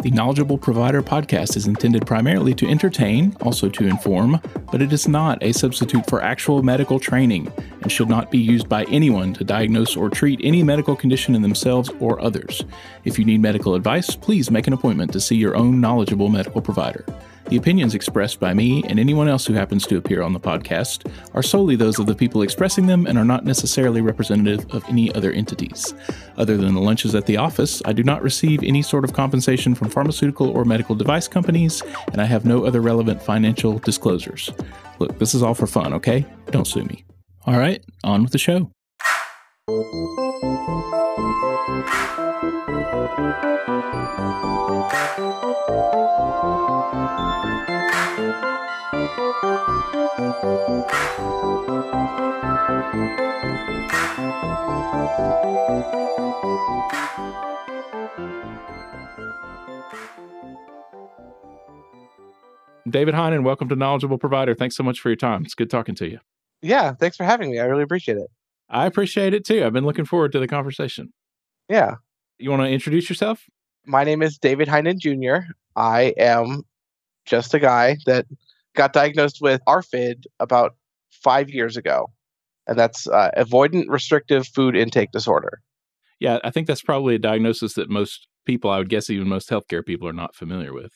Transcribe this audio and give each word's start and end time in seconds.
The 0.00 0.12
Knowledgeable 0.12 0.58
Provider 0.58 1.02
podcast 1.02 1.56
is 1.56 1.66
intended 1.66 2.06
primarily 2.06 2.54
to 2.54 2.68
entertain, 2.68 3.36
also 3.40 3.68
to 3.68 3.88
inform, 3.88 4.40
but 4.70 4.80
it 4.80 4.92
is 4.92 5.08
not 5.08 5.42
a 5.42 5.50
substitute 5.50 6.06
for 6.08 6.22
actual 6.22 6.62
medical 6.62 7.00
training 7.00 7.52
and 7.82 7.90
should 7.90 8.08
not 8.08 8.30
be 8.30 8.38
used 8.38 8.68
by 8.68 8.84
anyone 8.84 9.34
to 9.34 9.42
diagnose 9.42 9.96
or 9.96 10.08
treat 10.08 10.38
any 10.44 10.62
medical 10.62 10.94
condition 10.94 11.34
in 11.34 11.42
themselves 11.42 11.90
or 11.98 12.20
others. 12.22 12.62
If 13.04 13.18
you 13.18 13.24
need 13.24 13.42
medical 13.42 13.74
advice, 13.74 14.14
please 14.14 14.52
make 14.52 14.68
an 14.68 14.72
appointment 14.72 15.12
to 15.14 15.20
see 15.20 15.34
your 15.34 15.56
own 15.56 15.80
knowledgeable 15.80 16.28
medical 16.28 16.62
provider. 16.62 17.04
The 17.48 17.56
opinions 17.56 17.94
expressed 17.94 18.40
by 18.40 18.52
me 18.52 18.82
and 18.88 19.00
anyone 19.00 19.26
else 19.26 19.46
who 19.46 19.54
happens 19.54 19.86
to 19.86 19.96
appear 19.96 20.22
on 20.22 20.34
the 20.34 20.40
podcast 20.40 21.10
are 21.32 21.42
solely 21.42 21.76
those 21.76 21.98
of 21.98 22.04
the 22.04 22.14
people 22.14 22.42
expressing 22.42 22.86
them 22.86 23.06
and 23.06 23.16
are 23.16 23.24
not 23.24 23.46
necessarily 23.46 24.02
representative 24.02 24.66
of 24.74 24.84
any 24.86 25.14
other 25.14 25.32
entities. 25.32 25.94
Other 26.36 26.58
than 26.58 26.74
the 26.74 26.80
lunches 26.82 27.14
at 27.14 27.24
the 27.24 27.38
office, 27.38 27.80
I 27.86 27.94
do 27.94 28.02
not 28.04 28.22
receive 28.22 28.62
any 28.62 28.82
sort 28.82 29.04
of 29.04 29.14
compensation 29.14 29.74
from 29.74 29.88
pharmaceutical 29.88 30.50
or 30.50 30.66
medical 30.66 30.94
device 30.94 31.26
companies, 31.26 31.82
and 32.12 32.20
I 32.20 32.26
have 32.26 32.44
no 32.44 32.66
other 32.66 32.82
relevant 32.82 33.22
financial 33.22 33.78
disclosures. 33.78 34.50
Look, 34.98 35.18
this 35.18 35.34
is 35.34 35.42
all 35.42 35.54
for 35.54 35.66
fun, 35.66 35.94
okay? 35.94 36.26
Don't 36.50 36.66
sue 36.66 36.84
me. 36.84 37.06
All 37.46 37.58
right, 37.58 37.82
on 38.04 38.24
with 38.24 38.32
the 38.32 38.38
show. 38.38 38.70
David 62.90 63.14
Heinen, 63.14 63.44
welcome 63.44 63.68
to 63.68 63.76
Knowledgeable 63.76 64.18
Provider. 64.18 64.54
Thanks 64.54 64.76
so 64.76 64.82
much 64.82 65.00
for 65.00 65.08
your 65.08 65.16
time. 65.16 65.44
It's 65.44 65.54
good 65.54 65.70
talking 65.70 65.94
to 65.96 66.08
you. 66.08 66.18
Yeah, 66.62 66.94
thanks 66.94 67.16
for 67.16 67.24
having 67.24 67.50
me. 67.50 67.58
I 67.58 67.64
really 67.64 67.82
appreciate 67.82 68.16
it. 68.18 68.28
I 68.68 68.86
appreciate 68.86 69.34
it 69.34 69.44
too. 69.44 69.64
I've 69.64 69.72
been 69.72 69.84
looking 69.84 70.04
forward 70.04 70.32
to 70.32 70.38
the 70.38 70.48
conversation. 70.48 71.12
Yeah. 71.68 71.96
You 72.38 72.50
want 72.50 72.62
to 72.62 72.68
introduce 72.68 73.08
yourself? 73.08 73.44
My 73.86 74.04
name 74.04 74.22
is 74.22 74.38
David 74.38 74.68
Heinen 74.68 74.98
Jr. 74.98 75.50
I 75.76 76.14
am 76.18 76.62
just 77.24 77.54
a 77.54 77.58
guy 77.58 77.96
that 78.06 78.26
got 78.78 78.94
diagnosed 78.94 79.38
with 79.42 79.60
ARFID 79.66 80.24
about 80.40 80.76
five 81.10 81.50
years 81.50 81.76
ago, 81.76 82.10
and 82.66 82.78
that's 82.78 83.06
uh, 83.08 83.30
avoidant 83.36 83.86
restrictive 83.88 84.46
food 84.46 84.74
intake 84.76 85.10
disorder. 85.12 85.60
Yeah, 86.20 86.38
I 86.44 86.50
think 86.50 86.66
that's 86.66 86.82
probably 86.82 87.16
a 87.16 87.18
diagnosis 87.18 87.74
that 87.74 87.90
most 87.90 88.28
people, 88.46 88.70
I 88.70 88.78
would 88.78 88.88
guess 88.88 89.10
even 89.10 89.28
most 89.28 89.50
healthcare 89.50 89.84
people, 89.84 90.08
are 90.08 90.12
not 90.12 90.34
familiar 90.34 90.72
with. 90.72 90.92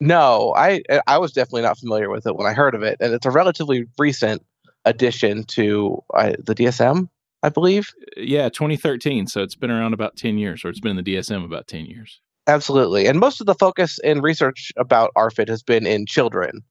No, 0.00 0.54
I 0.56 0.82
I 1.06 1.18
was 1.18 1.32
definitely 1.32 1.62
not 1.62 1.78
familiar 1.78 2.10
with 2.10 2.26
it 2.26 2.34
when 2.34 2.46
I 2.46 2.52
heard 2.52 2.74
of 2.74 2.82
it, 2.82 2.96
and 3.00 3.12
it's 3.12 3.26
a 3.26 3.30
relatively 3.30 3.86
recent 3.98 4.44
addition 4.84 5.44
to 5.44 6.02
uh, 6.14 6.32
the 6.38 6.54
DSM, 6.54 7.08
I 7.42 7.48
believe. 7.50 7.90
Yeah, 8.16 8.48
2013. 8.48 9.26
So 9.26 9.42
it's 9.42 9.54
been 9.54 9.70
around 9.70 9.92
about 9.92 10.16
10 10.16 10.38
years, 10.38 10.64
or 10.64 10.68
it's 10.68 10.80
been 10.80 10.96
in 10.96 11.04
the 11.04 11.16
DSM 11.16 11.44
about 11.44 11.66
10 11.66 11.84
years. 11.84 12.20
Absolutely, 12.46 13.06
and 13.06 13.20
most 13.20 13.40
of 13.40 13.46
the 13.46 13.54
focus 13.54 13.98
in 14.02 14.22
research 14.22 14.72
about 14.76 15.12
ARFID 15.16 15.48
has 15.48 15.62
been 15.62 15.86
in 15.86 16.06
children. 16.06 16.62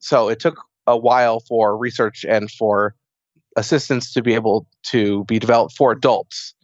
So 0.00 0.28
it 0.28 0.40
took 0.40 0.58
a 0.86 0.96
while 0.96 1.40
for 1.40 1.76
research 1.76 2.24
and 2.28 2.50
for 2.50 2.94
assistance 3.56 4.12
to 4.12 4.22
be 4.22 4.34
able 4.34 4.66
to 4.84 5.24
be 5.24 5.38
developed 5.38 5.76
for 5.76 5.92
adults. 5.92 6.54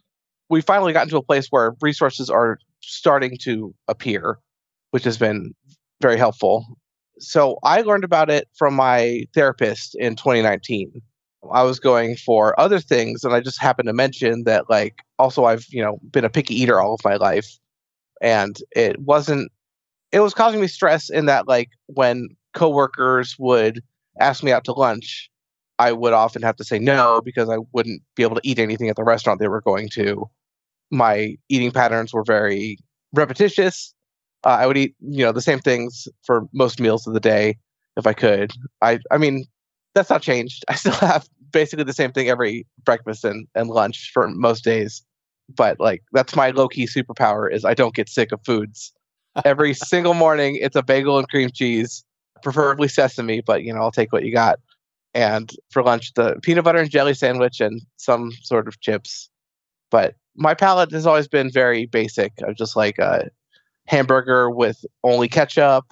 We 0.49 0.61
finally 0.61 0.93
gotten 0.93 1.09
to 1.09 1.17
a 1.17 1.23
place 1.23 1.47
where 1.49 1.75
resources 1.81 2.29
are 2.29 2.59
starting 2.81 3.37
to 3.41 3.73
appear, 3.87 4.39
which 4.91 5.03
has 5.03 5.17
been 5.17 5.53
very 6.01 6.17
helpful. 6.17 6.65
So 7.19 7.57
I 7.63 7.81
learned 7.81 8.03
about 8.03 8.29
it 8.29 8.47
from 8.57 8.73
my 8.75 9.25
therapist 9.33 9.95
in 9.95 10.15
2019. 10.15 11.01
I 11.51 11.63
was 11.63 11.79
going 11.79 12.15
for 12.15 12.59
other 12.59 12.79
things 12.79 13.23
and 13.23 13.33
I 13.33 13.39
just 13.39 13.61
happened 13.61 13.87
to 13.87 13.93
mention 13.93 14.43
that 14.43 14.69
like 14.69 14.95
also 15.19 15.45
I've, 15.45 15.65
you 15.69 15.81
know, 15.81 15.99
been 16.11 16.25
a 16.25 16.29
picky 16.29 16.55
eater 16.55 16.79
all 16.79 16.93
of 16.93 16.99
my 17.03 17.15
life 17.15 17.57
and 18.21 18.57
it 18.75 18.99
wasn't 18.99 19.51
it 20.11 20.21
was 20.21 20.33
causing 20.33 20.61
me 20.61 20.67
stress 20.67 21.09
in 21.09 21.25
that 21.25 21.47
like 21.47 21.69
when 21.87 22.29
coworkers 22.57 23.35
would 23.39 23.81
ask 24.19 24.43
me 24.43 24.51
out 24.51 24.63
to 24.65 24.73
lunch, 24.73 25.29
I 25.79 25.91
would 25.91 26.13
often 26.13 26.41
have 26.41 26.55
to 26.57 26.63
say 26.63 26.79
no 26.79 27.21
because 27.23 27.49
I 27.49 27.57
wouldn't 27.71 28.01
be 28.15 28.23
able 28.23 28.35
to 28.35 28.41
eat 28.43 28.59
anything 28.59 28.89
at 28.89 28.95
the 28.95 29.03
restaurant 29.03 29.39
they 29.39 29.47
were 29.47 29.61
going 29.61 29.89
to. 29.93 30.29
My 30.89 31.35
eating 31.49 31.71
patterns 31.71 32.13
were 32.13 32.23
very 32.23 32.77
repetitious 33.13 33.93
uh, 34.43 34.57
I 34.61 34.67
would 34.67 34.77
eat, 34.77 34.95
you 35.01 35.25
know, 35.25 35.31
the 35.31 35.41
same 35.41 35.59
things 35.59 36.07
for 36.23 36.47
most 36.53 36.79
meals 36.79 37.07
of 37.07 37.13
the 37.13 37.19
day 37.19 37.57
if 37.97 38.05
I 38.05 38.13
could. 38.13 38.51
I, 38.81 38.99
I 39.11 39.17
mean, 39.17 39.45
that's 39.93 40.09
not 40.09 40.21
changed. 40.21 40.63
I 40.69 40.75
still 40.75 40.93
have 40.93 41.27
basically 41.51 41.83
the 41.83 41.93
same 41.93 42.11
thing 42.11 42.29
every 42.29 42.65
breakfast 42.83 43.25
and, 43.25 43.47
and 43.55 43.69
lunch 43.69 44.11
for 44.13 44.27
most 44.29 44.63
days. 44.63 45.03
But 45.53 45.79
like, 45.79 46.03
that's 46.11 46.35
my 46.35 46.51
low 46.51 46.67
key 46.67 46.85
superpower 46.85 47.51
is 47.51 47.65
I 47.65 47.73
don't 47.73 47.95
get 47.95 48.09
sick 48.09 48.31
of 48.31 48.39
foods. 48.45 48.93
Every 49.43 49.73
single 49.73 50.13
morning, 50.13 50.57
it's 50.61 50.75
a 50.75 50.83
bagel 50.83 51.17
and 51.17 51.27
cream 51.27 51.49
cheese, 51.53 52.03
preferably 52.41 52.87
sesame, 52.87 53.41
but 53.41 53.63
you 53.63 53.73
know, 53.73 53.81
I'll 53.81 53.91
take 53.91 54.11
what 54.11 54.23
you 54.23 54.33
got. 54.33 54.59
And 55.13 55.51
for 55.71 55.83
lunch, 55.83 56.13
the 56.13 56.39
peanut 56.43 56.63
butter 56.63 56.79
and 56.79 56.89
jelly 56.89 57.13
sandwich 57.13 57.59
and 57.59 57.81
some 57.97 58.31
sort 58.43 58.67
of 58.67 58.79
chips. 58.81 59.29
But 59.89 60.15
my 60.35 60.53
palate 60.53 60.91
has 60.91 61.07
always 61.07 61.27
been 61.27 61.51
very 61.51 61.85
basic. 61.85 62.33
I'm 62.45 62.55
just 62.55 62.75
like 62.75 62.99
a 62.99 63.29
hamburger 63.87 64.49
with 64.49 64.85
only 65.03 65.27
ketchup, 65.27 65.85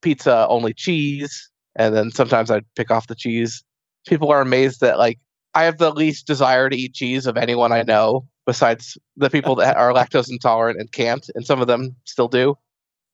pizza 0.00 0.46
only 0.48 0.72
cheese, 0.72 1.50
and 1.76 1.94
then 1.94 2.10
sometimes 2.10 2.50
I'd 2.50 2.64
pick 2.76 2.90
off 2.90 3.08
the 3.08 3.14
cheese. 3.14 3.62
People 4.06 4.30
are 4.30 4.40
amazed 4.40 4.80
that 4.80 4.98
like 4.98 5.18
I 5.54 5.64
have 5.64 5.78
the 5.78 5.92
least 5.92 6.26
desire 6.26 6.68
to 6.68 6.76
eat 6.76 6.94
cheese 6.94 7.26
of 7.26 7.36
anyone 7.36 7.72
I 7.72 7.82
know 7.82 8.26
besides 8.46 8.98
the 9.16 9.30
people 9.30 9.54
that 9.56 9.76
are 9.76 9.92
lactose 9.94 10.30
intolerant 10.30 10.80
and 10.80 10.90
can't, 10.92 11.28
and 11.34 11.46
some 11.46 11.60
of 11.60 11.66
them 11.66 11.96
still 12.04 12.28
do. 12.28 12.56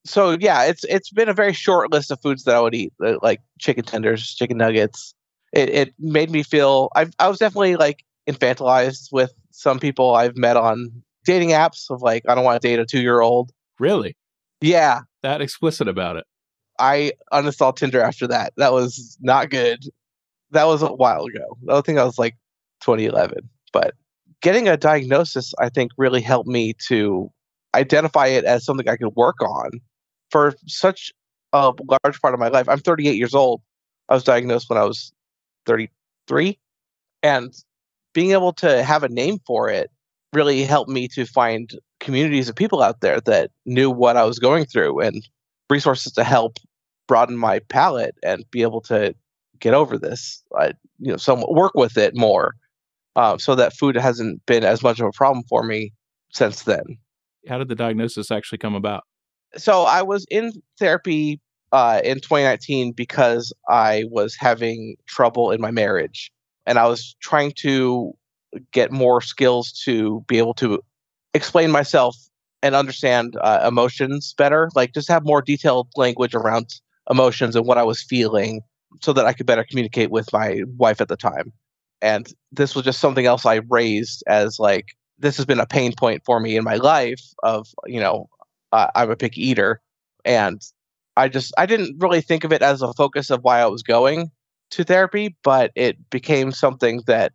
So 0.04 0.36
yeah, 0.40 0.64
it's 0.64 0.84
it's 0.84 1.10
been 1.10 1.28
a 1.28 1.34
very 1.34 1.52
short 1.52 1.92
list 1.92 2.10
of 2.10 2.20
foods 2.20 2.44
that 2.44 2.54
I 2.54 2.60
would 2.60 2.74
eat, 2.74 2.92
uh, 3.04 3.16
like 3.22 3.40
chicken 3.58 3.84
tenders, 3.84 4.34
chicken 4.34 4.56
nuggets. 4.56 5.14
It 5.52 5.68
it 5.68 5.94
made 5.98 6.30
me 6.30 6.42
feel 6.42 6.88
I 6.96 7.06
I 7.18 7.28
was 7.28 7.38
definitely 7.38 7.76
like 7.76 8.04
infantilized 8.28 9.08
with 9.12 9.32
some 9.50 9.78
people 9.78 10.14
I've 10.14 10.36
met 10.36 10.56
on 10.56 11.02
dating 11.24 11.50
apps 11.50 11.90
of 11.90 12.00
like 12.02 12.22
I 12.28 12.34
don't 12.34 12.44
want 12.44 12.60
to 12.60 12.66
date 12.66 12.78
a 12.78 12.86
two 12.86 13.00
year 13.00 13.20
old 13.20 13.52
Really? 13.80 14.14
Yeah. 14.60 15.00
That 15.22 15.40
explicit 15.40 15.88
about 15.88 16.16
it. 16.16 16.24
I 16.78 17.12
uninstalled 17.32 17.76
Tinder 17.76 18.00
after 18.00 18.28
that. 18.28 18.52
That 18.58 18.72
was 18.72 19.18
not 19.20 19.50
good. 19.50 19.82
That 20.52 20.64
was 20.64 20.82
a 20.82 20.92
while 20.92 21.24
ago. 21.24 21.56
I 21.68 21.80
think 21.80 21.98
I 21.98 22.04
was 22.04 22.18
like 22.18 22.36
2011. 22.82 23.48
But 23.72 23.94
getting 24.42 24.68
a 24.68 24.76
diagnosis, 24.76 25.52
I 25.58 25.70
think, 25.70 25.92
really 25.96 26.20
helped 26.20 26.48
me 26.48 26.74
to 26.88 27.30
identify 27.74 28.26
it 28.26 28.44
as 28.44 28.64
something 28.64 28.88
I 28.88 28.96
could 28.96 29.14
work 29.16 29.40
on 29.40 29.70
for 30.30 30.54
such 30.66 31.12
a 31.52 31.72
large 32.04 32.20
part 32.20 32.34
of 32.34 32.40
my 32.40 32.48
life. 32.48 32.68
I'm 32.68 32.78
38 32.78 33.16
years 33.16 33.34
old. 33.34 33.62
I 34.08 34.14
was 34.14 34.24
diagnosed 34.24 34.68
when 34.68 34.78
I 34.78 34.84
was 34.84 35.12
33. 35.66 36.58
And 37.22 37.54
being 38.12 38.32
able 38.32 38.52
to 38.54 38.82
have 38.82 39.02
a 39.02 39.08
name 39.08 39.38
for 39.46 39.68
it 39.68 39.90
really 40.32 40.62
helped 40.64 40.90
me 40.90 41.08
to 41.08 41.24
find 41.26 41.72
communities 41.98 42.48
of 42.48 42.56
people 42.56 42.82
out 42.82 43.00
there 43.00 43.20
that 43.22 43.50
knew 43.66 43.90
what 43.90 44.16
I 44.16 44.24
was 44.24 44.38
going 44.38 44.64
through 44.64 45.00
and 45.00 45.26
resources 45.68 46.12
to 46.12 46.24
help 46.24 46.58
broaden 47.06 47.36
my 47.36 47.58
palate 47.68 48.14
and 48.22 48.44
be 48.50 48.62
able 48.62 48.80
to 48.82 49.14
get 49.58 49.74
over 49.74 49.98
this. 49.98 50.42
I, 50.56 50.72
you 50.98 51.10
know, 51.10 51.16
some 51.16 51.44
work 51.48 51.72
with 51.74 51.96
it 51.96 52.16
more, 52.16 52.54
uh, 53.16 53.38
so 53.38 53.54
that 53.54 53.76
food 53.76 53.96
hasn't 53.96 54.44
been 54.46 54.64
as 54.64 54.82
much 54.82 55.00
of 55.00 55.06
a 55.06 55.12
problem 55.12 55.44
for 55.48 55.62
me 55.62 55.92
since 56.32 56.62
then. 56.62 56.84
How 57.48 57.58
did 57.58 57.68
the 57.68 57.74
diagnosis 57.74 58.30
actually 58.30 58.58
come 58.58 58.74
about? 58.74 59.04
So 59.56 59.82
I 59.82 60.02
was 60.02 60.26
in 60.30 60.52
therapy 60.78 61.40
uh, 61.72 62.00
in 62.04 62.16
2019 62.16 62.92
because 62.92 63.52
I 63.68 64.04
was 64.10 64.36
having 64.36 64.96
trouble 65.06 65.50
in 65.50 65.60
my 65.60 65.70
marriage, 65.70 66.32
and 66.66 66.78
I 66.78 66.86
was 66.86 67.16
trying 67.20 67.52
to 67.58 68.14
get 68.72 68.90
more 68.90 69.20
skills 69.20 69.72
to 69.84 70.24
be 70.26 70.38
able 70.38 70.54
to 70.54 70.82
explain 71.34 71.70
myself 71.70 72.16
and 72.62 72.74
understand 72.74 73.36
uh, 73.40 73.64
emotions 73.66 74.34
better 74.36 74.68
like 74.74 74.92
just 74.92 75.08
have 75.08 75.24
more 75.24 75.40
detailed 75.40 75.88
language 75.96 76.34
around 76.34 76.80
emotions 77.08 77.54
and 77.54 77.66
what 77.66 77.78
i 77.78 77.82
was 77.82 78.02
feeling 78.02 78.60
so 79.00 79.12
that 79.12 79.26
i 79.26 79.32
could 79.32 79.46
better 79.46 79.64
communicate 79.64 80.10
with 80.10 80.32
my 80.32 80.62
wife 80.76 81.00
at 81.00 81.08
the 81.08 81.16
time. 81.16 81.52
And 82.02 82.32
this 82.50 82.74
was 82.74 82.84
just 82.84 83.00
something 83.00 83.26
else 83.26 83.46
i 83.46 83.60
raised 83.68 84.24
as 84.26 84.58
like 84.58 84.96
this 85.18 85.36
has 85.36 85.46
been 85.46 85.60
a 85.60 85.66
pain 85.66 85.92
point 85.94 86.22
for 86.24 86.40
me 86.40 86.56
in 86.56 86.64
my 86.64 86.76
life 86.76 87.22
of 87.42 87.68
you 87.86 88.00
know 88.00 88.28
uh, 88.72 88.88
i'm 88.94 89.10
a 89.10 89.16
picky 89.16 89.46
eater 89.46 89.80
and 90.24 90.62
i 91.16 91.28
just 91.28 91.52
i 91.58 91.66
didn't 91.66 91.96
really 91.98 92.20
think 92.20 92.44
of 92.44 92.52
it 92.52 92.62
as 92.62 92.82
a 92.82 92.92
focus 92.94 93.30
of 93.30 93.42
why 93.42 93.60
i 93.60 93.66
was 93.66 93.82
going 93.82 94.30
to 94.70 94.84
therapy 94.84 95.36
but 95.42 95.70
it 95.74 95.96
became 96.10 96.52
something 96.52 97.02
that 97.06 97.32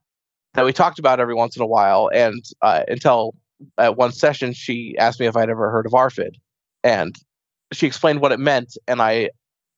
that 0.53 0.65
we 0.65 0.71
talked 0.71 0.99
about 0.99 1.19
every 1.19 1.35
once 1.35 1.55
in 1.55 1.61
a 1.61 1.67
while 1.67 2.09
and 2.13 2.43
uh, 2.61 2.83
until 2.87 3.35
at 3.77 3.97
one 3.97 4.11
session 4.11 4.53
she 4.53 4.95
asked 4.97 5.19
me 5.19 5.25
if 5.25 5.35
i'd 5.35 5.49
ever 5.49 5.69
heard 5.69 5.85
of 5.85 5.91
arfid 5.91 6.35
and 6.83 7.17
she 7.73 7.87
explained 7.87 8.21
what 8.21 8.31
it 8.31 8.39
meant, 8.39 8.77
and 8.87 9.01
I 9.01 9.29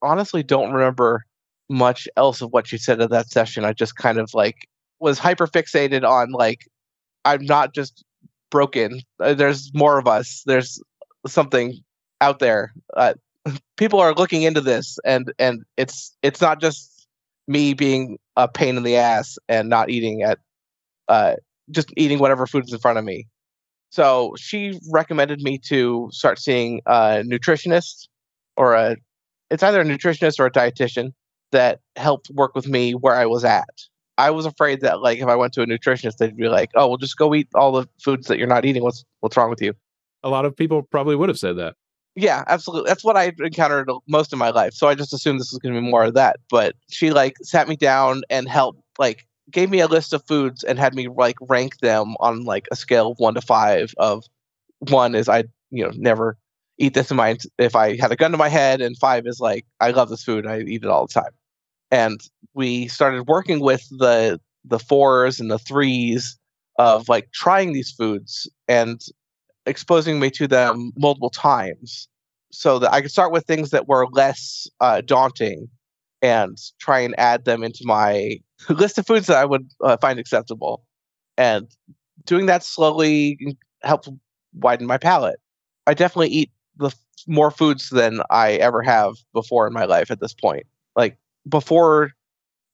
honestly 0.01 0.43
don't 0.43 0.73
remember 0.73 1.25
much 1.69 2.07
else 2.15 2.41
of 2.41 2.51
what 2.51 2.67
she 2.67 2.77
said 2.77 3.01
at 3.01 3.09
that 3.09 3.29
session. 3.29 3.65
I 3.65 3.73
just 3.73 3.95
kind 3.95 4.17
of 4.17 4.33
like 4.33 4.67
was 4.99 5.19
hyper 5.19 5.47
fixated 5.47 6.07
on 6.07 6.31
like 6.31 6.67
I'm 7.25 7.45
not 7.45 7.73
just 7.73 8.03
broken. 8.49 9.01
Uh, 9.19 9.33
there's 9.33 9.71
more 9.73 9.97
of 9.97 10.07
us. 10.07 10.43
There's 10.45 10.81
something 11.25 11.79
out 12.21 12.39
there. 12.39 12.73
Uh, 12.95 13.13
people 13.77 13.99
are 13.99 14.13
looking 14.13 14.43
into 14.43 14.61
this, 14.61 14.99
and 15.05 15.31
and 15.39 15.63
it's 15.77 16.15
it's 16.21 16.41
not 16.41 16.61
just 16.61 17.07
me 17.47 17.73
being 17.73 18.17
a 18.35 18.47
pain 18.47 18.77
in 18.77 18.83
the 18.83 18.97
ass 18.97 19.37
and 19.47 19.69
not 19.69 19.89
eating 19.89 20.23
at 20.23 20.39
uh, 21.07 21.35
just 21.71 21.91
eating 21.97 22.19
whatever 22.19 22.45
food 22.45 22.65
is 22.65 22.73
in 22.73 22.79
front 22.79 22.97
of 22.97 23.05
me. 23.05 23.27
So 23.89 24.35
she 24.37 24.79
recommended 24.91 25.41
me 25.41 25.59
to 25.69 26.09
start 26.11 26.39
seeing 26.39 26.81
a 26.85 27.23
nutritionist 27.25 28.07
or 28.57 28.73
a 28.73 28.97
it's 29.49 29.63
either 29.63 29.81
a 29.81 29.85
nutritionist 29.85 30.39
or 30.39 30.47
a 30.47 30.51
dietitian 30.51 31.13
that 31.51 31.79
helped 31.95 32.29
work 32.31 32.53
with 32.53 32.67
me 32.67 32.91
where 32.93 33.15
I 33.15 33.25
was 33.25 33.45
at. 33.45 33.69
I 34.17 34.31
was 34.31 34.45
afraid 34.45 34.81
that 34.81 35.01
like 35.01 35.19
if 35.19 35.27
I 35.27 35.35
went 35.35 35.53
to 35.53 35.61
a 35.61 35.65
nutritionist, 35.65 36.17
they'd 36.17 36.35
be 36.35 36.49
like, 36.49 36.71
"Oh, 36.75 36.87
well, 36.87 36.97
just 36.97 37.17
go 37.17 37.33
eat 37.35 37.47
all 37.55 37.71
the 37.71 37.87
foods 38.03 38.27
that 38.27 38.37
you're 38.37 38.47
not 38.47 38.65
eating. 38.65 38.83
What's 38.83 39.05
what's 39.21 39.37
wrong 39.37 39.49
with 39.49 39.61
you?" 39.61 39.73
A 40.23 40.29
lot 40.29 40.45
of 40.45 40.55
people 40.55 40.83
probably 40.83 41.15
would 41.15 41.29
have 41.29 41.39
said 41.39 41.57
that. 41.57 41.75
Yeah, 42.15 42.43
absolutely. 42.47 42.89
That's 42.89 43.03
what 43.03 43.15
I 43.15 43.31
encountered 43.39 43.91
most 44.07 44.33
of 44.33 44.39
my 44.39 44.49
life. 44.49 44.73
So 44.73 44.87
I 44.87 44.95
just 44.95 45.13
assumed 45.13 45.39
this 45.39 45.51
was 45.51 45.59
going 45.59 45.75
to 45.75 45.81
be 45.81 45.87
more 45.87 46.05
of 46.05 46.15
that. 46.15 46.37
But 46.49 46.75
she 46.89 47.11
like 47.11 47.35
sat 47.43 47.67
me 47.67 47.75
down 47.75 48.23
and 48.29 48.49
helped 48.49 48.81
like 48.97 49.27
gave 49.51 49.69
me 49.69 49.79
a 49.79 49.87
list 49.87 50.13
of 50.13 50.25
foods 50.25 50.63
and 50.63 50.79
had 50.79 50.95
me 50.95 51.07
like 51.07 51.35
rank 51.41 51.77
them 51.77 52.15
on 52.19 52.43
like 52.43 52.67
a 52.71 52.75
scale 52.75 53.11
of 53.11 53.19
one 53.19 53.35
to 53.35 53.41
five. 53.41 53.93
Of 53.97 54.23
one 54.79 55.13
is 55.13 55.29
I 55.29 55.43
you 55.69 55.83
know 55.83 55.91
never 55.95 56.37
eat 56.79 56.95
this 56.95 57.11
in 57.11 57.17
my 57.17 57.37
if 57.59 57.75
I 57.75 57.97
had 57.97 58.11
a 58.11 58.15
gun 58.15 58.31
to 58.31 58.37
my 58.37 58.49
head, 58.49 58.81
and 58.81 58.97
five 58.97 59.27
is 59.27 59.39
like 59.39 59.65
I 59.79 59.91
love 59.91 60.09
this 60.09 60.23
food, 60.23 60.47
I 60.47 60.61
eat 60.61 60.83
it 60.83 60.89
all 60.89 61.05
the 61.05 61.13
time. 61.13 61.31
And 61.91 62.19
we 62.55 62.87
started 62.87 63.27
working 63.27 63.59
with 63.59 63.87
the 63.91 64.39
the 64.65 64.79
fours 64.79 65.39
and 65.39 65.51
the 65.51 65.59
threes 65.59 66.37
of 66.79 67.07
like 67.09 67.31
trying 67.31 67.73
these 67.73 67.91
foods 67.91 68.49
and 68.67 69.01
exposing 69.67 70.19
me 70.19 70.29
to 70.31 70.47
them 70.47 70.91
multiple 70.97 71.29
times 71.29 72.07
so 72.51 72.79
that 72.79 72.93
I 72.93 73.01
could 73.01 73.11
start 73.11 73.31
with 73.31 73.45
things 73.45 73.71
that 73.71 73.87
were 73.87 74.07
less 74.11 74.67
uh, 74.79 75.01
daunting 75.01 75.67
and 76.21 76.57
try 76.79 76.99
and 76.99 77.13
add 77.19 77.45
them 77.45 77.63
into 77.63 77.81
my 77.83 78.37
list 78.69 78.97
of 78.97 79.05
foods 79.05 79.27
that 79.27 79.37
I 79.37 79.45
would 79.45 79.69
uh, 79.83 79.97
find 79.97 80.19
acceptable. 80.19 80.83
And 81.37 81.67
doing 82.25 82.47
that 82.47 82.63
slowly 82.63 83.57
helped 83.83 84.09
widen 84.53 84.87
my 84.87 84.97
palate. 84.97 85.39
I 85.85 85.93
definitely 85.93 86.29
eat 86.29 86.51
the 86.77 86.91
more 87.27 87.51
foods 87.51 87.89
than 87.89 88.21
I 88.29 88.53
ever 88.53 88.81
have 88.81 89.13
before 89.33 89.67
in 89.67 89.73
my 89.73 89.85
life 89.85 90.09
at 90.09 90.19
this 90.19 90.33
point. 90.33 90.65
Like 90.95 91.17
before 91.47 92.11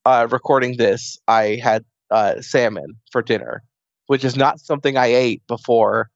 uh, 0.05 0.27
recording 0.29 0.77
this, 0.77 1.17
I 1.27 1.59
had 1.61 1.83
uh, 2.11 2.41
salmon 2.41 2.95
for 3.11 3.21
dinner, 3.21 3.63
which 4.07 4.23
is 4.23 4.35
not 4.35 4.59
something 4.59 4.97
I 4.97 5.07
ate 5.07 5.45
before 5.47 6.09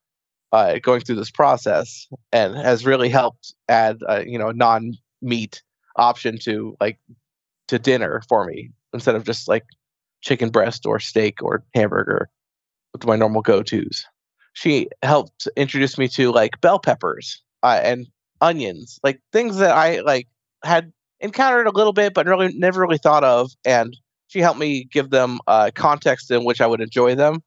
uh, 0.52 0.78
going 0.82 1.00
through 1.00 1.16
this 1.16 1.30
process, 1.30 2.06
and 2.32 2.56
has 2.56 2.86
really 2.86 3.08
helped 3.08 3.54
add 3.68 3.98
uh, 4.08 4.22
you 4.26 4.38
know 4.38 4.50
non 4.50 4.92
meat 5.20 5.62
option 5.96 6.38
to 6.38 6.76
like 6.80 6.98
to 7.68 7.78
dinner 7.78 8.22
for 8.28 8.44
me 8.44 8.70
instead 8.92 9.14
of 9.14 9.24
just 9.24 9.48
like 9.48 9.64
chicken 10.22 10.50
breast 10.50 10.86
or 10.86 10.98
steak 10.98 11.42
or 11.42 11.64
hamburger 11.74 12.28
with 12.92 13.06
my 13.06 13.16
normal 13.16 13.42
go 13.42 13.62
tos. 13.62 14.04
She 14.54 14.88
helped 15.02 15.46
introduce 15.56 15.98
me 15.98 16.08
to 16.08 16.32
like 16.32 16.60
bell 16.60 16.78
peppers 16.78 17.42
uh, 17.62 17.80
and 17.82 18.06
onions, 18.40 18.98
like 19.02 19.20
things 19.32 19.58
that 19.58 19.70
I 19.70 20.00
like 20.00 20.26
had 20.64 20.92
encountered 21.20 21.66
a 21.66 21.72
little 21.72 21.92
bit, 21.92 22.14
but 22.14 22.26
really 22.26 22.52
never 22.56 22.80
really 22.80 22.98
thought 22.98 23.24
of. 23.24 23.50
And 23.64 23.96
she 24.28 24.40
helped 24.40 24.58
me 24.58 24.84
give 24.84 25.10
them 25.10 25.38
uh, 25.46 25.70
context 25.74 26.30
in 26.30 26.44
which 26.44 26.60
I 26.60 26.66
would 26.66 26.80
enjoy 26.80 27.14
them, 27.14 27.42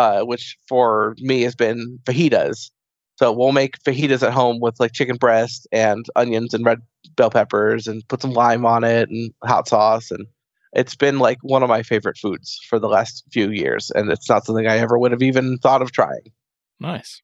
uh, 0.00 0.22
which 0.22 0.56
for 0.66 1.14
me 1.18 1.42
has 1.42 1.54
been 1.54 1.98
fajitas. 2.04 2.70
So 3.16 3.30
we'll 3.32 3.52
make 3.52 3.82
fajitas 3.84 4.26
at 4.26 4.32
home 4.32 4.58
with 4.60 4.80
like 4.80 4.92
chicken 4.92 5.16
breast 5.16 5.68
and 5.72 6.06
onions 6.16 6.54
and 6.54 6.64
red 6.64 6.78
bell 7.16 7.30
peppers 7.30 7.86
and 7.86 8.06
put 8.08 8.22
some 8.22 8.32
lime 8.32 8.64
on 8.64 8.82
it 8.82 9.10
and 9.10 9.30
hot 9.44 9.68
sauce 9.68 10.10
and 10.10 10.26
it's 10.72 10.94
been 10.94 11.18
like 11.18 11.38
one 11.42 11.62
of 11.62 11.68
my 11.68 11.82
favorite 11.82 12.16
foods 12.16 12.58
for 12.68 12.78
the 12.78 12.88
last 12.88 13.24
few 13.32 13.50
years 13.50 13.90
and 13.94 14.10
it's 14.10 14.28
not 14.28 14.46
something 14.46 14.66
I 14.66 14.78
ever 14.78 14.98
would 14.98 15.10
have 15.10 15.22
even 15.22 15.58
thought 15.58 15.82
of 15.82 15.92
trying. 15.92 16.32
Nice 16.78 17.20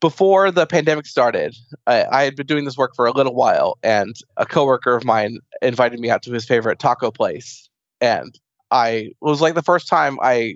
before 0.00 0.50
the 0.50 0.66
pandemic 0.66 1.06
started, 1.06 1.56
I, 1.86 2.04
I, 2.04 2.22
had 2.22 2.36
been 2.36 2.46
doing 2.46 2.64
this 2.64 2.76
work 2.76 2.92
for 2.94 3.06
a 3.06 3.12
little 3.12 3.34
while, 3.34 3.78
and 3.82 4.14
a 4.36 4.46
coworker 4.46 4.94
of 4.94 5.04
mine 5.04 5.38
invited 5.60 5.98
me 5.98 6.08
out 6.08 6.22
to 6.22 6.32
his 6.32 6.44
favorite 6.44 6.78
taco 6.78 7.10
place, 7.10 7.68
and 8.00 8.38
I 8.70 8.90
it 8.90 9.16
was 9.20 9.40
like 9.40 9.54
the 9.54 9.62
first 9.62 9.88
time 9.88 10.16
I 10.22 10.54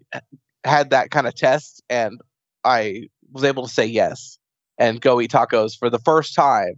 had 0.65 0.91
that 0.91 1.11
kind 1.11 1.27
of 1.27 1.35
test, 1.35 1.83
and 1.89 2.21
I 2.65 3.09
was 3.33 3.45
able 3.45 3.67
to 3.67 3.73
say 3.73 3.87
yes 3.87 4.39
and 4.79 5.01
go 5.01 5.21
eat 5.21 5.33
tacos 5.33 5.79
for 5.79 5.91
the 5.91 5.99
first 5.99 6.35
time, 6.35 6.75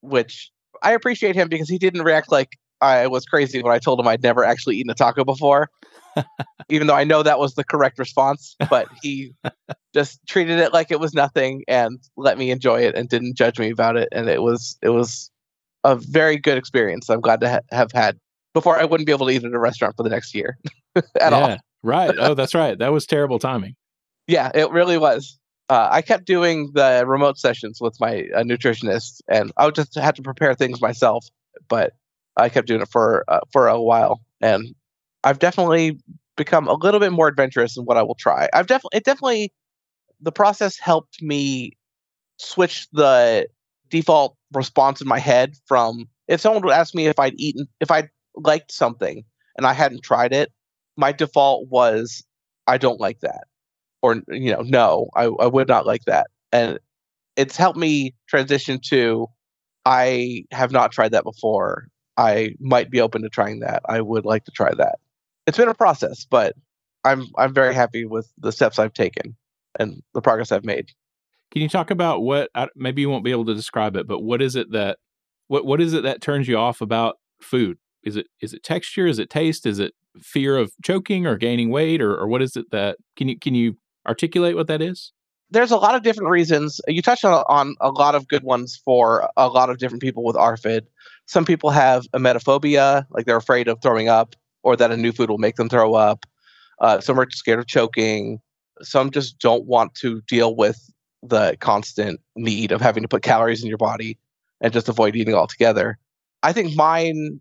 which 0.00 0.50
I 0.82 0.92
appreciate 0.92 1.34
him 1.34 1.48
because 1.48 1.68
he 1.68 1.78
didn't 1.78 2.02
react 2.02 2.30
like 2.30 2.58
I 2.80 3.06
was 3.08 3.24
crazy 3.24 3.62
when 3.62 3.72
I 3.72 3.78
told 3.78 3.98
him 3.98 4.06
I'd 4.06 4.22
never 4.22 4.44
actually 4.44 4.76
eaten 4.76 4.90
a 4.90 4.94
taco 4.94 5.24
before. 5.24 5.68
even 6.68 6.86
though 6.86 6.94
I 6.94 7.04
know 7.04 7.22
that 7.22 7.38
was 7.38 7.54
the 7.54 7.64
correct 7.64 7.98
response, 7.98 8.56
but 8.68 8.88
he 9.02 9.32
just 9.94 10.20
treated 10.26 10.58
it 10.58 10.72
like 10.72 10.90
it 10.90 11.00
was 11.00 11.14
nothing 11.14 11.64
and 11.68 11.98
let 12.16 12.38
me 12.38 12.50
enjoy 12.50 12.80
it 12.80 12.94
and 12.94 13.08
didn't 13.08 13.36
judge 13.36 13.58
me 13.58 13.70
about 13.70 13.96
it. 13.96 14.08
And 14.12 14.28
it 14.28 14.42
was 14.42 14.76
it 14.82 14.90
was 14.90 15.30
a 15.84 15.96
very 15.96 16.36
good 16.36 16.58
experience. 16.58 17.08
I'm 17.08 17.20
glad 17.20 17.40
to 17.40 17.50
ha- 17.50 17.60
have 17.70 17.92
had 17.92 18.18
before 18.54 18.78
I 18.78 18.84
wouldn't 18.84 19.06
be 19.06 19.12
able 19.12 19.26
to 19.26 19.32
eat 19.32 19.44
at 19.44 19.52
a 19.52 19.58
restaurant 19.58 19.96
for 19.96 20.02
the 20.02 20.10
next 20.10 20.34
year 20.34 20.58
at 20.96 21.04
yeah, 21.20 21.30
all. 21.30 21.58
Right. 21.82 22.14
Oh, 22.18 22.34
that's 22.34 22.54
right. 22.54 22.78
That 22.78 22.92
was 22.92 23.06
terrible 23.06 23.38
timing. 23.38 23.74
Yeah, 24.26 24.50
it 24.54 24.70
really 24.70 24.98
was. 24.98 25.38
Uh, 25.70 25.88
I 25.90 26.02
kept 26.02 26.24
doing 26.24 26.70
the 26.74 27.04
remote 27.06 27.38
sessions 27.38 27.80
with 27.80 27.96
my 28.00 28.26
uh, 28.34 28.42
nutritionist, 28.42 29.20
and 29.28 29.52
I 29.56 29.66
would 29.66 29.74
just 29.74 29.94
had 29.94 30.16
to 30.16 30.22
prepare 30.22 30.54
things 30.54 30.80
myself. 30.80 31.26
But 31.68 31.92
I 32.36 32.48
kept 32.48 32.68
doing 32.68 32.80
it 32.80 32.88
for 32.88 33.24
uh, 33.28 33.40
for 33.52 33.68
a 33.68 33.80
while, 33.80 34.20
and 34.40 34.74
I've 35.24 35.38
definitely 35.38 35.98
become 36.36 36.68
a 36.68 36.74
little 36.74 37.00
bit 37.00 37.12
more 37.12 37.28
adventurous 37.28 37.76
in 37.76 37.84
what 37.84 37.96
I 37.96 38.02
will 38.02 38.14
try. 38.14 38.48
I've 38.52 38.66
definitely 38.66 38.98
it 38.98 39.04
definitely 39.04 39.52
the 40.20 40.32
process 40.32 40.78
helped 40.78 41.22
me 41.22 41.76
switch 42.38 42.88
the 42.92 43.48
default 43.90 44.36
response 44.52 45.00
in 45.00 45.08
my 45.08 45.18
head 45.18 45.54
from 45.66 46.08
if 46.28 46.40
someone 46.40 46.62
would 46.62 46.72
ask 46.72 46.94
me 46.94 47.06
if 47.06 47.18
I'd 47.18 47.38
eaten 47.38 47.66
if 47.80 47.90
I'd 47.90 48.08
liked 48.36 48.72
something 48.72 49.24
and 49.56 49.66
I 49.66 49.72
hadn't 49.72 50.02
tried 50.02 50.32
it, 50.32 50.52
my 50.98 51.12
default 51.12 51.68
was 51.70 52.22
I 52.66 52.76
don't 52.76 53.00
like 53.00 53.20
that. 53.20 53.44
Or 54.02 54.16
you 54.28 54.52
know, 54.52 54.60
no, 54.60 55.08
I, 55.16 55.24
I 55.24 55.46
would 55.46 55.68
not 55.68 55.86
like 55.86 56.04
that. 56.04 56.26
And 56.52 56.78
it's 57.36 57.56
helped 57.56 57.78
me 57.78 58.14
transition 58.28 58.80
to 58.90 59.28
I 59.86 60.44
have 60.50 60.72
not 60.72 60.92
tried 60.92 61.12
that 61.12 61.24
before. 61.24 61.88
I 62.18 62.50
might 62.60 62.90
be 62.90 63.00
open 63.00 63.22
to 63.22 63.30
trying 63.30 63.60
that. 63.60 63.80
I 63.88 64.02
would 64.02 64.26
like 64.26 64.44
to 64.44 64.50
try 64.50 64.74
that 64.74 64.98
it's 65.48 65.56
been 65.56 65.68
a 65.68 65.74
process, 65.74 66.26
but 66.30 66.54
I'm 67.04 67.26
I'm 67.38 67.54
very 67.54 67.74
happy 67.74 68.04
with 68.04 68.30
the 68.36 68.52
steps 68.52 68.78
I've 68.78 68.92
taken 68.92 69.34
and 69.78 70.02
the 70.12 70.20
progress 70.20 70.52
I've 70.52 70.64
made. 70.64 70.90
Can 71.50 71.62
you 71.62 71.70
talk 71.70 71.90
about 71.90 72.20
what 72.20 72.50
maybe 72.76 73.00
you 73.00 73.08
won't 73.08 73.24
be 73.24 73.30
able 73.30 73.46
to 73.46 73.54
describe 73.54 73.96
it, 73.96 74.06
but 74.06 74.20
what 74.20 74.42
is 74.42 74.56
it 74.56 74.70
that 74.72 74.98
what 75.46 75.64
what 75.64 75.80
is 75.80 75.94
it 75.94 76.02
that 76.02 76.20
turns 76.20 76.46
you 76.48 76.58
off 76.58 76.82
about 76.82 77.16
food? 77.40 77.78
Is 78.02 78.16
it 78.16 78.26
is 78.42 78.52
it 78.52 78.62
texture? 78.62 79.06
Is 79.06 79.18
it 79.18 79.30
taste? 79.30 79.64
Is 79.64 79.78
it 79.78 79.94
fear 80.22 80.56
of 80.56 80.72
choking 80.82 81.26
or 81.26 81.36
gaining 81.36 81.70
weight, 81.70 82.00
or, 82.00 82.16
or 82.16 82.26
what 82.28 82.42
is 82.42 82.56
it 82.56 82.70
that 82.70 82.98
can 83.16 83.28
you 83.28 83.38
can 83.38 83.54
you 83.54 83.76
articulate 84.06 84.56
what 84.56 84.66
that 84.68 84.82
is? 84.82 85.12
There's 85.50 85.70
a 85.70 85.76
lot 85.76 85.94
of 85.94 86.02
different 86.02 86.30
reasons. 86.30 86.80
You 86.88 87.00
touched 87.00 87.24
on, 87.24 87.42
on 87.48 87.74
a 87.80 87.90
lot 87.90 88.14
of 88.14 88.28
good 88.28 88.42
ones 88.42 88.80
for 88.84 89.30
a 89.36 89.48
lot 89.48 89.70
of 89.70 89.78
different 89.78 90.02
people 90.02 90.22
with 90.22 90.36
ARFID. 90.36 90.82
Some 91.26 91.46
people 91.46 91.70
have 91.70 92.06
emetophobia, 92.14 93.06
like 93.10 93.24
they're 93.24 93.36
afraid 93.36 93.66
of 93.66 93.80
throwing 93.80 94.08
up 94.08 94.36
or 94.62 94.76
that 94.76 94.90
a 94.90 94.96
new 94.96 95.12
food 95.12 95.30
will 95.30 95.38
make 95.38 95.56
them 95.56 95.68
throw 95.68 95.94
up. 95.94 96.26
Uh, 96.80 97.00
some 97.00 97.18
are 97.18 97.26
scared 97.30 97.58
of 97.58 97.66
choking. 97.66 98.40
Some 98.82 99.10
just 99.10 99.38
don't 99.38 99.64
want 99.64 99.94
to 99.96 100.20
deal 100.22 100.54
with 100.54 100.90
the 101.22 101.56
constant 101.60 102.20
need 102.36 102.70
of 102.70 102.80
having 102.80 103.02
to 103.02 103.08
put 103.08 103.22
calories 103.22 103.62
in 103.62 103.68
your 103.68 103.78
body 103.78 104.18
and 104.60 104.72
just 104.72 104.88
avoid 104.88 105.16
eating 105.16 105.34
altogether. 105.34 105.98
I 106.42 106.52
think 106.52 106.76
mine 106.76 107.40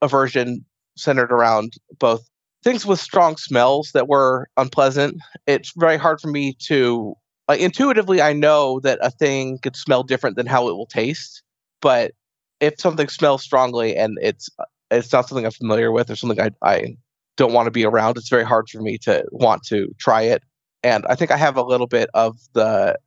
aversion 0.00 0.64
centered 0.98 1.32
around 1.32 1.74
both 1.98 2.28
things 2.64 2.84
with 2.84 3.00
strong 3.00 3.36
smells 3.36 3.92
that 3.92 4.08
were 4.08 4.48
unpleasant. 4.56 5.16
It's 5.46 5.72
very 5.76 5.96
hard 5.96 6.20
for 6.20 6.28
me 6.28 6.56
to 6.66 7.14
like 7.48 7.60
intuitively 7.60 8.20
I 8.20 8.32
know 8.32 8.80
that 8.80 8.98
a 9.00 9.10
thing 9.10 9.58
could 9.62 9.76
smell 9.76 10.02
different 10.02 10.36
than 10.36 10.46
how 10.46 10.68
it 10.68 10.72
will 10.72 10.86
taste, 10.86 11.42
but 11.80 12.12
if 12.60 12.74
something 12.78 13.08
smells 13.08 13.42
strongly 13.42 13.96
and 13.96 14.18
it's 14.20 14.48
it's 14.90 15.12
not 15.12 15.28
something 15.28 15.44
I'm 15.44 15.52
familiar 15.52 15.92
with 15.92 16.10
or 16.10 16.16
something 16.16 16.40
I, 16.40 16.50
I 16.62 16.96
don't 17.36 17.52
want 17.52 17.66
to 17.66 17.70
be 17.70 17.84
around. 17.84 18.16
It's 18.16 18.28
very 18.28 18.44
hard 18.44 18.68
for 18.68 18.80
me 18.80 18.98
to 18.98 19.24
want 19.30 19.62
to 19.64 19.94
try 19.98 20.22
it. 20.22 20.42
And 20.82 21.04
I 21.08 21.14
think 21.14 21.30
I 21.30 21.36
have 21.36 21.56
a 21.56 21.62
little 21.62 21.86
bit 21.86 22.10
of 22.14 22.36
the 22.52 22.98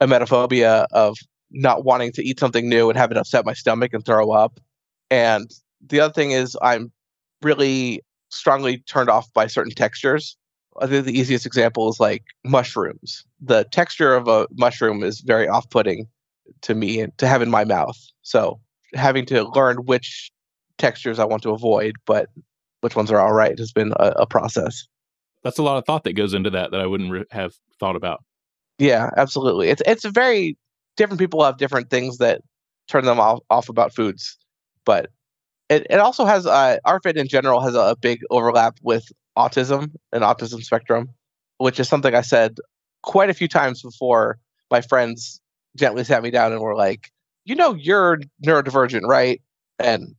emetophobia 0.00 0.86
of 0.92 1.16
not 1.50 1.84
wanting 1.84 2.12
to 2.12 2.24
eat 2.24 2.38
something 2.38 2.68
new 2.68 2.88
and 2.88 2.98
have 2.98 3.10
it 3.10 3.16
upset 3.16 3.44
my 3.44 3.54
stomach 3.54 3.92
and 3.92 4.04
throw 4.04 4.30
up. 4.30 4.60
And 5.10 5.50
the 5.84 6.00
other 6.00 6.12
thing 6.12 6.30
is 6.30 6.56
I'm 6.62 6.92
really 7.42 8.02
strongly 8.30 8.78
turned 8.78 9.10
off 9.10 9.32
by 9.32 9.46
certain 9.46 9.74
textures. 9.74 10.36
I 10.80 10.86
think 10.86 11.04
the 11.04 11.18
easiest 11.18 11.46
example 11.46 11.88
is 11.88 11.98
like 11.98 12.22
mushrooms. 12.44 13.24
The 13.40 13.64
texture 13.64 14.14
of 14.14 14.28
a 14.28 14.46
mushroom 14.52 15.02
is 15.02 15.20
very 15.20 15.48
off-putting 15.48 16.06
to 16.62 16.74
me 16.74 17.00
and 17.00 17.16
to 17.18 17.26
have 17.26 17.42
in 17.42 17.50
my 17.50 17.64
mouth. 17.64 17.98
So 18.22 18.60
having 18.94 19.26
to 19.26 19.44
learn 19.50 19.78
which 19.78 20.30
textures 20.78 21.18
I 21.18 21.24
want 21.24 21.42
to 21.42 21.50
avoid, 21.50 21.96
but 22.06 22.28
which 22.80 22.96
ones 22.96 23.10
are 23.10 23.20
all 23.20 23.32
right 23.32 23.58
has 23.58 23.72
been 23.72 23.92
a, 23.96 24.12
a 24.16 24.26
process. 24.26 24.86
That's 25.42 25.58
a 25.58 25.62
lot 25.62 25.78
of 25.78 25.84
thought 25.84 26.04
that 26.04 26.14
goes 26.14 26.34
into 26.34 26.50
that 26.50 26.70
that 26.70 26.80
I 26.80 26.86
wouldn't 26.86 27.10
re- 27.10 27.24
have 27.30 27.52
thought 27.78 27.96
about. 27.96 28.22
Yeah, 28.78 29.10
absolutely. 29.16 29.68
It's 29.68 29.82
it's 29.86 30.04
very 30.04 30.56
different 30.96 31.18
people 31.18 31.44
have 31.44 31.58
different 31.58 31.90
things 31.90 32.18
that 32.18 32.42
turn 32.88 33.04
them 33.04 33.20
off, 33.20 33.40
off 33.50 33.68
about 33.68 33.94
foods, 33.94 34.38
but 34.84 35.10
it, 35.70 35.86
it 35.88 36.00
also 36.00 36.24
has 36.26 36.46
uh, 36.46 36.78
ARFID 36.84 37.16
in 37.16 37.28
general 37.28 37.60
has 37.60 37.74
a, 37.74 37.80
a 37.80 37.96
big 37.96 38.20
overlap 38.28 38.76
with 38.82 39.10
autism 39.38 39.92
and 40.12 40.24
autism 40.24 40.62
spectrum, 40.62 41.08
which 41.58 41.78
is 41.80 41.88
something 41.88 42.14
I 42.14 42.20
said 42.20 42.58
quite 43.02 43.30
a 43.30 43.34
few 43.34 43.48
times 43.48 43.80
before 43.80 44.38
my 44.70 44.80
friends 44.80 45.40
gently 45.78 46.04
sat 46.04 46.22
me 46.22 46.30
down 46.30 46.52
and 46.52 46.60
were 46.60 46.74
like, 46.74 47.10
you 47.44 47.54
know, 47.54 47.74
you're 47.74 48.18
neurodivergent, 48.44 49.02
right? 49.06 49.40
And 49.78 50.16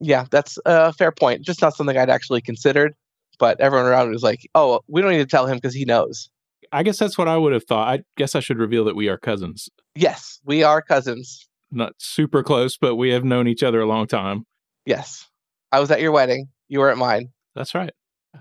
yeah, 0.00 0.24
that's 0.30 0.58
a 0.64 0.92
fair 0.94 1.12
point. 1.12 1.42
Just 1.42 1.60
not 1.60 1.74
something 1.74 1.96
I'd 1.96 2.10
actually 2.10 2.40
considered. 2.40 2.94
But 3.38 3.60
everyone 3.60 3.86
around 3.86 4.10
was 4.10 4.22
like, 4.22 4.48
oh, 4.54 4.80
we 4.86 5.02
don't 5.02 5.10
need 5.10 5.18
to 5.18 5.26
tell 5.26 5.46
him 5.46 5.56
because 5.56 5.74
he 5.74 5.84
knows. 5.84 6.30
I 6.72 6.82
guess 6.82 6.98
that's 6.98 7.18
what 7.18 7.28
I 7.28 7.36
would 7.36 7.52
have 7.52 7.64
thought. 7.64 7.88
I 7.88 8.02
guess 8.16 8.34
I 8.34 8.40
should 8.40 8.58
reveal 8.58 8.84
that 8.84 8.96
we 8.96 9.08
are 9.08 9.18
cousins. 9.18 9.68
Yes, 9.94 10.40
we 10.44 10.62
are 10.62 10.80
cousins. 10.80 11.48
Not 11.70 11.94
super 11.98 12.42
close, 12.42 12.76
but 12.76 12.94
we 12.94 13.10
have 13.10 13.24
known 13.24 13.48
each 13.48 13.62
other 13.62 13.80
a 13.80 13.86
long 13.86 14.06
time. 14.06 14.46
Yes. 14.86 15.26
I 15.72 15.80
was 15.80 15.90
at 15.90 16.00
your 16.00 16.12
wedding. 16.12 16.48
You 16.68 16.80
were 16.80 16.90
at 16.90 16.98
mine. 16.98 17.30
That's 17.54 17.74
right. 17.74 17.92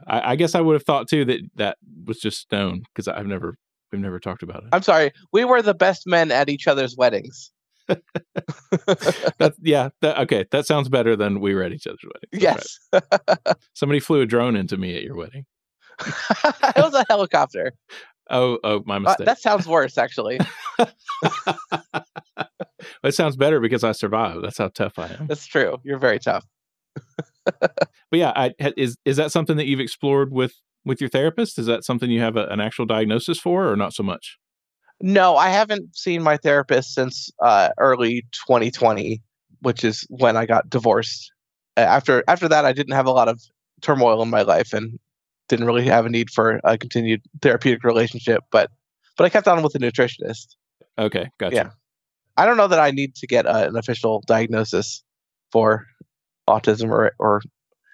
I, 0.07 0.31
I 0.31 0.35
guess 0.35 0.55
I 0.55 0.61
would 0.61 0.73
have 0.73 0.83
thought 0.83 1.07
too 1.07 1.25
that 1.25 1.41
that 1.55 1.77
was 2.05 2.19
just 2.19 2.39
stone 2.39 2.83
because 2.93 3.07
I've 3.07 3.27
never 3.27 3.57
we've 3.91 4.01
never 4.01 4.19
talked 4.19 4.43
about 4.43 4.63
it. 4.63 4.69
I'm 4.71 4.81
sorry. 4.81 5.11
We 5.31 5.45
were 5.45 5.61
the 5.61 5.73
best 5.73 6.03
men 6.05 6.31
at 6.31 6.49
each 6.49 6.67
other's 6.67 6.95
weddings. 6.97 7.51
that, 7.87 9.53
yeah. 9.61 9.89
That, 10.01 10.17
okay. 10.19 10.45
That 10.51 10.65
sounds 10.65 10.89
better 10.89 11.15
than 11.15 11.39
we 11.39 11.53
were 11.53 11.63
at 11.63 11.73
each 11.73 11.87
other's 11.87 11.99
weddings. 12.03 12.43
Yes. 12.43 12.79
Right. 12.91 13.55
Somebody 13.73 13.99
flew 13.99 14.21
a 14.21 14.25
drone 14.25 14.55
into 14.55 14.77
me 14.77 14.95
at 14.95 15.03
your 15.03 15.15
wedding. 15.15 15.45
it 16.05 16.77
was 16.77 16.93
a 16.93 17.05
helicopter. 17.09 17.73
Oh, 18.29 18.57
oh, 18.63 18.83
my 18.85 18.99
mistake. 18.99 19.21
Uh, 19.21 19.25
that 19.25 19.39
sounds 19.39 19.67
worse, 19.67 19.97
actually. 19.97 20.39
it 23.03 23.13
sounds 23.13 23.35
better 23.35 23.59
because 23.59 23.83
I 23.83 23.91
survived. 23.91 24.43
That's 24.43 24.57
how 24.57 24.69
tough 24.69 24.97
I 24.97 25.07
am. 25.07 25.27
That's 25.27 25.45
true. 25.45 25.77
You're 25.83 25.99
very 25.99 26.19
tough. 26.19 26.45
but 27.59 27.89
yeah, 28.11 28.31
I, 28.35 28.53
is 28.77 28.97
is 29.05 29.17
that 29.17 29.31
something 29.31 29.57
that 29.57 29.65
you've 29.65 29.79
explored 29.79 30.31
with 30.31 30.53
with 30.85 31.01
your 31.01 31.09
therapist? 31.09 31.59
Is 31.59 31.65
that 31.65 31.83
something 31.83 32.09
you 32.09 32.21
have 32.21 32.37
a, 32.37 32.45
an 32.47 32.59
actual 32.59 32.85
diagnosis 32.85 33.39
for, 33.39 33.69
or 33.69 33.75
not 33.75 33.93
so 33.93 34.03
much? 34.03 34.37
No, 35.01 35.35
I 35.35 35.49
haven't 35.49 35.95
seen 35.95 36.23
my 36.23 36.37
therapist 36.37 36.93
since 36.93 37.29
uh, 37.41 37.69
early 37.77 38.25
2020, 38.47 39.21
which 39.61 39.83
is 39.83 40.05
when 40.09 40.37
I 40.37 40.45
got 40.45 40.69
divorced. 40.69 41.31
After 41.75 42.23
after 42.27 42.47
that, 42.47 42.65
I 42.65 42.73
didn't 42.73 42.93
have 42.93 43.07
a 43.07 43.11
lot 43.11 43.27
of 43.27 43.41
turmoil 43.81 44.21
in 44.21 44.29
my 44.29 44.43
life 44.43 44.73
and 44.73 44.99
didn't 45.49 45.65
really 45.65 45.85
have 45.85 46.05
a 46.05 46.09
need 46.09 46.29
for 46.29 46.61
a 46.63 46.77
continued 46.77 47.21
therapeutic 47.41 47.83
relationship. 47.83 48.43
But 48.51 48.69
but 49.17 49.25
I 49.25 49.29
kept 49.29 49.47
on 49.47 49.61
with 49.61 49.75
a 49.75 49.79
nutritionist. 49.79 50.55
Okay, 50.97 51.29
gotcha. 51.39 51.55
Yeah, 51.55 51.69
I 52.35 52.45
don't 52.45 52.57
know 52.57 52.67
that 52.67 52.79
I 52.79 52.91
need 52.91 53.15
to 53.15 53.27
get 53.27 53.45
uh, 53.45 53.67
an 53.67 53.77
official 53.77 54.23
diagnosis 54.25 55.03
for 55.51 55.85
autism 56.49 56.89
or 56.89 57.13
or 57.19 57.41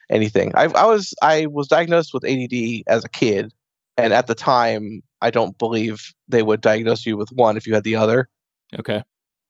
anything. 0.09 0.53
I, 0.55 0.65
I 0.65 0.85
was 0.85 1.13
I 1.21 1.45
was 1.47 1.67
diagnosed 1.67 2.13
with 2.13 2.25
ADD 2.25 2.83
as 2.87 3.03
a 3.03 3.09
kid, 3.09 3.51
and 3.97 4.13
at 4.13 4.27
the 4.27 4.35
time, 4.35 5.01
I 5.21 5.29
don't 5.29 5.57
believe 5.57 6.13
they 6.27 6.43
would 6.43 6.61
diagnose 6.61 7.05
you 7.05 7.17
with 7.17 7.29
one 7.31 7.57
if 7.57 7.67
you 7.67 7.73
had 7.73 7.83
the 7.83 7.95
other. 7.95 8.29
Okay. 8.77 9.03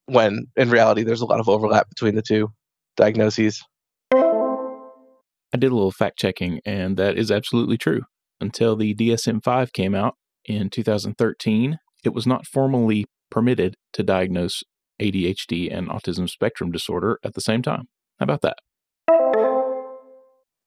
When 0.08 0.48
in 0.56 0.70
reality, 0.70 1.04
there's 1.04 1.22
a 1.22 1.26
lot 1.26 1.40
of 1.40 1.48
overlap 1.48 1.90
between 1.90 2.16
the 2.16 2.24
two 2.24 2.52
diagnoses. 2.98 3.64
I 4.12 5.58
did 5.58 5.72
a 5.72 5.76
little 5.76 5.92
fact 5.92 6.18
checking, 6.18 6.62
and 6.66 6.98
that 6.98 7.18
is 7.18 7.32
absolutely 7.32 7.78
true. 7.78 8.04
Until 8.42 8.76
the 8.76 8.96
DSM 8.96 9.44
5 9.44 9.74
came 9.74 9.94
out 9.94 10.16
in 10.46 10.70
2013, 10.70 11.80
it 12.04 12.14
was 12.14 12.26
not 12.26 12.46
formally 12.46 13.06
permitted 13.30 13.76
to 13.94 14.04
diagnose 14.04 14.64
ADHD 15.00 15.76
and 15.76 15.90
autism 15.90 16.30
spectrum 16.30 16.72
disorder 16.72 17.20
at 17.24 17.34
the 17.34 17.42
same 17.42 17.62
time. 17.62 17.88
How 18.20 18.24
about 18.24 18.42
that? 18.42 18.58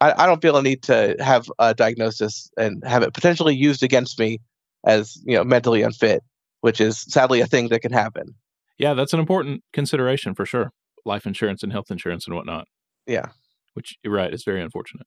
I, 0.00 0.24
I 0.24 0.26
don't 0.26 0.42
feel 0.42 0.56
a 0.56 0.62
need 0.62 0.82
to 0.84 1.16
have 1.20 1.46
a 1.58 1.74
diagnosis 1.74 2.50
and 2.58 2.82
have 2.84 3.02
it 3.02 3.14
potentially 3.14 3.54
used 3.54 3.82
against 3.82 4.18
me 4.18 4.40
as 4.84 5.16
you 5.24 5.36
know 5.36 5.44
mentally 5.44 5.82
unfit, 5.82 6.22
which 6.60 6.80
is 6.80 7.00
sadly 7.00 7.40
a 7.40 7.46
thing 7.46 7.68
that 7.68 7.80
can 7.80 7.92
happen. 7.92 8.34
Yeah, 8.78 8.94
that's 8.94 9.12
an 9.12 9.20
important 9.20 9.62
consideration 9.72 10.34
for 10.34 10.44
sure. 10.44 10.72
Life 11.04 11.26
insurance 11.26 11.62
and 11.62 11.72
health 11.72 11.90
insurance 11.90 12.26
and 12.26 12.34
whatnot. 12.34 12.66
Yeah, 13.06 13.26
which 13.74 13.96
you're 14.02 14.12
right, 14.12 14.32
it's 14.32 14.44
very 14.44 14.60
unfortunate. 14.60 15.06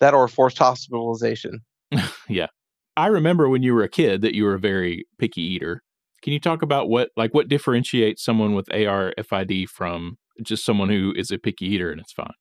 That 0.00 0.12
or 0.12 0.28
forced 0.28 0.58
hospitalization. 0.58 1.60
yeah, 2.28 2.48
I 2.96 3.06
remember 3.06 3.48
when 3.48 3.62
you 3.62 3.74
were 3.74 3.82
a 3.82 3.88
kid 3.88 4.22
that 4.22 4.34
you 4.34 4.44
were 4.44 4.54
a 4.54 4.60
very 4.60 5.06
picky 5.18 5.42
eater. 5.42 5.82
Can 6.24 6.32
you 6.32 6.40
talk 6.40 6.62
about 6.62 6.88
what 6.88 7.10
like 7.18 7.34
what 7.34 7.48
differentiates 7.48 8.24
someone 8.24 8.54
with 8.54 8.66
ARFID 8.70 9.68
from 9.68 10.16
just 10.42 10.64
someone 10.64 10.88
who 10.88 11.12
is 11.14 11.30
a 11.30 11.36
picky 11.36 11.66
eater 11.66 11.90
and 11.90 12.00
it's 12.00 12.14
fine? 12.14 12.32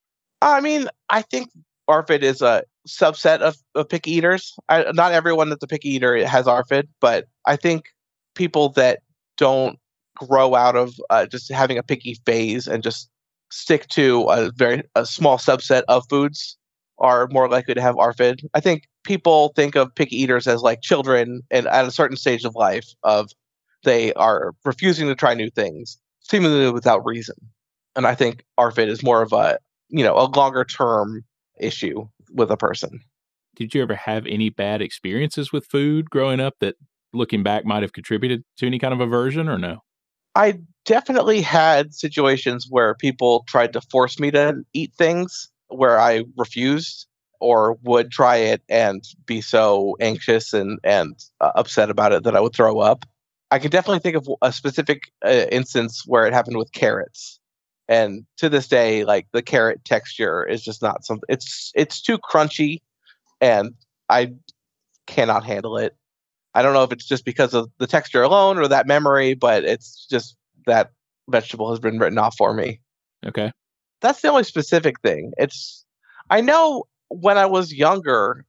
I 0.42 0.62
mean, 0.62 0.88
I 1.10 1.22
think 1.22 1.50
ARFID 1.90 2.22
is 2.22 2.42
a 2.42 2.64
subset 2.88 3.40
of, 3.40 3.58
of 3.76 3.90
picky 3.90 4.12
eaters. 4.12 4.56
I, 4.70 4.90
not 4.94 5.12
everyone 5.12 5.50
that's 5.50 5.66
a 5.66 5.68
picky 5.68 5.90
eater 5.90 6.26
has 6.26 6.46
ARFID, 6.46 6.88
but 7.02 7.26
I 7.46 7.58
think 7.58 7.84
people 8.36 8.70
that 8.70 9.00
don't 9.36 9.78
grow 10.16 10.56
out 10.56 10.78
of 10.78 10.94
uh, 11.10 11.26
just 11.26 11.52
having 11.52 11.78
a 11.78 11.84
picky 11.84 12.16
phase 12.26 12.68
and 12.68 12.84
just 12.84 13.10
stick 13.52 13.88
to 13.90 14.24
a 14.30 14.50
very 14.56 14.84
a 14.96 15.06
small 15.06 15.38
subset 15.38 15.84
of 15.90 16.06
foods 16.10 16.58
are 17.00 17.28
more 17.32 17.50
likely 17.50 17.74
to 17.74 17.82
have 17.82 17.96
ARFID. 17.96 18.46
I 18.54 18.62
think 18.62 18.84
people 19.04 19.52
think 19.58 19.76
of 19.76 19.94
picky 19.94 20.22
eaters 20.22 20.48
as 20.48 20.62
like 20.62 20.82
children 20.82 21.42
and 21.52 21.68
at 21.68 21.86
a 21.86 21.92
certain 21.92 22.16
stage 22.16 22.46
of 22.46 22.56
life 22.56 22.88
of 23.04 23.30
they 23.84 24.14
are 24.14 24.54
refusing 24.66 25.08
to 25.08 25.16
try 25.16 25.34
new 25.34 25.50
things 25.50 25.98
seemingly 26.22 26.72
without 26.72 27.06
reason. 27.06 27.36
And 27.96 28.08
I 28.08 28.16
think 28.16 28.44
ARFID 28.58 28.88
is 28.88 29.04
more 29.04 29.22
of 29.22 29.34
a, 29.34 29.60
you 29.90 30.04
know, 30.04 30.16
a 30.16 30.26
longer 30.26 30.66
term 30.66 31.24
issue 31.60 32.08
with 32.32 32.50
a 32.50 32.58
person. 32.58 33.00
Did 33.56 33.76
you 33.76 33.84
ever 33.84 33.96
have 33.96 34.26
any 34.26 34.50
bad 34.50 34.82
experiences 34.82 35.52
with 35.52 35.68
food 35.68 36.10
growing 36.10 36.40
up 36.40 36.56
that 36.60 36.76
looking 37.14 37.44
back 37.44 37.66
might 37.66 37.84
have 37.84 37.94
contributed 37.94 38.44
to 38.58 38.66
any 38.66 38.80
kind 38.80 38.94
of 38.94 39.00
aversion 39.00 39.48
or 39.48 39.60
no? 39.60 39.80
I 40.36 40.60
definitely 40.86 41.42
had 41.42 41.94
situations 41.94 42.66
where 42.68 42.96
people 42.96 43.44
tried 43.48 43.74
to 43.74 43.82
force 43.82 44.20
me 44.20 44.32
to 44.32 44.64
eat 44.74 44.94
things 44.98 45.50
where 45.68 46.00
I 46.00 46.24
refused 46.38 47.08
or 47.40 47.78
would 47.84 48.10
try 48.10 48.38
it 48.38 48.64
and 48.70 49.04
be 49.26 49.42
so 49.42 49.96
anxious 50.00 50.54
and 50.54 50.80
and 50.84 51.16
uh, 51.42 51.52
upset 51.56 51.90
about 51.90 52.14
it 52.14 52.24
that 52.24 52.36
I 52.36 52.40
would 52.40 52.54
throw 52.56 52.80
up. 52.80 53.06
I 53.54 53.60
can 53.60 53.70
definitely 53.70 54.00
think 54.00 54.16
of 54.16 54.28
a 54.42 54.52
specific 54.52 55.12
uh, 55.24 55.46
instance 55.52 56.06
where 56.08 56.26
it 56.26 56.34
happened 56.34 56.58
with 56.58 56.72
carrots. 56.72 57.40
And 57.88 58.26
to 58.38 58.50
this 58.50 58.68
day 58.68 59.04
like 59.06 59.28
the 59.32 59.44
carrot 59.44 59.86
texture 59.86 60.44
is 60.44 60.64
just 60.64 60.82
not 60.82 61.06
something 61.06 61.28
it's 61.30 61.72
it's 61.76 62.02
too 62.02 62.18
crunchy 62.18 62.82
and 63.42 63.74
i 64.10 64.32
cannot 65.06 65.46
handle 65.46 65.78
it. 65.78 65.96
I 66.56 66.64
don't 66.64 66.74
know 66.74 66.82
if 66.84 66.92
it's 66.92 67.06
just 67.06 67.26
because 67.26 67.54
of 67.54 67.70
the 67.78 67.86
texture 67.86 68.24
alone 68.24 68.58
or 68.58 68.68
that 68.68 68.88
memory 68.88 69.36
but 69.36 69.66
it's 69.66 70.08
just 70.10 70.36
that 70.66 70.90
vegetable 71.30 71.70
has 71.70 71.80
been 71.80 72.00
written 72.00 72.18
off 72.18 72.36
for 72.36 72.56
me. 72.56 72.80
Okay. 73.24 73.52
That's 74.02 74.22
the 74.22 74.30
only 74.30 74.46
specific 74.46 75.00
thing. 75.02 75.32
It's 75.38 75.86
i 76.32 76.42
know 76.42 76.86
when 77.10 77.38
i 77.38 77.46
was 77.46 77.72
younger 77.72 78.46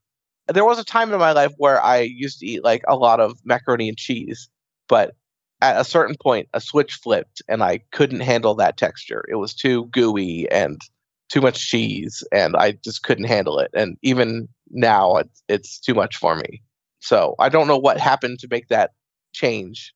there 0.49 0.65
was 0.65 0.79
a 0.79 0.85
time 0.85 1.13
in 1.13 1.19
my 1.19 1.33
life 1.33 1.53
where 1.59 1.83
i 1.83 1.99
used 1.99 2.39
to 2.39 2.47
eat 2.47 2.65
like 2.65 2.83
a 2.89 2.97
lot 2.97 3.21
of 3.21 3.39
macaroni 3.45 3.89
and 3.89 3.99
cheese 3.99 4.49
but 4.89 5.15
at 5.61 5.81
a 5.81 5.85
certain 5.85 6.17
point 6.23 6.49
a 6.53 6.61
switch 6.61 6.95
flipped 7.03 7.43
and 7.49 7.63
I 7.63 7.81
couldn't 7.93 8.21
handle 8.21 8.55
that 8.57 8.77
texture. 8.77 9.25
It 9.29 9.37
was 9.37 9.55
too 9.55 9.87
gooey 9.87 10.51
and 10.51 10.81
too 11.29 11.41
much 11.41 11.69
cheese 11.69 12.23
and 12.33 12.55
I 12.57 12.73
just 12.85 13.03
couldn't 13.03 13.25
handle 13.25 13.59
it. 13.59 13.71
And 13.75 13.97
even 14.03 14.49
now 14.71 15.17
it's, 15.17 15.43
it's 15.49 15.81
too 15.81 15.95
much 15.95 16.17
for 16.17 16.37
me. 16.37 16.63
So 17.01 17.35
I 17.39 17.49
don't 17.49 17.67
know 17.67 17.79
what 17.79 17.99
happened 17.99 18.39
to 18.41 18.49
make 18.51 18.69
that 18.69 18.93
change. 19.33 19.93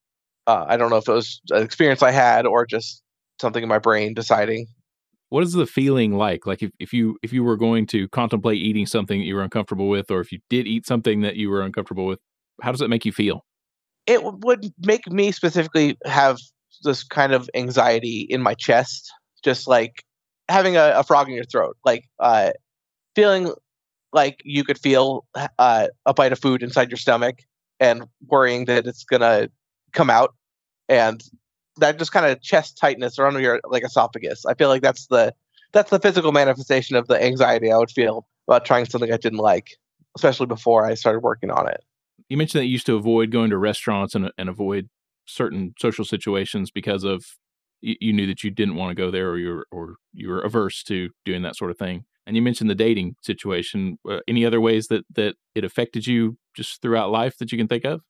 Uh, 0.46 0.64
I 0.66 0.76
don't 0.76 0.90
know 0.90 0.96
if 0.96 1.08
it 1.08 1.12
was 1.12 1.40
an 1.50 1.62
experience 1.62 2.02
I 2.02 2.10
had 2.10 2.46
or 2.46 2.66
just 2.66 3.02
something 3.40 3.62
in 3.62 3.68
my 3.68 3.78
brain 3.78 4.14
deciding. 4.14 4.66
What 5.30 5.42
is 5.42 5.52
the 5.52 5.66
feeling 5.66 6.16
like? 6.16 6.46
Like 6.46 6.62
if, 6.62 6.70
if 6.78 6.92
you 6.94 7.18
if 7.22 7.34
you 7.34 7.44
were 7.44 7.56
going 7.56 7.86
to 7.88 8.08
contemplate 8.08 8.62
eating 8.62 8.86
something 8.86 9.20
that 9.20 9.26
you 9.26 9.34
were 9.34 9.42
uncomfortable 9.42 9.88
with, 9.88 10.10
or 10.10 10.20
if 10.20 10.32
you 10.32 10.38
did 10.48 10.66
eat 10.66 10.86
something 10.86 11.20
that 11.20 11.36
you 11.36 11.50
were 11.50 11.60
uncomfortable 11.60 12.06
with, 12.06 12.18
how 12.62 12.72
does 12.72 12.80
it 12.80 12.88
make 12.88 13.04
you 13.04 13.12
feel? 13.12 13.44
It 14.08 14.24
would 14.24 14.72
make 14.80 15.06
me 15.10 15.30
specifically 15.30 15.96
have 16.04 16.38
this 16.82 17.04
kind 17.04 17.32
of 17.32 17.48
anxiety 17.54 18.20
in 18.22 18.42
my 18.42 18.54
chest, 18.54 19.12
just 19.44 19.68
like 19.68 20.02
having 20.48 20.76
a, 20.76 20.92
a 20.96 21.04
frog 21.04 21.28
in 21.28 21.34
your 21.34 21.44
throat, 21.44 21.76
like 21.84 22.04
uh, 22.18 22.50
feeling 23.14 23.52
like 24.12 24.40
you 24.44 24.64
could 24.64 24.78
feel 24.78 25.26
uh, 25.58 25.88
a 26.06 26.14
bite 26.14 26.32
of 26.32 26.38
food 26.38 26.62
inside 26.62 26.90
your 26.90 26.96
stomach 26.96 27.40
and 27.78 28.04
worrying 28.26 28.64
that 28.64 28.86
it's 28.86 29.04
gonna 29.04 29.50
come 29.92 30.08
out, 30.08 30.34
and 30.88 31.22
that 31.76 31.98
just 31.98 32.10
kind 32.10 32.26
of 32.26 32.40
chest 32.40 32.78
tightness 32.78 33.18
around 33.18 33.38
your 33.40 33.60
like 33.68 33.84
esophagus. 33.84 34.46
I 34.46 34.54
feel 34.54 34.68
like 34.68 34.82
that's 34.82 35.06
the 35.08 35.34
that's 35.72 35.90
the 35.90 36.00
physical 36.00 36.32
manifestation 36.32 36.96
of 36.96 37.08
the 37.08 37.22
anxiety 37.22 37.70
I 37.70 37.76
would 37.76 37.90
feel 37.90 38.26
about 38.48 38.64
trying 38.64 38.86
something 38.86 39.12
I 39.12 39.18
didn't 39.18 39.38
like, 39.38 39.76
especially 40.16 40.46
before 40.46 40.86
I 40.86 40.94
started 40.94 41.20
working 41.20 41.50
on 41.50 41.68
it. 41.68 41.84
You 42.28 42.36
mentioned 42.36 42.60
that 42.60 42.66
you 42.66 42.72
used 42.72 42.86
to 42.86 42.96
avoid 42.96 43.30
going 43.30 43.50
to 43.50 43.58
restaurants 43.58 44.14
and, 44.14 44.30
and 44.36 44.48
avoid 44.48 44.88
certain 45.26 45.74
social 45.78 46.04
situations 46.04 46.70
because 46.70 47.04
of 47.04 47.24
you, 47.80 47.96
you 48.00 48.12
knew 48.12 48.26
that 48.26 48.42
you 48.42 48.50
didn't 48.50 48.76
want 48.76 48.90
to 48.90 48.94
go 48.94 49.10
there 49.10 49.30
or 49.30 49.38
you 49.38 49.48
were, 49.50 49.66
or 49.70 49.94
you 50.12 50.28
were 50.28 50.40
averse 50.40 50.82
to 50.84 51.10
doing 51.24 51.42
that 51.42 51.56
sort 51.56 51.70
of 51.70 51.78
thing. 51.78 52.04
And 52.26 52.36
you 52.36 52.42
mentioned 52.42 52.68
the 52.68 52.74
dating 52.74 53.16
situation. 53.22 53.98
Uh, 54.08 54.20
any 54.28 54.44
other 54.44 54.60
ways 54.60 54.88
that 54.88 55.04
that 55.14 55.36
it 55.54 55.64
affected 55.64 56.06
you 56.06 56.36
just 56.54 56.82
throughout 56.82 57.10
life 57.10 57.38
that 57.38 57.52
you 57.52 57.58
can 57.58 57.68
think 57.68 57.84
of? 57.84 58.02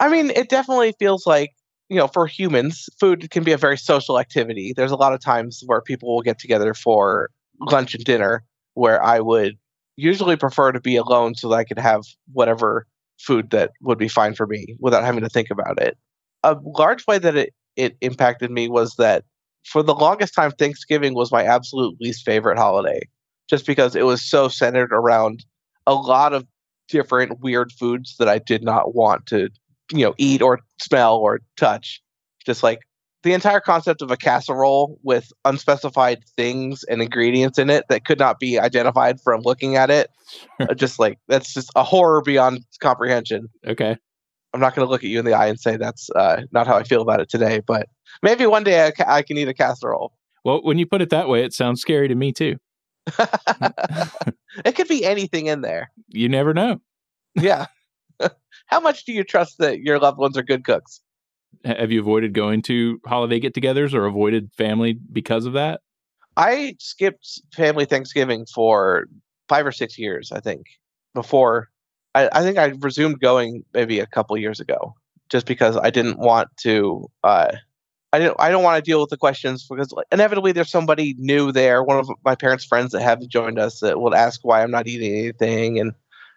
I 0.00 0.08
mean, 0.08 0.30
it 0.30 0.48
definitely 0.48 0.94
feels 0.98 1.26
like 1.26 1.50
you 1.90 1.96
know, 1.96 2.06
for 2.06 2.26
humans, 2.26 2.88
food 3.00 3.30
can 3.30 3.42
be 3.42 3.50
a 3.50 3.58
very 3.58 3.76
social 3.76 4.18
activity. 4.18 4.72
There's 4.74 4.92
a 4.92 4.96
lot 4.96 5.12
of 5.12 5.20
times 5.20 5.62
where 5.66 5.82
people 5.82 6.14
will 6.14 6.22
get 6.22 6.38
together 6.38 6.72
for 6.72 7.30
lunch 7.60 7.94
and 7.96 8.04
dinner 8.04 8.44
where 8.74 9.02
I 9.02 9.18
would 9.18 9.58
usually 9.96 10.36
prefer 10.36 10.70
to 10.70 10.80
be 10.80 10.96
alone 10.96 11.34
so 11.34 11.48
that 11.48 11.56
I 11.56 11.64
could 11.64 11.80
have 11.80 12.02
whatever 12.32 12.86
food 13.20 13.50
that 13.50 13.70
would 13.82 13.98
be 13.98 14.08
fine 14.08 14.34
for 14.34 14.46
me 14.46 14.74
without 14.78 15.04
having 15.04 15.22
to 15.22 15.28
think 15.28 15.50
about 15.50 15.80
it. 15.80 15.96
A 16.42 16.56
large 16.62 17.06
way 17.06 17.18
that 17.18 17.36
it, 17.36 17.54
it 17.76 17.96
impacted 18.00 18.50
me 18.50 18.68
was 18.68 18.94
that 18.96 19.24
for 19.64 19.82
the 19.82 19.94
longest 19.94 20.34
time, 20.34 20.52
Thanksgiving 20.52 21.14
was 21.14 21.30
my 21.30 21.44
absolute 21.44 21.96
least 22.00 22.24
favorite 22.24 22.58
holiday, 22.58 23.00
just 23.48 23.66
because 23.66 23.94
it 23.94 24.06
was 24.06 24.22
so 24.22 24.48
centered 24.48 24.92
around 24.92 25.44
a 25.86 25.94
lot 25.94 26.32
of 26.32 26.46
different 26.88 27.40
weird 27.40 27.70
foods 27.72 28.16
that 28.18 28.28
I 28.28 28.38
did 28.38 28.62
not 28.62 28.94
want 28.94 29.26
to, 29.26 29.50
you 29.92 30.04
know, 30.04 30.14
eat 30.18 30.42
or 30.42 30.60
smell 30.80 31.16
or 31.16 31.40
touch. 31.56 32.02
Just 32.44 32.62
like 32.62 32.80
the 33.22 33.32
entire 33.32 33.60
concept 33.60 34.02
of 34.02 34.10
a 34.10 34.16
casserole 34.16 34.98
with 35.02 35.32
unspecified 35.44 36.24
things 36.36 36.84
and 36.84 37.02
ingredients 37.02 37.58
in 37.58 37.70
it 37.70 37.84
that 37.88 38.04
could 38.04 38.18
not 38.18 38.38
be 38.38 38.58
identified 38.58 39.20
from 39.20 39.42
looking 39.42 39.76
at 39.76 39.90
it 39.90 40.10
uh, 40.60 40.74
just 40.74 40.98
like 40.98 41.18
that's 41.28 41.52
just 41.52 41.70
a 41.76 41.82
horror 41.82 42.22
beyond 42.22 42.64
comprehension. 42.80 43.48
Okay. 43.66 43.96
I'm 44.52 44.60
not 44.60 44.74
going 44.74 44.86
to 44.86 44.90
look 44.90 45.04
at 45.04 45.10
you 45.10 45.18
in 45.18 45.24
the 45.24 45.34
eye 45.34 45.46
and 45.46 45.60
say 45.60 45.76
that's 45.76 46.10
uh, 46.10 46.42
not 46.50 46.66
how 46.66 46.76
i 46.76 46.82
feel 46.82 47.02
about 47.02 47.20
it 47.20 47.28
today 47.28 47.60
but 47.64 47.86
maybe 48.22 48.46
one 48.46 48.64
day 48.64 48.86
I, 48.86 48.90
ca- 48.90 49.04
I 49.06 49.22
can 49.22 49.38
eat 49.38 49.48
a 49.48 49.54
casserole. 49.54 50.12
Well 50.44 50.60
when 50.62 50.78
you 50.78 50.86
put 50.86 51.02
it 51.02 51.10
that 51.10 51.28
way 51.28 51.44
it 51.44 51.52
sounds 51.52 51.80
scary 51.80 52.08
to 52.08 52.14
me 52.14 52.32
too. 52.32 52.56
It 54.64 54.74
could 54.74 54.88
be 54.88 55.04
anything 55.04 55.46
in 55.46 55.60
there. 55.60 55.92
You 56.08 56.28
never 56.28 56.52
know. 56.52 56.80
Yeah. 57.36 57.66
How 58.66 58.80
much 58.80 59.04
do 59.04 59.12
you 59.12 59.24
trust 59.24 59.58
that 59.58 59.80
your 59.80 59.98
loved 59.98 60.18
ones 60.18 60.36
are 60.36 60.42
good 60.42 60.64
cooks 60.64 61.00
have 61.64 61.90
you 61.90 62.00
avoided 62.00 62.34
going 62.34 62.62
to 62.62 63.00
holiday 63.06 63.40
get-togethers 63.40 63.94
or 63.94 64.06
avoided 64.06 64.52
family 64.56 64.92
because 65.12 65.46
of 65.46 65.52
that? 65.54 65.80
I 66.36 66.76
skipped 66.78 67.40
family 67.54 67.84
Thanksgiving 67.84 68.46
for 68.46 69.06
five 69.48 69.66
or 69.66 69.72
six 69.72 69.98
years, 69.98 70.32
I 70.32 70.40
think. 70.40 70.66
Before, 71.12 71.68
I, 72.14 72.28
I 72.32 72.42
think 72.42 72.56
I 72.56 72.72
resumed 72.78 73.20
going 73.20 73.64
maybe 73.74 73.98
a 73.98 74.06
couple 74.06 74.38
years 74.38 74.60
ago, 74.60 74.94
just 75.28 75.44
because 75.44 75.76
I 75.76 75.90
didn't 75.90 76.18
want 76.20 76.48
to. 76.58 77.10
Uh, 77.24 77.56
I 78.12 78.20
don't. 78.20 78.36
I 78.40 78.50
don't 78.50 78.62
want 78.62 78.82
to 78.82 78.88
deal 78.88 79.00
with 79.00 79.10
the 79.10 79.16
questions 79.16 79.66
because 79.68 79.92
inevitably 80.12 80.52
there's 80.52 80.70
somebody 80.70 81.16
new 81.18 81.50
there. 81.50 81.82
One 81.82 81.98
of 81.98 82.08
my 82.24 82.36
parents' 82.36 82.64
friends 82.64 82.92
that 82.92 83.02
haven't 83.02 83.30
joined 83.30 83.58
us 83.58 83.80
that 83.80 84.00
will 84.00 84.14
ask 84.14 84.40
why 84.44 84.62
I'm 84.62 84.70
not 84.70 84.86
eating 84.86 85.18
anything 85.18 85.80
and 85.80 85.92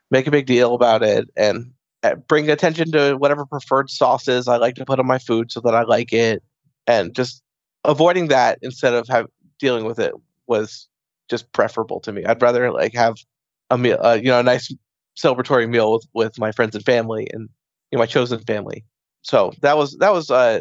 make 0.10 0.26
a 0.26 0.32
big 0.32 0.48
deal 0.48 0.74
about 0.74 1.04
it. 1.04 1.30
And 1.38 1.72
bring 2.28 2.50
attention 2.50 2.92
to 2.92 3.16
whatever 3.16 3.46
preferred 3.46 3.89
sauces 3.89 4.48
I 4.48 4.58
like 4.58 4.76
to 4.76 4.86
put 4.86 5.00
on 5.00 5.08
my 5.08 5.20
food 5.20 5.52
so 5.52 5.62
that 5.62 5.76
I 5.76 5.84
like 5.84 6.12
it, 6.13 6.44
and 6.88 7.16
just 7.16 7.42
avoiding 7.84 8.28
that 8.28 8.60
instead 8.62 8.94
of 8.94 9.08
have, 9.08 9.28
dealing 9.60 9.86
with 9.86 10.00
it 10.00 10.13
was 10.48 10.88
just 11.30 11.52
preferable 11.54 12.00
to 12.02 12.12
me. 12.12 12.26
I'd 12.26 12.42
rather 12.42 12.72
like 12.72 12.94
have 12.94 13.16
a 13.70 13.78
meal, 13.78 13.98
uh, 14.02 14.20
you 14.22 14.28
know, 14.30 14.39
a 14.39 14.44
nice 14.44 14.74
celebratory 15.18 15.70
meal 15.70 15.94
with, 15.94 16.06
with 16.13 16.39
my 16.39 16.52
friends 16.52 16.76
and 16.76 16.84
family 16.84 17.28
and 17.32 17.50
you 17.92 17.98
know, 17.98 18.00
my 18.00 18.06
chosen 18.06 18.39
family. 18.42 18.84
So 19.22 19.54
that 19.62 19.78
was 19.78 19.96
that 19.98 20.12
was 20.12 20.30
uh, 20.30 20.60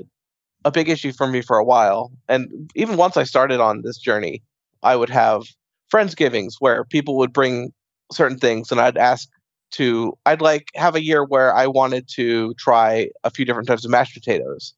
a 0.64 0.70
big 0.70 0.88
issue 0.88 1.12
for 1.12 1.26
me 1.26 1.42
for 1.42 1.58
a 1.58 1.64
while. 1.64 2.12
And 2.28 2.70
even 2.74 2.96
once 2.96 3.16
I 3.16 3.24
started 3.24 3.60
on 3.60 3.82
this 3.82 3.98
journey, 3.98 4.42
I 4.82 4.96
would 4.96 5.10
have 5.10 5.42
friendsgivings 5.92 6.54
where 6.60 6.84
people 6.84 7.16
would 7.16 7.32
bring 7.32 7.72
certain 8.12 8.38
things, 8.38 8.70
and 8.70 8.80
I'd 8.80 8.96
ask 8.96 9.28
to 9.72 10.16
I'd 10.26 10.40
like 10.40 10.68
have 10.74 10.94
a 10.94 11.02
year 11.02 11.24
where 11.24 11.54
I 11.54 11.66
wanted 11.66 12.08
to 12.14 12.54
try 12.54 13.08
a 13.24 13.30
few 13.30 13.44
different 13.44 13.68
types 13.68 13.84
of 13.84 13.90
mashed 13.90 14.14
potatoes. 14.14 14.74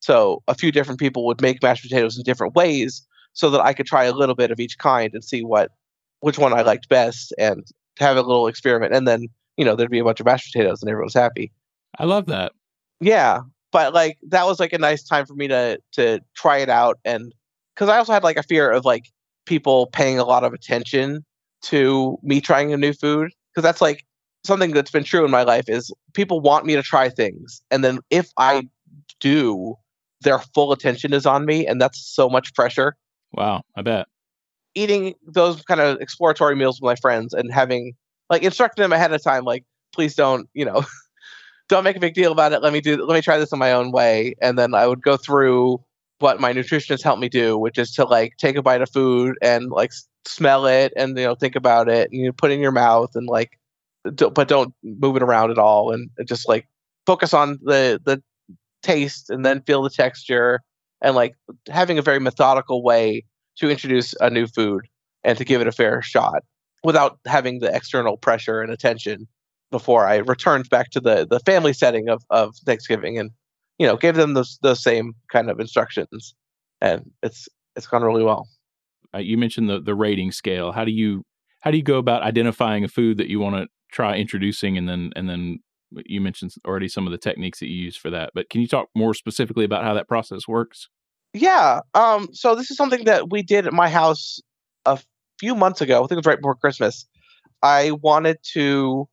So 0.00 0.42
a 0.48 0.54
few 0.54 0.72
different 0.72 1.00
people 1.00 1.26
would 1.26 1.40
make 1.40 1.62
mashed 1.62 1.82
potatoes 1.82 2.16
in 2.16 2.22
different 2.22 2.54
ways 2.54 3.06
so 3.32 3.50
that 3.50 3.60
I 3.60 3.72
could 3.72 3.86
try 3.86 4.04
a 4.04 4.12
little 4.12 4.34
bit 4.34 4.50
of 4.50 4.60
each 4.60 4.78
kind 4.78 5.12
and 5.12 5.24
see 5.24 5.42
what 5.42 5.70
which 6.20 6.38
one 6.38 6.54
I 6.54 6.62
liked 6.62 6.88
best 6.88 7.34
and 7.38 7.64
to 7.96 8.04
have 8.04 8.16
a 8.16 8.22
little 8.22 8.46
experiment 8.46 8.94
and 8.94 9.06
then, 9.06 9.26
you 9.56 9.64
know, 9.64 9.74
there'd 9.74 9.90
be 9.90 9.98
a 9.98 10.04
bunch 10.04 10.20
of 10.20 10.26
mashed 10.26 10.52
potatoes 10.52 10.82
and 10.82 10.90
everyone's 10.90 11.14
happy. 11.14 11.52
I 11.98 12.04
love 12.04 12.26
that. 12.26 12.52
Yeah, 13.00 13.40
but 13.72 13.92
like 13.92 14.18
that 14.28 14.46
was 14.46 14.60
like 14.60 14.72
a 14.72 14.78
nice 14.78 15.02
time 15.02 15.26
for 15.26 15.34
me 15.34 15.48
to 15.48 15.78
to 15.92 16.20
try 16.34 16.58
it 16.58 16.68
out 16.68 16.98
and 17.04 17.34
cuz 17.74 17.88
I 17.88 17.98
also 17.98 18.12
had 18.12 18.24
like 18.24 18.38
a 18.38 18.42
fear 18.42 18.70
of 18.70 18.84
like 18.84 19.10
people 19.44 19.88
paying 19.88 20.18
a 20.18 20.24
lot 20.24 20.44
of 20.44 20.52
attention 20.52 21.24
to 21.62 22.18
me 22.22 22.40
trying 22.40 22.72
a 22.72 22.76
new 22.76 22.92
food 22.92 23.32
because 23.52 23.62
that's 23.62 23.80
like 23.80 24.05
something 24.46 24.72
that's 24.72 24.90
been 24.90 25.04
true 25.04 25.24
in 25.24 25.30
my 25.30 25.42
life 25.42 25.68
is 25.68 25.92
people 26.14 26.40
want 26.40 26.64
me 26.64 26.74
to 26.74 26.82
try 26.82 27.08
things. 27.08 27.62
And 27.70 27.84
then 27.84 28.00
if 28.10 28.30
i 28.38 28.68
do 29.20 29.74
their 30.22 30.38
full 30.38 30.72
attention 30.72 31.12
is 31.12 31.26
on 31.26 31.44
me 31.46 31.66
and 31.66 31.80
that's 31.80 31.98
so 31.98 32.28
much 32.28 32.54
pressure. 32.54 32.96
Wow 33.32 33.62
i 33.76 33.82
bet. 33.82 34.06
Eating 34.74 35.14
those 35.26 35.62
kind 35.62 35.80
of 35.80 36.00
exploratory 36.00 36.56
meals 36.56 36.80
with 36.80 36.86
my 36.86 36.96
friends 36.96 37.32
and 37.32 37.52
having 37.52 37.94
like 38.30 38.42
instructing 38.42 38.82
them 38.82 38.92
ahead 38.92 39.12
of 39.12 39.22
time 39.22 39.44
like 39.44 39.64
please 39.92 40.14
don't 40.14 40.48
you 40.54 40.64
know 40.64 40.84
don't 41.68 41.84
make 41.84 41.96
a 41.96 42.00
big 42.00 42.14
deal 42.14 42.32
about 42.32 42.52
it. 42.52 42.62
Let 42.62 42.72
me 42.72 42.80
do 42.80 43.04
let 43.04 43.14
me 43.14 43.22
try 43.22 43.38
this 43.38 43.52
in 43.52 43.58
my 43.58 43.72
own 43.72 43.90
way. 43.92 44.34
And 44.40 44.58
then 44.58 44.74
i 44.74 44.86
would 44.86 45.02
go 45.02 45.16
through 45.16 45.82
what 46.18 46.40
my 46.40 46.52
nutritionist 46.52 47.02
helped 47.02 47.20
me 47.20 47.28
do 47.28 47.58
which 47.58 47.78
is 47.78 47.92
to 47.92 48.04
like 48.04 48.36
take 48.38 48.56
a 48.56 48.62
bite 48.62 48.80
of 48.80 48.90
food 48.90 49.36
and 49.42 49.70
like 49.70 49.92
smell 50.26 50.66
it 50.66 50.92
and 50.96 51.18
you 51.18 51.24
know 51.24 51.34
think 51.34 51.56
about 51.56 51.88
it 51.88 52.10
and 52.10 52.20
you 52.20 52.32
put 52.32 52.50
it 52.50 52.54
in 52.54 52.60
your 52.60 52.72
mouth 52.72 53.14
and 53.14 53.26
like 53.26 53.58
but 54.12 54.48
don't 54.48 54.74
move 54.82 55.16
it 55.16 55.22
around 55.22 55.50
at 55.50 55.58
all 55.58 55.92
and 55.92 56.10
just 56.26 56.48
like 56.48 56.68
focus 57.06 57.32
on 57.34 57.58
the 57.62 58.00
the 58.04 58.22
taste 58.82 59.30
and 59.30 59.44
then 59.44 59.62
feel 59.62 59.82
the 59.82 59.90
texture 59.90 60.60
and 61.02 61.14
like 61.14 61.34
having 61.68 61.98
a 61.98 62.02
very 62.02 62.20
methodical 62.20 62.82
way 62.82 63.24
to 63.56 63.70
introduce 63.70 64.14
a 64.20 64.30
new 64.30 64.46
food 64.46 64.82
and 65.24 65.36
to 65.38 65.44
give 65.44 65.60
it 65.60 65.66
a 65.66 65.72
fair 65.72 66.02
shot 66.02 66.42
without 66.84 67.18
having 67.26 67.58
the 67.58 67.74
external 67.74 68.16
pressure 68.16 68.60
and 68.60 68.72
attention 68.72 69.26
before 69.70 70.06
I 70.06 70.16
returned 70.16 70.68
back 70.68 70.90
to 70.90 71.00
the 71.00 71.26
the 71.28 71.40
family 71.40 71.72
setting 71.72 72.08
of 72.08 72.22
of 72.30 72.54
Thanksgiving 72.64 73.18
and 73.18 73.30
you 73.78 73.86
know 73.86 73.96
gave 73.96 74.14
them 74.14 74.34
those 74.34 74.58
those 74.62 74.82
same 74.82 75.14
kind 75.32 75.50
of 75.50 75.58
instructions 75.58 76.34
and 76.80 77.10
it's 77.22 77.48
it's 77.74 77.86
gone 77.86 78.02
really 78.02 78.24
well. 78.24 78.48
Uh, 79.14 79.18
you 79.18 79.36
mentioned 79.36 79.68
the 79.68 79.80
the 79.80 79.94
rating 79.94 80.32
scale. 80.32 80.72
How 80.72 80.84
do 80.84 80.92
you 80.92 81.24
how 81.60 81.70
do 81.70 81.76
you 81.76 81.82
go 81.82 81.98
about 81.98 82.22
identifying 82.22 82.84
a 82.84 82.88
food 82.88 83.18
that 83.18 83.28
you 83.28 83.40
want 83.40 83.56
to 83.56 83.66
try 83.90 84.16
introducing 84.16 84.76
and 84.76 84.88
then 84.88 85.12
and 85.16 85.28
then 85.28 85.60
you 86.04 86.20
mentioned 86.20 86.52
already 86.66 86.88
some 86.88 87.06
of 87.06 87.12
the 87.12 87.18
techniques 87.18 87.60
that 87.60 87.68
you 87.68 87.76
use 87.76 87.96
for 87.96 88.10
that 88.10 88.30
but 88.34 88.50
can 88.50 88.60
you 88.60 88.66
talk 88.66 88.88
more 88.94 89.14
specifically 89.14 89.64
about 89.64 89.84
how 89.84 89.94
that 89.94 90.08
process 90.08 90.48
works? 90.48 90.88
Yeah 91.32 91.80
um 91.94 92.28
so 92.32 92.54
this 92.54 92.70
is 92.70 92.76
something 92.76 93.04
that 93.04 93.30
we 93.30 93.42
did 93.42 93.66
at 93.66 93.72
my 93.72 93.88
house 93.88 94.40
a 94.84 94.98
few 95.38 95.54
months 95.54 95.80
ago 95.80 95.98
i 95.98 96.06
think 96.06 96.12
it 96.12 96.16
was 96.16 96.26
right 96.26 96.38
before 96.38 96.54
christmas. 96.54 97.06
I 97.62 97.92
wanted 98.02 98.38
to 98.52 99.08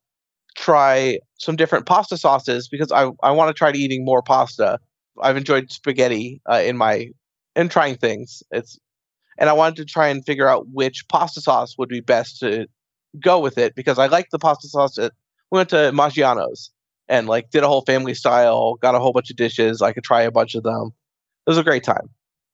try 0.55 1.19
some 1.39 1.55
different 1.55 1.85
pasta 1.85 2.17
sauces 2.17 2.67
because 2.67 2.91
i 2.91 3.09
i 3.21 3.31
want 3.31 3.49
to 3.49 3.53
try 3.53 3.71
to 3.71 3.79
eating 3.79 4.05
more 4.05 4.21
pasta. 4.21 4.79
I've 5.21 5.37
enjoyed 5.37 5.71
spaghetti 5.71 6.41
uh, 6.49 6.61
in 6.65 6.77
my 6.77 7.09
in 7.55 7.69
trying 7.69 7.97
things. 7.97 8.41
It's 8.51 8.79
and 9.37 9.49
i 9.49 9.53
wanted 9.53 9.75
to 9.77 9.85
try 9.85 10.07
and 10.07 10.25
figure 10.25 10.47
out 10.47 10.67
which 10.71 11.05
pasta 11.09 11.41
sauce 11.41 11.75
would 11.77 11.89
be 11.89 12.01
best 12.01 12.39
to 12.39 12.67
go 13.19 13.39
with 13.39 13.57
it 13.57 13.75
because 13.75 13.99
I 13.99 14.07
like 14.07 14.29
the 14.31 14.39
pasta 14.39 14.67
sauce. 14.67 14.97
At, 14.97 15.13
we 15.51 15.57
went 15.57 15.69
to 15.69 15.91
Maggiano's 15.93 16.71
and 17.07 17.27
like 17.27 17.49
did 17.51 17.63
a 17.63 17.67
whole 17.67 17.81
family 17.81 18.13
style, 18.13 18.75
got 18.75 18.95
a 18.95 18.99
whole 18.99 19.13
bunch 19.13 19.29
of 19.29 19.35
dishes. 19.35 19.81
I 19.81 19.93
could 19.93 20.03
try 20.03 20.21
a 20.21 20.31
bunch 20.31 20.55
of 20.55 20.63
them. 20.63 20.91
It 21.45 21.49
was 21.49 21.57
a 21.57 21.63
great 21.63 21.83
time. 21.83 22.09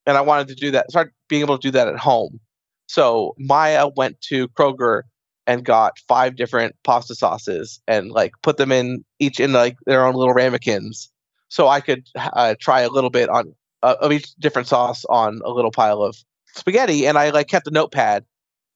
And 0.05 0.17
I 0.17 0.21
wanted 0.21 0.47
to 0.49 0.55
do 0.55 0.71
that, 0.71 0.89
start 0.89 1.13
being 1.27 1.41
able 1.41 1.57
to 1.57 1.67
do 1.67 1.71
that 1.71 1.87
at 1.87 1.97
home. 1.97 2.39
So 2.87 3.35
Maya 3.37 3.87
went 3.95 4.19
to 4.21 4.47
Kroger 4.49 5.03
and 5.45 5.63
got 5.63 5.99
five 6.07 6.35
different 6.35 6.75
pasta 6.83 7.15
sauces 7.15 7.81
and 7.87 8.11
like 8.11 8.33
put 8.41 8.57
them 8.57 8.71
in 8.71 9.03
each 9.19 9.39
in 9.39 9.53
like 9.53 9.77
their 9.85 10.05
own 10.05 10.15
little 10.15 10.33
ramekins. 10.33 11.11
So 11.49 11.67
I 11.67 11.81
could 11.81 12.07
uh, 12.15 12.55
try 12.59 12.81
a 12.81 12.89
little 12.89 13.09
bit 13.09 13.29
on 13.29 13.53
uh, 13.81 13.95
of 14.01 14.11
each 14.11 14.33
different 14.35 14.67
sauce 14.67 15.05
on 15.05 15.39
a 15.43 15.49
little 15.49 15.71
pile 15.71 16.01
of 16.01 16.15
spaghetti, 16.53 17.07
and 17.07 17.17
I 17.17 17.29
like 17.29 17.47
kept 17.47 17.67
a 17.67 17.71
notepad 17.71 18.25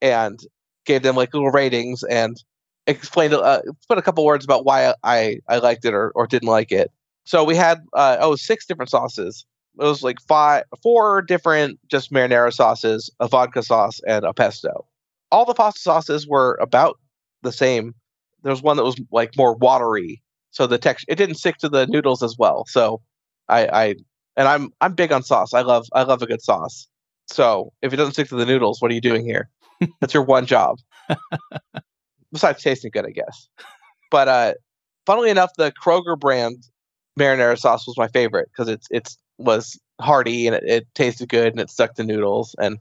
and 0.01 0.39
gave 0.85 1.03
them 1.03 1.15
like 1.15 1.33
little 1.33 1.51
ratings 1.51 2.03
and 2.03 2.41
explained 2.87 3.33
uh, 3.33 3.61
put 3.87 3.97
a 3.97 4.01
couple 4.01 4.25
words 4.25 4.45
about 4.45 4.65
why 4.65 4.93
I 5.03 5.39
I 5.47 5.57
liked 5.57 5.85
it 5.85 5.93
or, 5.93 6.11
or 6.15 6.27
didn't 6.27 6.49
like 6.49 6.71
it. 6.71 6.91
So 7.25 7.43
we 7.43 7.55
had 7.55 7.79
uh, 7.93 8.17
oh 8.19 8.35
six 8.35 8.65
different 8.65 8.89
sauces. 8.89 9.45
It 9.79 9.83
was 9.83 10.03
like 10.03 10.19
five 10.27 10.63
four 10.81 11.21
different 11.21 11.79
just 11.87 12.11
marinara 12.11 12.53
sauces, 12.53 13.09
a 13.19 13.27
vodka 13.27 13.63
sauce, 13.63 13.99
and 14.07 14.25
a 14.25 14.33
pesto. 14.33 14.85
All 15.31 15.45
the 15.45 15.53
pasta 15.53 15.79
sauces 15.79 16.27
were 16.27 16.57
about 16.61 16.99
the 17.41 17.51
same. 17.51 17.95
There 18.43 18.51
was 18.51 18.61
one 18.61 18.77
that 18.77 18.83
was 18.83 18.99
like 19.11 19.35
more 19.37 19.55
watery, 19.55 20.21
so 20.51 20.67
the 20.67 20.77
texture 20.77 21.05
it 21.07 21.15
didn't 21.15 21.35
stick 21.35 21.57
to 21.59 21.69
the 21.69 21.87
noodles 21.87 22.21
as 22.21 22.35
well. 22.37 22.65
So 22.67 23.01
I, 23.47 23.67
I 23.67 23.95
and 24.35 24.47
I'm 24.47 24.69
I'm 24.81 24.93
big 24.93 25.11
on 25.11 25.23
sauce. 25.23 25.53
I 25.53 25.61
love 25.61 25.87
I 25.93 26.03
love 26.03 26.21
a 26.21 26.27
good 26.27 26.41
sauce. 26.41 26.87
So 27.33 27.73
if 27.81 27.93
it 27.93 27.97
doesn't 27.97 28.13
stick 28.13 28.29
to 28.29 28.35
the 28.35 28.45
noodles, 28.45 28.81
what 28.81 28.91
are 28.91 28.93
you 28.93 29.01
doing 29.01 29.25
here? 29.25 29.49
That's 29.99 30.13
your 30.13 30.23
one 30.23 30.45
job. 30.45 30.77
Besides 32.31 32.63
tasting 32.63 32.91
good, 32.91 33.05
I 33.05 33.11
guess. 33.11 33.49
But 34.11 34.27
uh, 34.27 34.53
funnily 35.05 35.29
enough, 35.29 35.51
the 35.57 35.71
Kroger 35.71 36.19
brand 36.19 36.63
marinara 37.19 37.57
sauce 37.57 37.85
was 37.87 37.97
my 37.97 38.07
favorite 38.07 38.49
because 38.51 38.69
it's 38.69 38.87
it's 38.91 39.17
was 39.37 39.79
hearty 39.99 40.47
and 40.47 40.55
it, 40.55 40.63
it 40.63 40.87
tasted 40.95 41.29
good 41.29 41.47
and 41.47 41.59
it 41.59 41.69
stuck 41.69 41.95
to 41.95 42.03
noodles. 42.03 42.55
And 42.59 42.77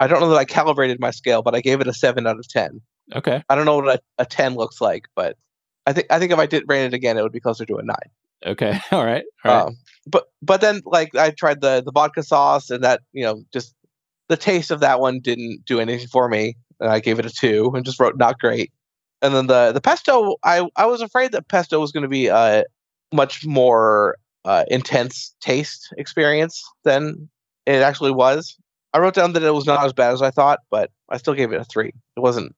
I 0.00 0.06
don't 0.06 0.20
know 0.20 0.30
that 0.30 0.38
I 0.38 0.44
calibrated 0.44 1.00
my 1.00 1.10
scale, 1.10 1.42
but 1.42 1.54
I 1.54 1.60
gave 1.60 1.80
it 1.80 1.86
a 1.86 1.92
seven 1.92 2.26
out 2.26 2.38
of 2.38 2.48
ten. 2.48 2.80
Okay. 3.14 3.42
I 3.48 3.54
don't 3.54 3.66
know 3.66 3.76
what 3.76 3.96
a, 3.96 4.00
a 4.18 4.26
ten 4.26 4.54
looks 4.54 4.80
like, 4.80 5.08
but 5.16 5.36
I 5.86 5.92
think 5.92 6.06
I 6.10 6.18
think 6.18 6.32
if 6.32 6.38
I 6.38 6.46
did 6.46 6.64
rate 6.66 6.84
it 6.84 6.94
again, 6.94 7.18
it 7.18 7.22
would 7.22 7.32
be 7.32 7.40
closer 7.40 7.64
to 7.66 7.76
a 7.76 7.82
nine. 7.82 7.96
Okay. 8.46 8.78
All 8.92 9.04
right. 9.04 9.24
All 9.44 9.52
right. 9.52 9.62
Um, 9.66 9.76
but 10.06 10.26
but 10.42 10.60
then 10.60 10.82
like 10.84 11.14
I 11.14 11.30
tried 11.30 11.60
the 11.60 11.82
the 11.84 11.92
vodka 11.92 12.22
sauce 12.22 12.70
and 12.70 12.84
that 12.84 13.00
you 13.12 13.24
know 13.24 13.42
just 13.52 13.74
the 14.28 14.36
taste 14.36 14.70
of 14.70 14.80
that 14.80 15.00
one 15.00 15.20
didn't 15.20 15.64
do 15.64 15.80
anything 15.80 16.08
for 16.08 16.28
me. 16.28 16.56
And 16.80 16.90
I 16.90 17.00
gave 17.00 17.18
it 17.18 17.26
a 17.26 17.30
two 17.30 17.72
and 17.74 17.84
just 17.84 17.98
wrote 17.98 18.16
not 18.16 18.38
great. 18.38 18.72
And 19.20 19.34
then 19.34 19.48
the 19.48 19.72
the 19.72 19.80
pesto, 19.80 20.36
I 20.44 20.68
I 20.76 20.86
was 20.86 21.00
afraid 21.00 21.32
that 21.32 21.48
pesto 21.48 21.80
was 21.80 21.90
going 21.90 22.04
to 22.04 22.08
be 22.08 22.28
a 22.28 22.64
much 23.12 23.44
more 23.44 24.16
uh, 24.44 24.64
intense 24.68 25.34
taste 25.40 25.92
experience 25.98 26.62
than 26.84 27.28
it 27.66 27.82
actually 27.82 28.12
was. 28.12 28.56
I 28.94 28.98
wrote 28.98 29.14
down 29.14 29.32
that 29.32 29.42
it 29.42 29.52
was 29.52 29.66
not 29.66 29.84
as 29.84 29.92
bad 29.92 30.12
as 30.12 30.22
I 30.22 30.30
thought, 30.30 30.60
but 30.70 30.90
I 31.10 31.16
still 31.18 31.34
gave 31.34 31.52
it 31.52 31.60
a 31.60 31.64
three. 31.64 31.92
It 32.16 32.20
wasn't 32.20 32.54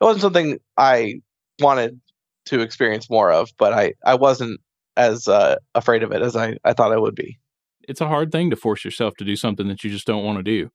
it 0.00 0.04
wasn't 0.04 0.22
something 0.22 0.58
I 0.76 1.20
wanted 1.60 2.00
to 2.46 2.60
experience 2.60 3.08
more 3.08 3.30
of, 3.30 3.50
but 3.56 3.72
I 3.72 3.94
I 4.04 4.14
wasn't 4.16 4.60
as 4.96 5.28
uh, 5.28 5.56
afraid 5.74 6.02
of 6.02 6.12
it 6.12 6.22
as 6.22 6.34
I 6.34 6.56
I 6.64 6.72
thought 6.72 6.92
I 6.92 6.98
would 6.98 7.14
be. 7.14 7.38
It's 7.86 8.00
a 8.00 8.08
hard 8.08 8.32
thing 8.32 8.50
to 8.50 8.56
force 8.56 8.84
yourself 8.84 9.14
to 9.18 9.24
do 9.24 9.36
something 9.36 9.68
that 9.68 9.84
you 9.84 9.90
just 9.90 10.06
don't 10.06 10.24
want 10.24 10.38
to 10.38 10.42
do. 10.42 10.70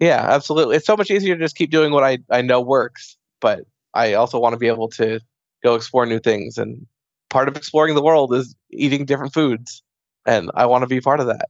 Yeah, 0.00 0.26
absolutely. 0.28 0.76
It's 0.76 0.86
so 0.86 0.96
much 0.96 1.10
easier 1.10 1.36
to 1.36 1.44
just 1.44 1.56
keep 1.56 1.70
doing 1.70 1.92
what 1.92 2.02
I, 2.02 2.18
I 2.30 2.40
know 2.40 2.60
works, 2.60 3.16
but 3.40 3.60
I 3.94 4.14
also 4.14 4.38
want 4.38 4.54
to 4.54 4.58
be 4.58 4.66
able 4.66 4.88
to 4.90 5.20
go 5.62 5.74
explore 5.74 6.06
new 6.06 6.18
things. 6.18 6.56
And 6.56 6.86
part 7.28 7.48
of 7.48 7.56
exploring 7.56 7.94
the 7.94 8.02
world 8.02 8.34
is 8.34 8.54
eating 8.70 9.04
different 9.04 9.34
foods. 9.34 9.82
And 10.26 10.50
I 10.54 10.66
want 10.66 10.82
to 10.82 10.86
be 10.88 11.00
part 11.00 11.20
of 11.20 11.26
that. 11.26 11.48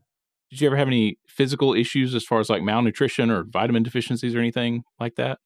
Did 0.50 0.60
you 0.60 0.66
ever 0.66 0.76
have 0.76 0.88
any 0.88 1.16
physical 1.28 1.74
issues 1.74 2.12
as 2.14 2.24
far 2.24 2.40
as 2.40 2.50
like 2.50 2.62
malnutrition 2.62 3.30
or 3.30 3.44
vitamin 3.44 3.84
deficiencies 3.84 4.34
or 4.34 4.40
anything 4.40 4.82
like 4.98 5.14
that? 5.14 5.38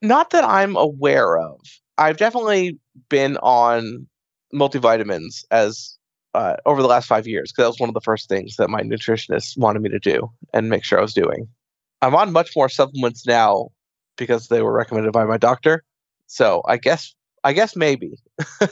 Not 0.00 0.30
that 0.30 0.42
I'm 0.42 0.74
aware 0.74 1.38
of. 1.38 1.60
I've 1.96 2.16
definitely 2.16 2.78
been 3.08 3.36
on 3.36 4.08
multivitamins 4.52 5.44
as 5.52 5.96
uh, 6.34 6.56
over 6.66 6.82
the 6.82 6.88
last 6.88 7.06
five 7.06 7.28
years 7.28 7.52
because 7.52 7.64
that 7.64 7.68
was 7.68 7.80
one 7.80 7.88
of 7.88 7.94
the 7.94 8.00
first 8.00 8.28
things 8.28 8.56
that 8.56 8.68
my 8.68 8.80
nutritionist 8.80 9.56
wanted 9.56 9.82
me 9.82 9.90
to 9.90 10.00
do 10.00 10.28
and 10.52 10.68
make 10.68 10.82
sure 10.82 10.98
I 10.98 11.02
was 11.02 11.14
doing. 11.14 11.46
I'm 12.02 12.14
on 12.14 12.32
much 12.32 12.50
more 12.54 12.68
supplements 12.68 13.26
now 13.26 13.68
because 14.18 14.48
they 14.48 14.60
were 14.60 14.72
recommended 14.72 15.12
by 15.12 15.24
my 15.24 15.38
doctor. 15.38 15.84
So 16.26 16.62
I 16.66 16.76
guess 16.76 17.14
I 17.44 17.52
guess 17.52 17.74
maybe. 17.76 18.12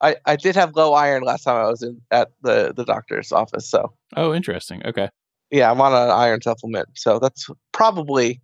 I, 0.00 0.16
I 0.26 0.36
did 0.36 0.54
have 0.54 0.76
low 0.76 0.92
iron 0.94 1.24
last 1.24 1.42
time 1.44 1.56
I 1.56 1.68
was 1.68 1.82
in 1.82 2.00
at 2.12 2.28
the, 2.42 2.72
the 2.76 2.84
doctor's 2.84 3.32
office. 3.32 3.68
So 3.68 3.92
Oh, 4.16 4.32
interesting. 4.32 4.80
Okay. 4.86 5.08
yeah, 5.50 5.70
I'm 5.70 5.80
on 5.80 5.92
an 5.92 6.10
iron 6.10 6.40
supplement. 6.40 6.88
So 6.94 7.18
that's 7.18 7.48
probably 7.72 8.40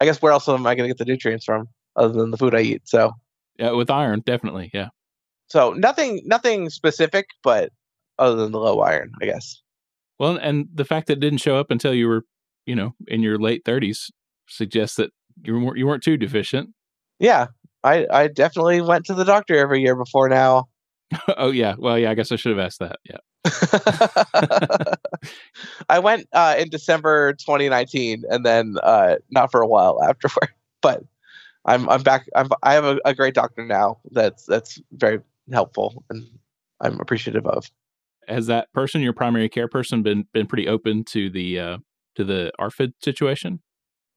I 0.00 0.04
guess 0.04 0.20
where 0.22 0.32
else 0.32 0.48
am 0.48 0.66
I 0.66 0.74
gonna 0.74 0.88
get 0.88 0.98
the 0.98 1.04
nutrients 1.04 1.44
from 1.44 1.68
other 1.96 2.12
than 2.12 2.30
the 2.30 2.36
food 2.36 2.54
I 2.54 2.60
eat? 2.60 2.82
So 2.84 3.12
Yeah, 3.58 3.72
with 3.72 3.90
iron, 3.90 4.20
definitely. 4.24 4.70
Yeah. 4.74 4.88
so 5.48 5.72
nothing 5.72 6.22
nothing 6.24 6.70
specific, 6.70 7.26
but 7.42 7.70
other 8.18 8.36
than 8.36 8.52
the 8.52 8.58
low 8.60 8.80
iron, 8.80 9.12
I 9.22 9.26
guess. 9.26 9.62
Well, 10.18 10.36
and 10.36 10.68
the 10.74 10.84
fact 10.84 11.06
that 11.06 11.14
it 11.14 11.20
didn't 11.20 11.38
show 11.38 11.56
up 11.56 11.70
until 11.70 11.94
you 11.94 12.08
were, 12.08 12.24
you 12.68 12.76
know, 12.76 12.94
in 13.06 13.22
your 13.22 13.38
late 13.38 13.64
30s 13.64 14.10
suggests 14.46 14.96
that 14.96 15.10
you 15.42 15.58
weren't 15.58 15.78
you 15.78 15.86
weren't 15.86 16.02
too 16.02 16.18
deficient. 16.18 16.68
Yeah. 17.18 17.46
I, 17.82 18.06
I 18.12 18.28
definitely 18.28 18.82
went 18.82 19.06
to 19.06 19.14
the 19.14 19.24
doctor 19.24 19.56
every 19.56 19.80
year 19.80 19.96
before 19.96 20.28
now. 20.28 20.68
oh 21.38 21.50
yeah. 21.50 21.74
Well, 21.78 21.98
yeah. 21.98 22.10
I 22.10 22.14
guess 22.14 22.30
I 22.30 22.36
should 22.36 22.54
have 22.56 22.64
asked 22.64 22.80
that. 22.80 22.98
Yeah. 23.04 23.16
I 25.88 25.98
went 25.98 26.28
uh, 26.34 26.56
in 26.58 26.68
December 26.68 27.32
2019, 27.34 28.24
and 28.28 28.44
then 28.44 28.76
uh, 28.82 29.14
not 29.30 29.50
for 29.50 29.62
a 29.62 29.66
while 29.66 30.04
afterward. 30.04 30.50
But 30.82 31.02
I'm 31.64 31.88
I'm 31.88 32.02
back. 32.02 32.26
I'm 32.36 32.50
I 32.62 32.74
have 32.74 32.84
a, 32.84 32.98
a 33.06 33.14
great 33.14 33.32
doctor 33.34 33.64
now. 33.64 34.00
That's 34.10 34.44
that's 34.44 34.78
very 34.92 35.20
helpful, 35.50 36.04
and 36.10 36.26
I'm 36.80 37.00
appreciative 37.00 37.46
of. 37.46 37.70
Has 38.26 38.48
that 38.48 38.70
person, 38.74 39.00
your 39.00 39.14
primary 39.14 39.48
care 39.48 39.68
person, 39.68 40.02
been 40.02 40.26
been 40.34 40.46
pretty 40.46 40.68
open 40.68 41.04
to 41.04 41.30
the 41.30 41.58
uh, 41.58 41.78
to 42.18 42.24
the 42.24 42.52
ARFID 42.60 42.92
situation? 43.02 43.60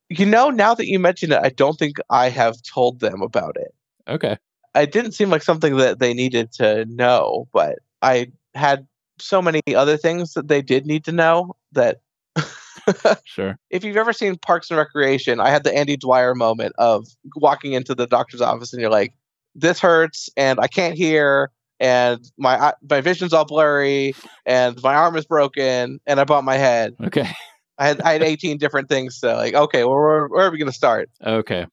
You 0.09 0.25
know, 0.25 0.49
now 0.49 0.73
that 0.73 0.87
you 0.87 0.99
mention 0.99 1.31
it, 1.31 1.39
I 1.41 1.49
don't 1.49 1.77
think 1.79 1.97
I 2.09 2.29
have 2.29 2.61
told 2.63 2.99
them 2.99 3.21
about 3.21 3.55
it. 3.57 3.73
Okay. 4.09 4.37
It 4.75 4.91
didn't 4.91 5.13
seem 5.13 5.29
like 5.29 5.43
something 5.43 5.77
that 5.77 5.99
they 5.99 6.13
needed 6.13 6.51
to 6.53 6.85
know, 6.85 7.47
but 7.53 7.75
I 8.01 8.31
had 8.55 8.87
so 9.19 9.41
many 9.41 9.61
other 9.73 9.97
things 9.97 10.33
that 10.33 10.47
they 10.47 10.61
did 10.61 10.85
need 10.85 11.05
to 11.05 11.11
know 11.11 11.55
that 11.73 12.01
Sure. 13.25 13.57
if 13.69 13.83
you've 13.83 13.97
ever 13.97 14.11
seen 14.13 14.37
Parks 14.37 14.71
and 14.71 14.77
Recreation, 14.77 15.39
I 15.39 15.49
had 15.49 15.63
the 15.63 15.75
Andy 15.75 15.97
Dwyer 15.97 16.33
moment 16.33 16.73
of 16.77 17.07
walking 17.35 17.73
into 17.73 17.93
the 17.93 18.07
doctor's 18.07 18.41
office 18.41 18.73
and 18.73 18.81
you're 18.81 18.91
like, 18.91 19.13
"This 19.53 19.79
hurts, 19.79 20.29
and 20.35 20.59
I 20.59 20.67
can't 20.67 20.95
hear, 20.95 21.51
and 21.79 22.19
my 22.37 22.73
my 22.89 23.01
vision's 23.01 23.33
all 23.33 23.45
blurry, 23.45 24.15
and 24.45 24.81
my 24.81 24.95
arm 24.95 25.15
is 25.15 25.25
broken, 25.25 25.99
and 26.07 26.19
I 26.19 26.23
bumped 26.23 26.45
my 26.45 26.57
head." 26.57 26.95
Okay. 27.03 27.29
I 27.81 27.87
had 27.87 28.01
I 28.01 28.13
had 28.13 28.21
18 28.21 28.59
different 28.59 28.89
things 28.89 29.17
So 29.17 29.33
like. 29.33 29.55
Okay, 29.55 29.83
well, 29.83 29.95
where, 29.95 30.27
where 30.27 30.45
are 30.45 30.51
we 30.51 30.59
gonna 30.59 30.71
start? 30.71 31.09
Okay. 31.25 31.65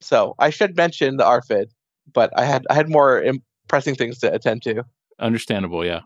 So 0.00 0.34
I 0.40 0.50
should 0.50 0.76
mention 0.76 1.18
the 1.18 1.24
ARFID, 1.24 1.66
but 2.12 2.36
I 2.36 2.44
had 2.44 2.66
I 2.68 2.74
had 2.74 2.90
more 2.90 3.22
pressing 3.68 3.94
things 3.94 4.18
to 4.18 4.34
attend 4.34 4.62
to. 4.62 4.82
Understandable. 5.20 5.84
Yeah. 5.84 6.00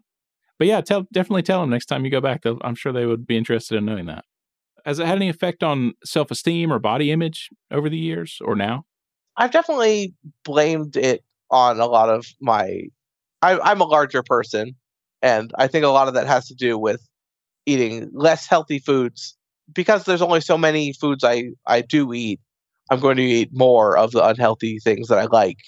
But 0.59 0.69
yeah, 0.69 0.83
tell 0.83 1.07
definitely 1.11 1.43
tell 1.43 1.63
them 1.63 1.71
next 1.71 1.87
time 1.87 2.05
you 2.05 2.11
go 2.11 2.21
back. 2.21 2.43
I'm 2.45 2.75
sure 2.75 2.93
they 2.93 3.07
would 3.07 3.27
be 3.27 3.39
interested 3.39 3.77
in 3.77 3.87
knowing 3.87 4.05
that. 4.07 4.27
Has 4.85 4.99
it 4.99 5.07
had 5.07 5.17
any 5.17 5.31
effect 5.31 5.63
on 5.63 5.95
self 6.05 6.31
esteem 6.31 6.71
or 6.71 6.79
body 6.79 7.11
image 7.11 7.49
over 7.71 7.89
the 7.89 7.97
years 7.97 8.39
or 8.45 8.57
now? 8.57 8.85
I've 9.39 9.53
definitely 9.53 10.15
blamed 10.45 10.99
it 10.99 11.25
on 11.51 11.81
a 11.81 11.87
lot 11.87 12.11
of 12.11 12.27
my. 12.43 12.83
I, 13.41 13.59
I'm 13.59 13.81
a 13.81 13.85
larger 13.85 14.23
person, 14.23 14.75
and 15.23 15.51
I 15.57 15.67
think 15.67 15.87
a 15.87 15.89
lot 15.89 16.09
of 16.09 16.15
that 16.15 16.27
has 16.27 16.47
to 16.49 16.55
do 16.55 16.77
with 16.77 17.01
eating 17.65 18.11
less 18.13 18.47
healthy 18.47 18.79
foods 18.79 19.36
because 19.73 20.05
there's 20.05 20.23
only 20.23 20.41
so 20.41 20.59
many 20.59 20.93
foods 20.93 21.25
I 21.25 21.51
I 21.67 21.81
do 21.83 22.13
eat. 22.13 22.41
I'm 22.91 23.01
going 23.01 23.17
to 23.17 23.23
eat 23.23 23.51
more 23.53 23.97
of 23.99 24.13
the 24.13 24.25
unhealthy 24.25 24.79
things 24.79 25.09
that 25.09 25.19
I 25.19 25.25
like, 25.27 25.59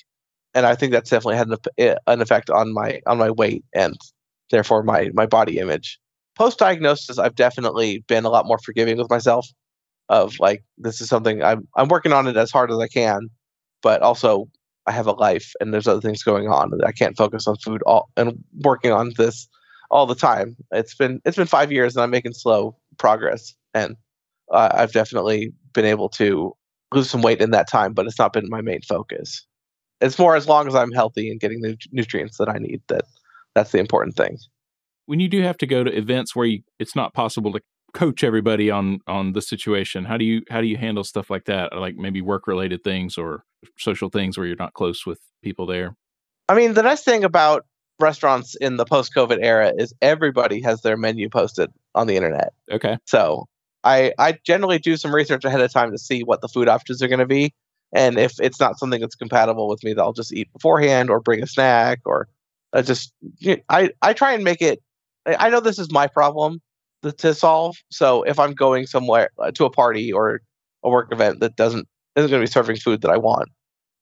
and 0.55 0.67
I 0.67 0.75
think 0.75 0.93
that's 0.93 1.11
definitely 1.11 1.37
had 1.37 1.49
an, 1.49 1.57
eh, 1.79 1.95
an 2.07 2.21
effect 2.23 2.51
on 2.51 2.73
my 2.73 3.01
on 3.07 3.19
my 3.19 3.31
weight 3.31 3.65
and 3.75 3.97
therefore 4.51 4.83
my 4.83 5.11
my 5.15 5.27
body 5.27 5.59
image. 5.59 5.99
Post 6.37 6.59
diagnosis, 6.59 7.19
I've 7.19 7.35
definitely 7.35 8.05
been 8.07 8.25
a 8.25 8.31
lot 8.31 8.47
more 8.47 8.59
forgiving 8.59 8.99
with 8.99 9.11
myself. 9.11 9.49
Of 10.11 10.41
like, 10.41 10.65
this 10.79 11.01
is 11.01 11.09
something 11.09 11.43
I'm 11.43 11.69
I'm 11.77 11.89
working 11.89 12.13
on 12.13 12.27
it 12.29 12.37
as 12.37 12.51
hard 12.51 12.71
as 12.71 12.79
I 12.79 12.89
can, 12.89 13.29
but 13.83 14.01
also 14.03 14.49
I 14.87 14.93
have 14.93 15.07
a 15.07 15.13
life 15.13 15.53
and 15.61 15.73
there's 15.73 15.87
other 15.87 16.01
things 16.01 16.23
going 16.23 16.49
on 16.49 16.73
I 16.85 16.93
can't 16.93 17.17
focus 17.17 17.47
on 17.47 17.57
food 17.57 17.83
all 17.87 18.09
and 18.17 18.43
working 18.61 18.91
on 18.91 19.13
this 19.19 19.47
all 19.91 20.07
the 20.07 20.15
time. 20.15 20.57
It's 20.73 20.95
been 20.95 21.21
it's 21.25 21.37
been 21.37 21.47
five 21.47 21.73
years 21.73 21.97
and 21.97 22.03
I'm 22.03 22.11
making 22.11 22.35
slow 22.35 22.77
progress 22.99 23.55
and 23.75 23.97
uh, 24.53 24.71
I've 24.73 24.93
definitely 24.93 25.53
been 25.73 25.85
able 25.85 26.09
to 26.11 26.55
lose 26.95 27.11
some 27.11 27.23
weight 27.23 27.41
in 27.41 27.51
that 27.51 27.69
time, 27.69 27.93
but 27.93 28.07
it's 28.07 28.19
not 28.19 28.33
been 28.33 28.49
my 28.49 28.61
main 28.61 28.81
focus. 28.83 29.47
It's 30.01 30.19
more 30.19 30.37
as 30.37 30.47
long 30.47 30.69
as 30.69 30.75
I'm 30.75 30.93
healthy 30.93 31.31
and 31.31 31.41
getting 31.41 31.61
the 31.61 31.77
nutrients 31.93 32.39
that 32.39 32.49
I 32.49 32.59
need 32.59 32.81
that 32.89 33.05
that's 33.55 33.73
the 33.73 33.79
important 33.79 34.17
thing. 34.17 34.39
When 35.07 35.21
you 35.21 35.29
do 35.29 35.43
have 35.43 35.59
to 35.59 35.67
go 35.67 35.83
to 35.83 35.97
events 35.97 36.37
where 36.37 36.47
you, 36.47 36.61
it's 36.79 36.95
not 36.95 37.15
possible 37.15 37.53
to 37.53 37.61
coach 37.95 38.23
everybody 38.23 38.71
on 38.71 39.01
on 39.07 39.33
the 39.33 39.43
situation, 39.43 40.05
how 40.05 40.17
do 40.17 40.25
you 40.25 40.43
how 40.51 40.61
do 40.61 40.67
you 40.67 40.77
handle 40.77 41.05
stuff 41.05 41.31
like 41.31 41.47
that, 41.47 41.77
like 41.77 41.97
maybe 41.97 42.21
work 42.21 42.47
related 42.47 42.85
things 42.85 43.17
or 43.19 43.45
social 43.79 44.11
things 44.11 44.37
where 44.37 44.47
you're 44.47 44.57
not 44.57 44.75
close 44.75 45.07
with 45.07 45.19
people 45.43 45.67
there? 45.67 45.97
I 46.49 46.55
mean, 46.55 46.75
the 46.75 46.83
nice 46.83 47.03
thing 47.03 47.25
about 47.25 47.67
restaurants 48.01 48.55
in 48.57 48.77
the 48.77 48.85
post-COVID 48.85 49.39
era 49.43 49.73
is 49.77 49.93
everybody 50.01 50.61
has 50.63 50.83
their 50.83 50.97
menu 50.97 51.29
posted 51.29 51.71
on 51.95 52.07
the 52.07 52.17
internet. 52.17 52.53
Okay. 52.71 52.99
So 53.07 53.47
I 53.85 54.13
I 54.19 54.39
generally 54.45 54.79
do 54.79 54.97
some 54.97 55.15
research 55.15 55.45
ahead 55.45 55.61
of 55.61 55.73
time 55.73 55.91
to 55.93 55.99
see 55.99 56.23
what 56.23 56.41
the 56.41 56.49
food 56.49 56.69
options 56.69 57.03
are 57.03 57.09
going 57.09 57.19
to 57.19 57.27
be, 57.27 57.53
and 57.93 58.19
if 58.19 58.41
it's 58.41 58.61
not 58.61 58.79
something 58.79 59.01
that's 59.01 59.15
compatible 59.15 59.69
with 59.69 59.83
me, 59.85 59.93
that 59.93 60.03
I'll 60.03 60.13
just 60.13 60.33
eat 60.33 60.53
beforehand 60.53 61.11
or 61.11 61.21
bring 61.21 61.43
a 61.43 61.47
snack 61.47 62.01
or 62.05 62.29
I 62.73 62.83
just 62.83 63.13
I 63.69 63.91
I 64.03 64.13
try 64.13 64.33
and 64.33 64.45
make 64.45 64.63
it. 64.63 64.83
I 65.27 65.51
know 65.51 65.61
this 65.61 65.79
is 65.79 65.91
my 65.91 66.07
problem 66.07 66.61
to, 67.03 67.13
to 67.13 67.35
solve. 67.35 67.77
So 67.91 68.23
if 68.23 68.39
I'm 68.39 68.55
going 68.55 68.87
somewhere 68.87 69.31
uh, 69.39 69.51
to 69.53 69.65
a 69.65 69.71
party 69.71 70.13
or 70.13 70.41
a 70.83 70.91
work 70.91 71.13
event 71.13 71.41
that 71.41 71.57
doesn't 71.57 71.87
isn't 72.17 72.31
going 72.31 72.41
to 72.41 72.47
be 72.47 72.51
serving 72.51 72.77
food 72.77 73.03
that 73.03 73.11
I 73.11 73.17
want, 73.17 73.49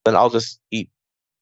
then 0.05 0.17
I'll 0.17 0.31
just 0.31 0.61
eat 0.71 0.89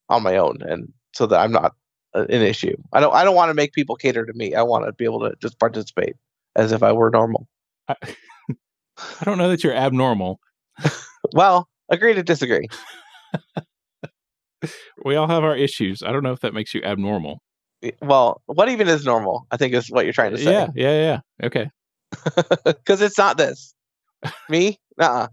on 0.09 0.23
my 0.23 0.37
own, 0.37 0.59
and 0.62 0.93
so 1.14 1.27
that 1.27 1.40
I'm 1.40 1.53
not 1.53 1.75
an 2.14 2.42
issue. 2.42 2.77
I 2.92 3.00
don't 3.00 3.14
I 3.14 3.24
don't 3.24 3.35
want 3.35 3.50
to 3.50 3.55
make 3.55 3.72
people 3.72 3.96
cater 3.96 4.24
to 4.24 4.33
me. 4.35 4.55
I 4.55 4.62
want 4.62 4.87
to 4.87 4.92
be 4.92 5.05
able 5.05 5.20
to 5.20 5.35
just 5.40 5.59
participate 5.59 6.16
as 6.57 6.72
if 6.72 6.83
I 6.83 6.92
were 6.92 7.11
normal. 7.11 7.48
I, 7.88 7.96
I 8.50 9.24
don't 9.24 9.38
know 9.38 9.48
that 9.48 9.64
you're 9.64 9.74
abnormal. 9.74 10.40
well, 11.33 11.68
agree 11.90 12.14
to 12.14 12.22
disagree. 12.22 12.68
we 15.05 15.16
all 15.16 15.29
have 15.29 15.44
our 15.44 15.57
issues. 15.57 16.03
I 16.03 16.12
don't 16.12 16.22
know 16.22 16.33
if 16.33 16.40
that 16.40 16.55
makes 16.55 16.74
you 16.74 16.83
abnormal. 16.83 17.42
Well, 18.00 18.40
what 18.46 18.68
even 18.68 18.88
is 18.88 19.05
normal? 19.05 19.46
I 19.50 19.57
think 19.57 19.74
is 19.74 19.90
what 19.90 20.05
you're 20.05 20.14
trying 20.14 20.31
to 20.31 20.38
say. 20.38 20.53
Yeah, 20.53 20.68
yeah, 20.74 21.20
yeah. 21.40 21.46
Okay. 21.46 21.70
Because 22.64 23.03
it's 23.03 23.18
not 23.18 23.37
this. 23.37 23.74
Me? 24.48 24.79
uh 24.98 25.27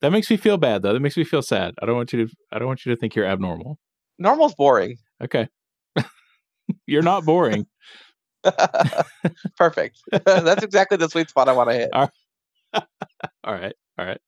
that 0.00 0.12
makes 0.12 0.30
me 0.30 0.36
feel 0.36 0.56
bad 0.56 0.82
though. 0.82 0.92
That 0.92 1.00
makes 1.00 1.16
me 1.16 1.24
feel 1.24 1.42
sad. 1.42 1.74
I 1.82 1.86
don't 1.86 1.96
want 1.96 2.12
you 2.12 2.26
to 2.26 2.32
I 2.52 2.58
don't 2.58 2.68
want 2.68 2.86
you 2.86 2.94
to 2.94 2.96
think 2.96 3.14
you're 3.14 3.26
abnormal. 3.26 3.78
Normal's 4.18 4.54
boring. 4.54 4.96
Okay. 5.22 5.48
you're 6.86 7.02
not 7.02 7.24
boring. 7.24 7.66
Perfect. 9.56 10.00
That's 10.12 10.62
exactly 10.62 10.96
the 10.96 11.08
sweet 11.08 11.30
spot 11.30 11.48
I 11.48 11.52
want 11.52 11.70
to 11.70 11.76
hit. 11.76 11.90
All 11.92 12.02
right. 12.02 12.84
All 13.44 13.54
right. 13.54 13.74
All 13.98 14.06
right. 14.06 14.20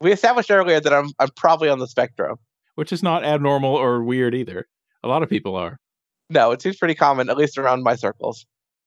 We 0.00 0.12
established 0.12 0.50
earlier 0.50 0.80
that 0.80 0.92
I'm 0.92 1.10
I'm 1.18 1.28
probably 1.36 1.68
on 1.68 1.78
the 1.78 1.86
spectrum, 1.86 2.38
which 2.74 2.92
is 2.92 3.02
not 3.02 3.24
abnormal 3.24 3.74
or 3.74 4.02
weird 4.02 4.34
either. 4.34 4.66
A 5.04 5.08
lot 5.08 5.22
of 5.22 5.28
people 5.28 5.56
are. 5.56 5.78
No, 6.30 6.52
it 6.52 6.62
seems 6.62 6.76
pretty 6.76 6.94
common, 6.94 7.28
at 7.28 7.36
least 7.36 7.58
around 7.58 7.82
my 7.82 7.96
circles. 7.96 8.46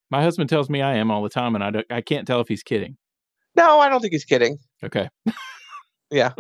My 0.10 0.24
husband 0.24 0.50
tells 0.50 0.70
me 0.70 0.82
I 0.82 0.96
am 0.96 1.12
all 1.12 1.22
the 1.22 1.30
time, 1.30 1.56
and 1.56 1.64
I 1.64 1.72
don't, 1.72 1.86
I 1.90 2.02
can't 2.02 2.26
tell 2.26 2.40
if 2.40 2.48
he's 2.48 2.64
kidding. 2.64 2.98
No, 3.56 3.80
I 3.80 3.90
don't 3.90 4.00
think 4.00 4.14
he's 4.14 4.26
kidding. 4.26 4.58
Okay. 4.84 5.10
yeah. 6.10 6.32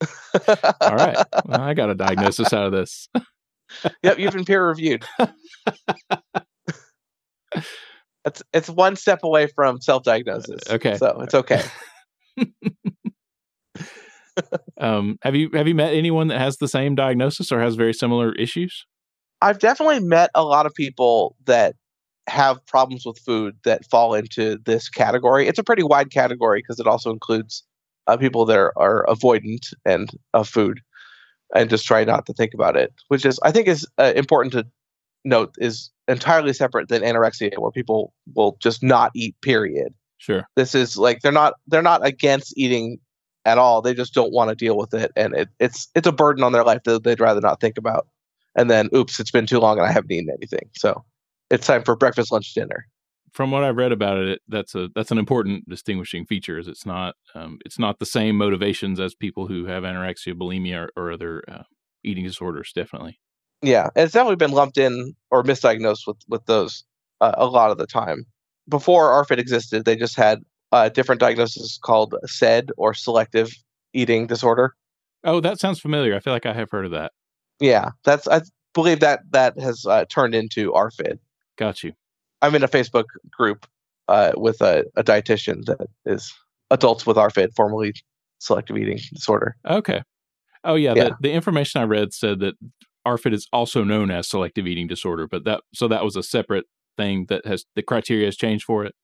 all 0.00 0.96
right. 0.96 1.16
Well, 1.44 1.60
I 1.60 1.74
got 1.74 1.90
a 1.90 1.94
diagnosis 1.94 2.52
out 2.52 2.66
of 2.66 2.72
this. 2.72 3.08
yep, 4.02 4.18
you've 4.18 4.32
been 4.32 4.44
peer 4.44 4.66
reviewed. 4.66 5.04
it's 8.24 8.42
it's 8.52 8.68
one 8.68 8.96
step 8.96 9.20
away 9.22 9.46
from 9.46 9.80
self 9.80 10.02
diagnosis. 10.02 10.60
Okay. 10.68 10.96
So 10.96 11.20
it's 11.22 11.34
okay. 11.34 11.62
um, 14.80 15.18
have 15.22 15.34
you 15.34 15.50
have 15.52 15.68
you 15.68 15.74
met 15.74 15.94
anyone 15.94 16.28
that 16.28 16.38
has 16.38 16.58
the 16.58 16.68
same 16.68 16.94
diagnosis 16.94 17.50
or 17.52 17.60
has 17.60 17.74
very 17.74 17.94
similar 17.94 18.32
issues? 18.32 18.86
I've 19.40 19.58
definitely 19.58 20.00
met 20.00 20.30
a 20.34 20.44
lot 20.44 20.66
of 20.66 20.74
people 20.74 21.36
that 21.46 21.76
have 22.28 22.64
problems 22.66 23.06
with 23.06 23.18
food 23.18 23.56
that 23.64 23.88
fall 23.90 24.14
into 24.14 24.58
this 24.66 24.88
category. 24.88 25.46
It's 25.46 25.58
a 25.58 25.64
pretty 25.64 25.82
wide 25.82 26.10
category 26.10 26.60
because 26.60 26.80
it 26.80 26.86
also 26.86 27.10
includes 27.10 27.64
uh, 28.06 28.16
people 28.16 28.44
that 28.46 28.58
are, 28.58 28.72
are 28.76 29.06
avoidant 29.06 29.72
and 29.84 30.10
of 30.34 30.48
food 30.48 30.80
and 31.54 31.70
just 31.70 31.86
try 31.86 32.04
not 32.04 32.26
to 32.26 32.32
think 32.32 32.54
about 32.54 32.76
it, 32.76 32.92
which 33.08 33.24
is 33.24 33.38
I 33.42 33.52
think 33.52 33.68
is 33.68 33.86
uh, 33.98 34.12
important 34.14 34.52
to 34.52 34.66
note 35.24 35.54
is 35.58 35.90
entirely 36.06 36.52
separate 36.52 36.88
than 36.88 37.02
anorexia, 37.02 37.58
where 37.58 37.70
people 37.70 38.12
will 38.34 38.56
just 38.60 38.82
not 38.82 39.10
eat. 39.14 39.36
Period. 39.42 39.94
Sure. 40.18 40.46
This 40.56 40.74
is 40.74 40.96
like 40.96 41.20
they're 41.20 41.32
not 41.32 41.54
they're 41.66 41.82
not 41.82 42.04
against 42.06 42.56
eating 42.56 42.98
at 43.44 43.58
all. 43.58 43.80
They 43.80 43.94
just 43.94 44.14
don't 44.14 44.32
want 44.32 44.50
to 44.50 44.56
deal 44.56 44.76
with 44.76 44.94
it, 44.94 45.12
and 45.16 45.34
it, 45.34 45.48
it's 45.58 45.88
it's 45.94 46.06
a 46.06 46.12
burden 46.12 46.44
on 46.44 46.52
their 46.52 46.64
life 46.64 46.82
that 46.84 47.04
they'd 47.04 47.20
rather 47.20 47.40
not 47.40 47.60
think 47.60 47.78
about. 47.78 48.06
And 48.54 48.68
then, 48.68 48.88
oops, 48.94 49.20
it's 49.20 49.30
been 49.30 49.46
too 49.46 49.60
long 49.60 49.78
and 49.78 49.86
I 49.86 49.92
haven't 49.92 50.10
eaten 50.10 50.30
anything. 50.30 50.68
So 50.74 51.04
it's 51.48 51.66
time 51.66 51.84
for 51.84 51.94
breakfast, 51.94 52.32
lunch, 52.32 52.52
dinner. 52.54 52.88
From 53.32 53.50
what 53.50 53.64
I've 53.64 53.76
read 53.76 53.92
about 53.92 54.18
it, 54.18 54.40
that's 54.48 54.74
a 54.74 54.88
that's 54.94 55.10
an 55.10 55.18
important 55.18 55.68
distinguishing 55.68 56.24
feature. 56.24 56.58
Is 56.58 56.68
it's 56.68 56.86
not 56.86 57.14
um, 57.34 57.58
it's 57.64 57.78
not 57.78 57.98
the 57.98 58.06
same 58.06 58.36
motivations 58.36 59.00
as 59.00 59.14
people 59.14 59.46
who 59.46 59.66
have 59.66 59.82
anorexia, 59.82 60.34
bulimia, 60.34 60.88
or, 60.96 61.04
or 61.04 61.12
other 61.12 61.42
uh, 61.48 61.62
eating 62.04 62.24
disorders. 62.24 62.72
Definitely. 62.74 63.20
Yeah, 63.62 63.88
it's 63.96 64.12
definitely 64.12 64.36
been 64.36 64.52
lumped 64.52 64.78
in 64.78 65.14
or 65.30 65.42
misdiagnosed 65.42 66.06
with 66.06 66.18
with 66.28 66.44
those 66.46 66.84
uh, 67.20 67.32
a 67.36 67.46
lot 67.46 67.70
of 67.70 67.78
the 67.78 67.86
time. 67.86 68.24
Before 68.68 69.10
ARFID 69.10 69.38
existed, 69.38 69.84
they 69.84 69.96
just 69.96 70.16
had 70.16 70.40
a 70.72 70.90
different 70.90 71.20
diagnosis 71.20 71.78
called 71.82 72.14
SED 72.26 72.70
or 72.76 72.94
selective 72.94 73.50
eating 73.92 74.26
disorder. 74.26 74.74
Oh, 75.24 75.40
that 75.40 75.58
sounds 75.58 75.80
familiar. 75.80 76.14
I 76.14 76.20
feel 76.20 76.32
like 76.32 76.46
I 76.46 76.52
have 76.52 76.70
heard 76.70 76.84
of 76.84 76.92
that. 76.92 77.12
Yeah, 77.60 77.90
that's 78.04 78.28
I 78.28 78.42
believe 78.74 79.00
that 79.00 79.20
that 79.30 79.58
has 79.58 79.84
uh, 79.86 80.04
turned 80.08 80.34
into 80.34 80.72
ARFID. 80.72 81.18
Got 81.56 81.82
you. 81.82 81.94
I'm 82.42 82.54
in 82.54 82.62
a 82.62 82.68
Facebook 82.68 83.06
group 83.30 83.66
uh, 84.08 84.32
with 84.36 84.60
a, 84.60 84.84
a 84.96 85.04
dietitian 85.04 85.64
that 85.66 85.88
is 86.06 86.32
adults 86.70 87.06
with 87.06 87.16
ARFID, 87.16 87.54
formerly 87.54 87.92
selective 88.38 88.76
eating 88.76 88.98
disorder. 89.12 89.56
Okay. 89.68 90.02
Oh 90.64 90.74
yeah, 90.74 90.94
yeah. 90.94 91.04
The, 91.04 91.16
the 91.22 91.32
information 91.32 91.80
I 91.80 91.84
read 91.84 92.12
said 92.12 92.40
that 92.40 92.54
ARFID 93.06 93.32
is 93.32 93.46
also 93.52 93.84
known 93.84 94.10
as 94.10 94.28
selective 94.28 94.66
eating 94.66 94.86
disorder, 94.86 95.26
but 95.26 95.44
that 95.44 95.62
so 95.74 95.88
that 95.88 96.04
was 96.04 96.16
a 96.16 96.22
separate 96.22 96.66
thing 96.96 97.26
that 97.28 97.46
has 97.46 97.64
the 97.74 97.82
criteria 97.82 98.26
has 98.26 98.36
changed 98.36 98.64
for 98.64 98.84
it. 98.84 98.94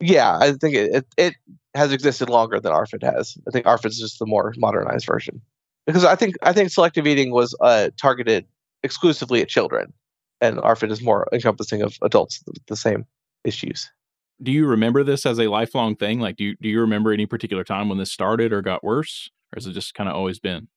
Yeah, 0.00 0.36
I 0.38 0.52
think 0.52 0.74
it, 0.74 0.94
it, 0.94 1.06
it 1.16 1.34
has 1.74 1.92
existed 1.92 2.28
longer 2.28 2.60
than 2.60 2.72
ARFID 2.72 3.02
has. 3.02 3.36
I 3.46 3.50
think 3.50 3.66
ARFID 3.66 3.86
is 3.86 3.98
just 3.98 4.18
the 4.18 4.26
more 4.26 4.52
modernized 4.56 5.06
version 5.06 5.40
because 5.86 6.04
I 6.04 6.16
think 6.16 6.36
I 6.42 6.52
think 6.52 6.70
selective 6.70 7.06
eating 7.06 7.30
was 7.30 7.56
uh, 7.60 7.90
targeted 8.00 8.46
exclusively 8.82 9.40
at 9.40 9.48
children, 9.48 9.92
and 10.44 10.58
ARFID 10.58 10.90
is 10.90 11.02
more 11.02 11.28
encompassing 11.32 11.82
of 11.82 11.96
adults 12.02 12.42
with 12.46 12.64
the 12.66 12.76
same 12.76 13.04
issues. 13.44 13.90
Do 14.42 14.50
you 14.50 14.66
remember 14.66 15.04
this 15.04 15.26
as 15.26 15.38
a 15.38 15.48
lifelong 15.48 15.96
thing? 15.96 16.20
Like, 16.20 16.36
do 16.36 16.44
you, 16.44 16.56
do 16.60 16.68
you 16.68 16.80
remember 16.80 17.12
any 17.12 17.26
particular 17.26 17.64
time 17.64 17.88
when 17.88 17.98
this 17.98 18.12
started 18.12 18.52
or 18.52 18.62
got 18.62 18.82
worse, 18.82 19.30
or 19.52 19.56
has 19.56 19.66
it 19.66 19.72
just 19.72 19.94
kind 19.94 20.08
of 20.08 20.16
always 20.16 20.38
been? 20.38 20.68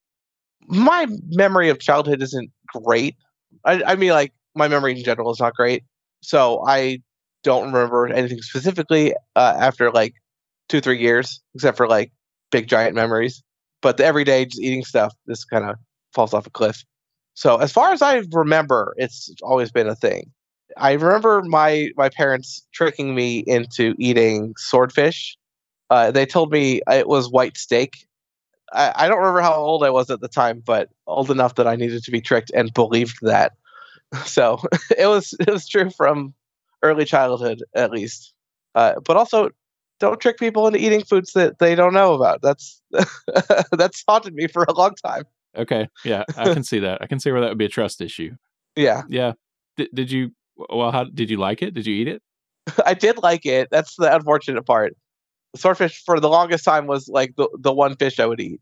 My 0.67 1.07
memory 1.29 1.69
of 1.69 1.79
childhood 1.79 2.21
isn't 2.21 2.51
great. 2.83 3.15
I, 3.65 3.81
I 3.83 3.95
mean, 3.95 4.11
like 4.11 4.33
my 4.55 4.67
memory 4.67 4.97
in 4.97 5.03
general 5.03 5.31
is 5.31 5.39
not 5.39 5.55
great, 5.55 5.83
so 6.21 6.63
I 6.67 7.01
don't 7.43 7.71
remember 7.71 8.07
anything 8.07 8.41
specifically 8.41 9.13
uh, 9.35 9.55
after 9.59 9.91
like 9.91 10.13
two 10.69 10.81
three 10.81 10.99
years, 10.99 11.41
except 11.55 11.77
for 11.77 11.87
like 11.87 12.11
big 12.51 12.67
giant 12.67 12.95
memories. 12.95 13.41
But 13.81 13.97
the 13.97 14.05
everyday 14.05 14.45
just 14.45 14.61
eating 14.61 14.83
stuff, 14.83 15.13
this 15.25 15.45
kind 15.45 15.65
of 15.65 15.77
falls 16.13 16.33
off 16.33 16.47
a 16.47 16.49
cliff. 16.49 16.83
So 17.37 17.57
as 17.57 17.71
far 17.71 17.91
as 17.91 18.01
I 18.01 18.23
remember, 18.31 18.95
it's 18.97 19.29
always 19.43 19.71
been 19.71 19.87
a 19.87 19.93
thing. 19.93 20.31
I 20.75 20.93
remember 20.93 21.43
my 21.43 21.91
my 21.95 22.09
parents 22.09 22.65
tricking 22.73 23.13
me 23.13 23.43
into 23.45 23.93
eating 23.99 24.55
swordfish. 24.57 25.37
Uh, 25.91 26.09
they 26.09 26.25
told 26.25 26.51
me 26.51 26.81
it 26.89 27.07
was 27.07 27.29
white 27.29 27.55
steak. 27.55 28.07
I, 28.73 28.91
I 28.95 29.07
don't 29.07 29.19
remember 29.19 29.41
how 29.41 29.53
old 29.53 29.83
I 29.83 29.91
was 29.91 30.09
at 30.09 30.19
the 30.19 30.27
time, 30.27 30.63
but 30.65 30.89
old 31.05 31.29
enough 31.29 31.53
that 31.55 31.67
I 31.67 31.75
needed 31.75 32.03
to 32.05 32.11
be 32.11 32.21
tricked 32.21 32.51
and 32.55 32.73
believed 32.73 33.19
that. 33.21 33.53
So 34.25 34.57
it 34.97 35.05
was 35.07 35.35
it 35.39 35.49
was 35.49 35.67
true 35.67 35.91
from 35.91 36.33
early 36.81 37.05
childhood 37.05 37.61
at 37.75 37.91
least. 37.91 38.33
Uh, 38.73 38.95
but 39.05 39.17
also, 39.17 39.51
don't 39.99 40.19
trick 40.19 40.39
people 40.39 40.65
into 40.65 40.79
eating 40.79 41.03
foods 41.03 41.33
that 41.33 41.59
they 41.59 41.75
don't 41.75 41.93
know 41.93 42.15
about. 42.15 42.41
That's 42.41 42.81
that's 43.71 44.03
haunted 44.07 44.33
me 44.33 44.47
for 44.47 44.63
a 44.63 44.73
long 44.73 44.95
time. 45.05 45.25
Okay, 45.57 45.87
yeah, 46.05 46.23
I 46.37 46.53
can 46.53 46.63
see 46.63 46.79
that. 46.79 47.01
I 47.01 47.07
can 47.07 47.19
see 47.19 47.31
where 47.31 47.41
that 47.41 47.49
would 47.49 47.57
be 47.57 47.65
a 47.65 47.69
trust 47.69 48.01
issue. 48.01 48.35
Yeah, 48.75 49.03
yeah. 49.09 49.33
D- 49.75 49.89
did 49.93 50.11
you? 50.11 50.31
Well, 50.55 50.91
how 50.91 51.05
did 51.05 51.29
you 51.29 51.37
like 51.37 51.61
it? 51.61 51.73
Did 51.73 51.85
you 51.85 51.95
eat 51.95 52.07
it? 52.07 52.21
I 52.85 52.93
did 52.93 53.17
like 53.17 53.45
it. 53.45 53.69
That's 53.71 53.95
the 53.95 54.13
unfortunate 54.13 54.65
part. 54.65 54.95
Swordfish 55.55 56.03
for 56.05 56.19
the 56.19 56.29
longest 56.29 56.65
time 56.65 56.87
was 56.87 57.07
like 57.07 57.35
the 57.35 57.49
the 57.59 57.73
one 57.73 57.95
fish 57.95 58.19
I 58.19 58.25
would 58.25 58.39
eat. 58.39 58.61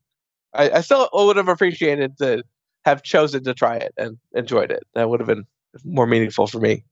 I, 0.54 0.70
I 0.72 0.82
still 0.82 1.10
would 1.14 1.36
have 1.36 1.50
appreciated 1.50 2.18
to 2.20 2.44
have 2.86 3.04
chosen 3.04 3.44
to 3.44 3.54
try 3.54 3.76
it 3.76 3.94
and 3.98 4.18
enjoyed 4.34 4.72
it. 4.72 4.84
That 4.94 5.10
would 5.10 5.20
have 5.20 5.28
been 5.28 5.46
more 5.84 6.08
meaningful 6.08 6.48
for 6.48 6.60
me. 6.60 6.84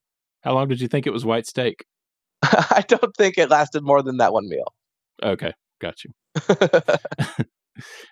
How 0.41 0.53
long 0.53 0.67
did 0.67 0.81
you 0.81 0.87
think 0.87 1.07
it 1.07 1.13
was 1.13 1.23
white 1.23 1.47
steak? 1.47 1.85
I 2.43 2.83
don't 2.87 3.15
think 3.15 3.37
it 3.37 3.49
lasted 3.49 3.83
more 3.83 4.01
than 4.01 4.17
that 4.17 4.33
one 4.33 4.49
meal. 4.49 4.73
Okay, 5.21 5.53
got 5.79 6.03
you. 6.03 6.11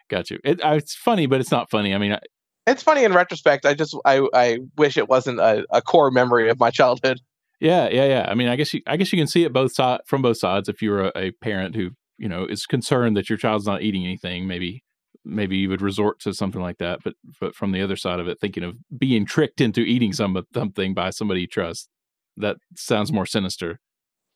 got 0.10 0.30
you. 0.30 0.40
It, 0.44 0.60
it's 0.64 0.96
funny, 0.96 1.26
but 1.26 1.42
it's 1.42 1.52
not 1.52 1.70
funny. 1.70 1.94
I 1.94 1.98
mean, 1.98 2.14
I, 2.14 2.20
it's 2.68 2.84
funny 2.84 3.04
in 3.04 3.14
retrospect. 3.14 3.66
I 3.66 3.74
just 3.74 3.96
I 4.06 4.28
I 4.34 4.60
wish 4.78 4.98
it 4.98 5.10
wasn't 5.10 5.40
a, 5.40 5.66
a 5.72 5.82
core 5.82 6.12
memory 6.12 6.50
of 6.50 6.60
my 6.60 6.70
childhood. 6.70 7.20
Yeah, 7.60 7.90
yeah, 7.90 8.06
yeah. 8.06 8.26
I 8.28 8.34
mean, 8.34 8.48
I 8.48 8.56
guess 8.56 8.74
you 8.74 8.82
I 8.88 8.98
guess 8.98 9.12
you 9.12 9.20
can 9.20 9.28
see 9.28 9.44
it 9.44 9.54
both 9.54 9.74
side 9.74 10.02
from 10.06 10.22
both 10.22 10.38
sides. 10.38 10.70
If 10.70 10.82
you're 10.82 11.06
a, 11.06 11.12
a 11.16 11.32
parent 11.32 11.76
who 11.76 11.92
you 12.18 12.28
know 12.30 12.46
is 12.46 12.66
concerned 12.66 13.18
that 13.18 13.30
your 13.30 13.38
child's 13.38 13.66
not 13.66 13.82
eating 13.82 14.04
anything, 14.04 14.48
maybe 14.48 14.84
maybe 15.24 15.58
you 15.58 15.70
would 15.70 15.82
resort 15.82 16.20
to 16.22 16.34
something 16.34 16.62
like 16.62 16.78
that. 16.80 17.00
But 17.04 17.16
but 17.40 17.56
from 17.56 17.72
the 17.72 17.82
other 17.82 17.96
side 17.96 18.20
of 18.20 18.28
it, 18.28 18.40
thinking 18.40 18.64
of 18.64 18.78
being 18.98 19.26
tricked 19.26 19.62
into 19.62 19.82
eating 19.82 20.14
some 20.14 20.42
something 20.54 20.94
by 20.94 21.12
somebody 21.12 21.42
you 21.42 21.48
trust, 21.48 21.90
that 22.38 22.58
sounds 22.76 23.12
more 23.12 23.26
sinister. 23.26 23.80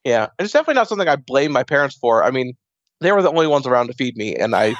Yeah, 0.04 0.28
it's 0.38 0.54
definitely 0.54 0.76
not 0.76 0.88
something 0.88 1.08
I 1.08 1.16
blame 1.16 1.52
my 1.52 1.64
parents 1.64 1.98
for. 1.98 2.24
I 2.24 2.30
mean, 2.30 2.54
they 3.02 3.12
were 3.12 3.24
the 3.24 3.30
only 3.30 3.48
ones 3.48 3.66
around 3.66 3.88
to 3.88 3.94
feed 3.94 4.16
me, 4.16 4.36
and 4.36 4.56
I 4.56 4.76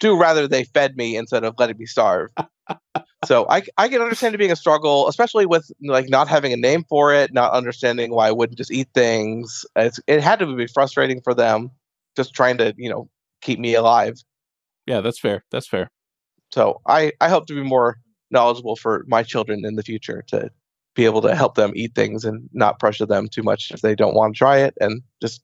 do 0.00 0.18
rather 0.18 0.48
they 0.48 0.64
fed 0.64 0.96
me 0.96 1.16
instead 1.16 1.44
of 1.44 1.54
letting 1.58 1.78
me 1.78 1.86
starve. 1.86 2.30
so 3.24 3.46
I 3.48 3.62
I 3.78 3.88
can 3.88 4.02
understand 4.02 4.34
it 4.34 4.38
being 4.38 4.50
a 4.50 4.56
struggle, 4.56 5.08
especially 5.08 5.46
with 5.46 5.70
like 5.82 6.08
not 6.08 6.26
having 6.26 6.52
a 6.52 6.56
name 6.56 6.84
for 6.88 7.14
it, 7.14 7.32
not 7.32 7.52
understanding 7.52 8.12
why 8.12 8.28
I 8.28 8.32
wouldn't 8.32 8.58
just 8.58 8.72
eat 8.72 8.88
things. 8.94 9.64
It's, 9.76 10.00
it 10.06 10.20
had 10.20 10.40
to 10.40 10.56
be 10.56 10.66
frustrating 10.66 11.20
for 11.20 11.34
them, 11.34 11.70
just 12.16 12.34
trying 12.34 12.58
to 12.58 12.74
you 12.76 12.90
know 12.90 13.08
keep 13.40 13.60
me 13.60 13.74
alive. 13.74 14.16
Yeah, 14.86 15.00
that's 15.00 15.20
fair. 15.20 15.44
That's 15.52 15.68
fair. 15.68 15.90
So 16.52 16.80
I 16.86 17.12
I 17.20 17.28
hope 17.28 17.46
to 17.46 17.54
be 17.54 17.62
more 17.62 17.98
knowledgeable 18.30 18.76
for 18.76 19.04
my 19.08 19.22
children 19.22 19.64
in 19.64 19.76
the 19.76 19.82
future 19.82 20.24
to 20.28 20.50
be 20.94 21.04
able 21.04 21.22
to 21.22 21.34
help 21.34 21.54
them 21.54 21.72
eat 21.74 21.94
things 21.94 22.24
and 22.24 22.48
not 22.52 22.78
pressure 22.80 23.06
them 23.06 23.28
too 23.28 23.42
much 23.42 23.70
if 23.70 23.80
they 23.80 23.94
don't 23.94 24.14
want 24.14 24.34
to 24.34 24.38
try 24.38 24.58
it 24.58 24.74
and 24.80 25.02
just 25.20 25.42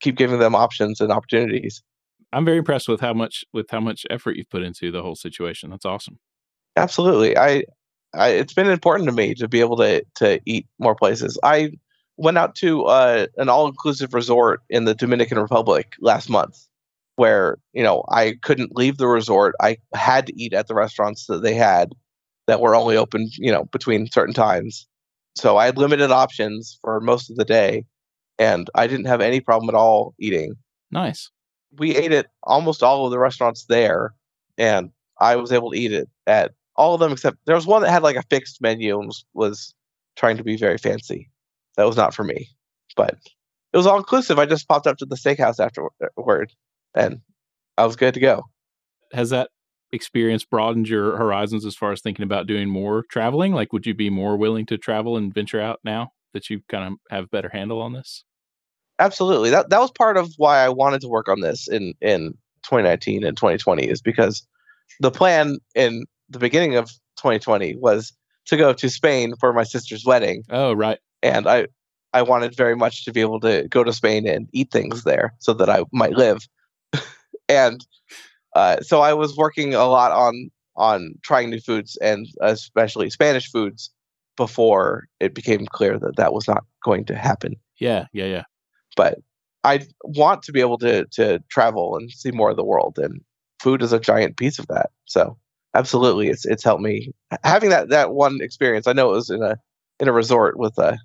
keep 0.00 0.16
giving 0.16 0.38
them 0.38 0.54
options 0.54 1.00
and 1.00 1.10
opportunities. 1.10 1.82
I'm 2.34 2.44
very 2.44 2.58
impressed 2.58 2.88
with 2.88 3.00
how 3.00 3.14
much 3.14 3.44
with 3.52 3.70
how 3.70 3.80
much 3.80 4.06
effort 4.10 4.36
you've 4.36 4.50
put 4.50 4.62
into 4.62 4.90
the 4.90 5.02
whole 5.02 5.14
situation. 5.14 5.70
That's 5.70 5.84
awesome. 5.84 6.18
Absolutely. 6.76 7.38
I, 7.38 7.64
I 8.14 8.28
it's 8.30 8.52
been 8.52 8.68
important 8.68 9.08
to 9.08 9.14
me 9.14 9.34
to 9.34 9.48
be 9.48 9.60
able 9.60 9.76
to 9.76 10.04
to 10.16 10.40
eat 10.44 10.66
more 10.78 10.94
places. 10.94 11.38
I 11.42 11.70
went 12.16 12.38
out 12.38 12.54
to 12.56 12.84
uh, 12.84 13.26
an 13.36 13.48
all-inclusive 13.48 14.14
resort 14.14 14.60
in 14.70 14.84
the 14.84 14.94
Dominican 14.94 15.38
Republic 15.38 15.94
last 16.00 16.28
month 16.28 16.56
where, 17.16 17.58
you 17.72 17.82
know, 17.82 18.04
I 18.08 18.36
couldn't 18.42 18.76
leave 18.76 18.98
the 18.98 19.06
resort. 19.06 19.54
I 19.60 19.78
had 19.94 20.26
to 20.26 20.40
eat 20.40 20.52
at 20.52 20.66
the 20.66 20.74
restaurants 20.74 21.26
that 21.26 21.42
they 21.42 21.54
had 21.54 21.92
that 22.46 22.60
were 22.60 22.74
only 22.74 22.96
open, 22.96 23.30
you 23.36 23.50
know, 23.50 23.64
between 23.66 24.10
certain 24.10 24.34
times. 24.34 24.86
So 25.36 25.56
I 25.56 25.66
had 25.66 25.78
limited 25.78 26.10
options 26.10 26.78
for 26.82 27.00
most 27.00 27.30
of 27.30 27.36
the 27.36 27.44
day 27.44 27.84
and 28.38 28.68
I 28.74 28.86
didn't 28.86 29.06
have 29.06 29.20
any 29.20 29.40
problem 29.40 29.68
at 29.68 29.78
all 29.78 30.14
eating. 30.18 30.54
Nice. 30.90 31.30
We 31.78 31.96
ate 31.96 32.12
at 32.12 32.26
almost 32.42 32.82
all 32.82 33.04
of 33.04 33.10
the 33.10 33.18
restaurants 33.18 33.66
there 33.66 34.14
and 34.58 34.90
I 35.20 35.36
was 35.36 35.52
able 35.52 35.70
to 35.70 35.78
eat 35.78 35.92
it 35.92 36.08
at 36.26 36.52
all 36.76 36.94
of 36.94 37.00
them 37.00 37.12
except 37.12 37.38
there 37.46 37.54
was 37.54 37.66
one 37.66 37.82
that 37.82 37.90
had 37.90 38.02
like 38.02 38.16
a 38.16 38.22
fixed 38.30 38.60
menu 38.60 38.98
and 38.98 39.06
was, 39.06 39.24
was 39.34 39.74
trying 40.16 40.36
to 40.36 40.44
be 40.44 40.56
very 40.56 40.78
fancy. 40.78 41.30
That 41.76 41.86
was 41.86 41.96
not 41.96 42.14
for 42.14 42.24
me. 42.24 42.48
But 42.96 43.16
it 43.72 43.76
was 43.76 43.86
all 43.86 43.96
inclusive. 43.96 44.38
I 44.38 44.46
just 44.46 44.68
popped 44.68 44.86
up 44.86 44.98
to 44.98 45.06
the 45.06 45.16
steakhouse 45.16 45.58
afterward 45.58 46.52
and 46.94 47.20
I 47.76 47.86
was 47.86 47.96
good 47.96 48.14
to 48.14 48.20
go. 48.20 48.44
Has 49.12 49.30
that 49.30 49.50
experience 49.92 50.44
broadened 50.44 50.88
your 50.88 51.16
horizons 51.16 51.64
as 51.64 51.76
far 51.76 51.92
as 51.92 52.00
thinking 52.00 52.24
about 52.24 52.46
doing 52.46 52.68
more 52.68 53.04
traveling? 53.10 53.52
Like, 53.52 53.72
would 53.72 53.86
you 53.86 53.94
be 53.94 54.10
more 54.10 54.36
willing 54.36 54.66
to 54.66 54.78
travel 54.78 55.16
and 55.16 55.32
venture 55.32 55.60
out 55.60 55.80
now 55.84 56.10
that 56.32 56.50
you 56.50 56.60
kind 56.68 56.92
of 56.92 56.98
have 57.10 57.30
better 57.30 57.50
handle 57.50 57.80
on 57.80 57.92
this? 57.92 58.24
Absolutely. 58.98 59.50
That 59.50 59.70
that 59.70 59.80
was 59.80 59.90
part 59.90 60.16
of 60.16 60.32
why 60.36 60.58
I 60.58 60.68
wanted 60.68 61.00
to 61.02 61.08
work 61.08 61.28
on 61.28 61.40
this 61.40 61.68
in 61.68 61.94
in 62.00 62.34
2019 62.64 63.24
and 63.24 63.36
2020 63.36 63.88
is 63.88 64.00
because 64.00 64.46
the 65.00 65.10
plan 65.10 65.58
in 65.74 66.04
the 66.28 66.38
beginning 66.38 66.76
of 66.76 66.90
2020 67.16 67.76
was 67.76 68.12
to 68.46 68.56
go 68.56 68.72
to 68.72 68.88
Spain 68.88 69.34
for 69.38 69.52
my 69.52 69.64
sister's 69.64 70.04
wedding. 70.04 70.44
Oh, 70.50 70.72
right. 70.72 70.98
And 71.22 71.46
I 71.46 71.66
I 72.12 72.22
wanted 72.22 72.56
very 72.56 72.76
much 72.76 73.04
to 73.04 73.12
be 73.12 73.20
able 73.20 73.40
to 73.40 73.66
go 73.68 73.82
to 73.82 73.92
Spain 73.92 74.28
and 74.28 74.48
eat 74.52 74.70
things 74.70 75.02
there 75.02 75.34
so 75.40 75.52
that 75.54 75.68
I 75.68 75.84
might 75.92 76.12
live. 76.12 76.46
and 77.48 77.84
uh, 78.54 78.80
so 78.80 79.00
I 79.00 79.14
was 79.14 79.36
working 79.36 79.74
a 79.74 79.86
lot 79.86 80.12
on 80.12 80.50
on 80.76 81.14
trying 81.22 81.50
new 81.50 81.60
foods 81.60 81.96
and 82.00 82.26
especially 82.40 83.10
Spanish 83.10 83.50
foods 83.50 83.90
before 84.36 85.06
it 85.20 85.34
became 85.34 85.66
clear 85.66 85.98
that 85.98 86.16
that 86.16 86.32
was 86.32 86.48
not 86.48 86.64
going 86.82 87.04
to 87.06 87.16
happen. 87.16 87.54
Yeah, 87.78 88.06
yeah, 88.12 88.26
yeah. 88.26 88.42
But 88.96 89.18
I 89.64 89.86
want 90.02 90.42
to 90.44 90.52
be 90.52 90.60
able 90.60 90.78
to 90.78 91.06
to 91.12 91.40
travel 91.48 91.96
and 91.96 92.10
see 92.10 92.30
more 92.30 92.50
of 92.50 92.56
the 92.56 92.64
world, 92.64 92.98
and 92.98 93.20
food 93.60 93.82
is 93.82 93.92
a 93.92 94.00
giant 94.00 94.36
piece 94.36 94.58
of 94.58 94.66
that. 94.68 94.90
So 95.06 95.36
absolutely, 95.74 96.28
it's 96.28 96.44
it's 96.44 96.64
helped 96.64 96.82
me 96.82 97.12
having 97.42 97.70
that 97.70 97.88
that 97.90 98.12
one 98.12 98.40
experience. 98.40 98.86
I 98.86 98.92
know 98.92 99.10
it 99.10 99.16
was 99.16 99.30
in 99.30 99.42
a 99.42 99.56
in 100.00 100.08
a 100.08 100.12
resort 100.12 100.58
with 100.58 100.76
a 100.78 100.98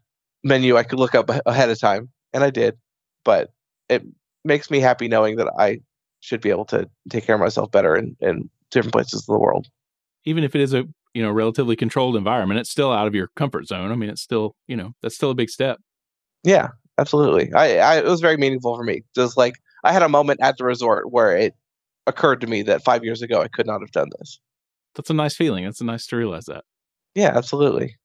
menu 0.43 0.77
I 0.77 0.83
could 0.83 0.99
look 0.99 1.15
up 1.15 1.29
ahead 1.45 1.69
of 1.69 1.79
time, 1.79 2.09
and 2.33 2.43
I 2.43 2.49
did. 2.49 2.77
But 3.23 3.49
it 3.89 4.03
makes 4.43 4.71
me 4.71 4.79
happy 4.79 5.07
knowing 5.07 5.37
that 5.37 5.51
I 5.57 5.79
should 6.21 6.41
be 6.41 6.49
able 6.49 6.65
to 6.65 6.89
take 7.09 7.25
care 7.25 7.35
of 7.35 7.41
myself 7.41 7.71
better 7.71 7.95
in, 7.95 8.15
in 8.19 8.49
different 8.71 8.93
places 8.93 9.21
of 9.21 9.27
the 9.27 9.39
world. 9.39 9.67
Even 10.25 10.43
if 10.43 10.55
it 10.55 10.61
is 10.61 10.73
a 10.73 10.85
you 11.13 11.23
know 11.23 11.31
relatively 11.31 11.75
controlled 11.75 12.15
environment, 12.15 12.59
it's 12.59 12.69
still 12.69 12.91
out 12.91 13.07
of 13.07 13.15
your 13.15 13.29
comfort 13.35 13.67
zone. 13.67 13.91
I 13.91 13.95
mean, 13.95 14.09
it's 14.09 14.21
still 14.21 14.55
you 14.67 14.75
know 14.75 14.93
that's 15.01 15.15
still 15.15 15.31
a 15.31 15.35
big 15.35 15.49
step. 15.49 15.79
Yeah, 16.43 16.69
absolutely. 16.99 17.53
I, 17.53 17.77
I 17.77 17.97
it 17.99 18.05
was 18.05 18.21
very 18.21 18.37
meaningful 18.37 18.75
for 18.75 18.83
me. 18.83 19.03
Just 19.15 19.37
like 19.37 19.55
I 19.83 19.91
had 19.91 20.03
a 20.03 20.09
moment 20.09 20.39
at 20.41 20.57
the 20.57 20.65
resort 20.65 21.11
where 21.11 21.35
it 21.35 21.55
occurred 22.07 22.41
to 22.41 22.47
me 22.47 22.61
that 22.63 22.83
five 22.83 23.03
years 23.03 23.21
ago 23.21 23.41
I 23.41 23.47
could 23.47 23.67
not 23.67 23.81
have 23.81 23.91
done 23.91 24.09
this. 24.19 24.39
That's 24.95 25.09
a 25.09 25.13
nice 25.13 25.35
feeling. 25.35 25.65
It's 25.65 25.81
nice 25.81 26.07
to 26.07 26.17
realize 26.17 26.45
that. 26.45 26.63
Yeah, 27.15 27.31
absolutely. 27.35 27.95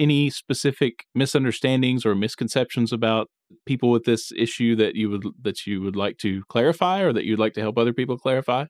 Any 0.00 0.30
specific 0.30 1.04
misunderstandings 1.14 2.04
or 2.04 2.14
misconceptions 2.14 2.92
about 2.92 3.28
people 3.66 3.90
with 3.90 4.04
this 4.04 4.32
issue 4.36 4.74
that 4.76 4.96
you 4.96 5.10
would 5.10 5.24
that 5.42 5.66
you 5.66 5.82
would 5.82 5.96
like 5.96 6.18
to 6.18 6.42
clarify 6.48 7.00
or 7.00 7.12
that 7.12 7.24
you'd 7.24 7.38
like 7.38 7.54
to 7.54 7.60
help 7.60 7.78
other 7.78 7.92
people 7.92 8.18
clarify? 8.18 8.66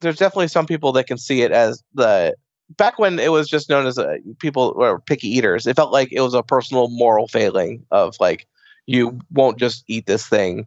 There's 0.00 0.16
definitely 0.16 0.48
some 0.48 0.66
people 0.66 0.92
that 0.92 1.06
can 1.06 1.18
see 1.18 1.42
it 1.42 1.52
as 1.52 1.82
the 1.94 2.34
back 2.76 2.98
when 2.98 3.18
it 3.18 3.32
was 3.32 3.48
just 3.48 3.68
known 3.68 3.86
as 3.86 3.98
a, 3.98 4.08
uh, 4.08 4.16
people 4.38 4.74
were 4.76 5.00
picky 5.00 5.28
eaters. 5.28 5.66
It 5.66 5.76
felt 5.76 5.92
like 5.92 6.12
it 6.12 6.20
was 6.20 6.34
a 6.34 6.42
personal 6.42 6.88
moral 6.88 7.28
failing 7.28 7.84
of 7.90 8.16
like 8.20 8.46
you 8.90 9.20
won't 9.30 9.56
just 9.56 9.84
eat 9.86 10.06
this 10.06 10.26
thing, 10.26 10.66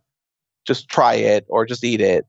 just 0.65 0.87
try 0.87 1.15
it 1.15 1.45
or 1.49 1.65
just 1.65 1.83
eat 1.83 1.99
it. 1.99 2.25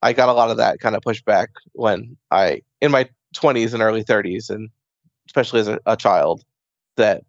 I 0.00 0.14
got 0.14 0.30
a 0.30 0.32
lot 0.32 0.50
of 0.50 0.56
that 0.56 0.80
kind 0.80 0.96
of 0.96 1.02
pushback 1.02 1.48
when 1.72 2.16
I 2.30 2.62
in 2.80 2.90
my 2.90 3.08
20s 3.36 3.74
and 3.74 3.82
early 3.82 4.02
30s 4.02 4.48
and 4.48 4.70
especially 5.26 5.60
as 5.60 5.68
a, 5.68 5.78
a 5.84 5.96
child 5.98 6.44
that 6.96 7.24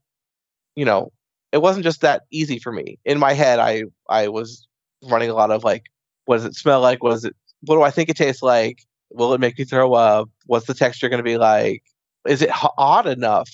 you 0.78 0.86
know 0.86 1.12
it 1.52 1.62
wasn't 1.62 1.84
just 1.84 2.00
that 2.00 2.24
easy 2.32 2.58
for 2.58 2.72
me. 2.72 2.98
In 3.04 3.20
my 3.20 3.34
head, 3.34 3.60
I 3.60 3.84
I 4.08 4.30
was 4.30 4.66
running 5.04 5.30
a 5.30 5.34
lot 5.34 5.52
of 5.52 5.66
like, 5.66 5.88
what 6.24 6.38
does 6.38 6.46
it 6.46 6.56
smell 6.56 6.80
like? 6.80 7.04
What 7.04 7.12
does 7.12 7.26
it? 7.26 7.36
What 7.66 7.76
do 7.76 7.82
I 7.82 7.92
think 7.92 8.08
it 8.08 8.16
tastes 8.16 8.42
like? 8.42 8.86
Will 9.12 9.34
it 9.34 9.42
make 9.42 9.60
me 9.60 9.66
throw 9.66 9.94
up? 9.94 10.30
What's 10.46 10.68
the 10.68 10.74
texture 10.74 11.10
going 11.10 11.18
to 11.18 11.24
be 11.24 11.38
like? 11.38 11.84
Is 12.26 12.42
it 12.42 12.52
hot 12.52 13.08
enough? 13.08 13.50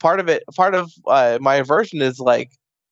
Part 0.00 0.20
of 0.20 0.28
it, 0.28 0.44
part 0.54 0.74
of 0.74 0.92
uh, 1.06 1.38
my 1.40 1.54
aversion 1.56 2.02
is 2.02 2.18
like, 2.18 2.50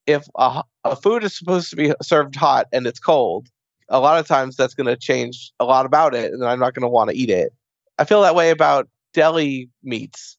if 0.09 0.27
a, 0.37 0.63
a 0.85 0.97
food 0.97 1.23
is 1.23 1.37
supposed 1.37 1.71
to 1.71 1.77
be 1.77 1.93
served 2.03 2.35
hot 2.35 2.67
and 2.73 2.87
it's 2.87 2.99
cold, 2.99 3.49
a 3.89 4.01
lot 4.01 4.19
of 4.19 4.27
times 4.27 4.57
that's 4.57 4.75
going 4.75 4.87
to 4.87 4.97
change 4.97 5.53
a 5.61 5.65
lot 5.65 5.87
about 5.87 6.15
it, 6.15 6.33
and 6.33 6.45
I'm 6.45 6.59
not 6.59 6.75
going 6.75 6.83
to 6.83 6.89
want 6.89 7.11
to 7.11 7.17
eat 7.17 7.31
it. 7.31 7.53
I 7.99 8.05
feel 8.05 8.23
that 8.23 8.35
way 8.35 8.51
about 8.51 8.89
deli 9.13 9.69
meats. 9.83 10.37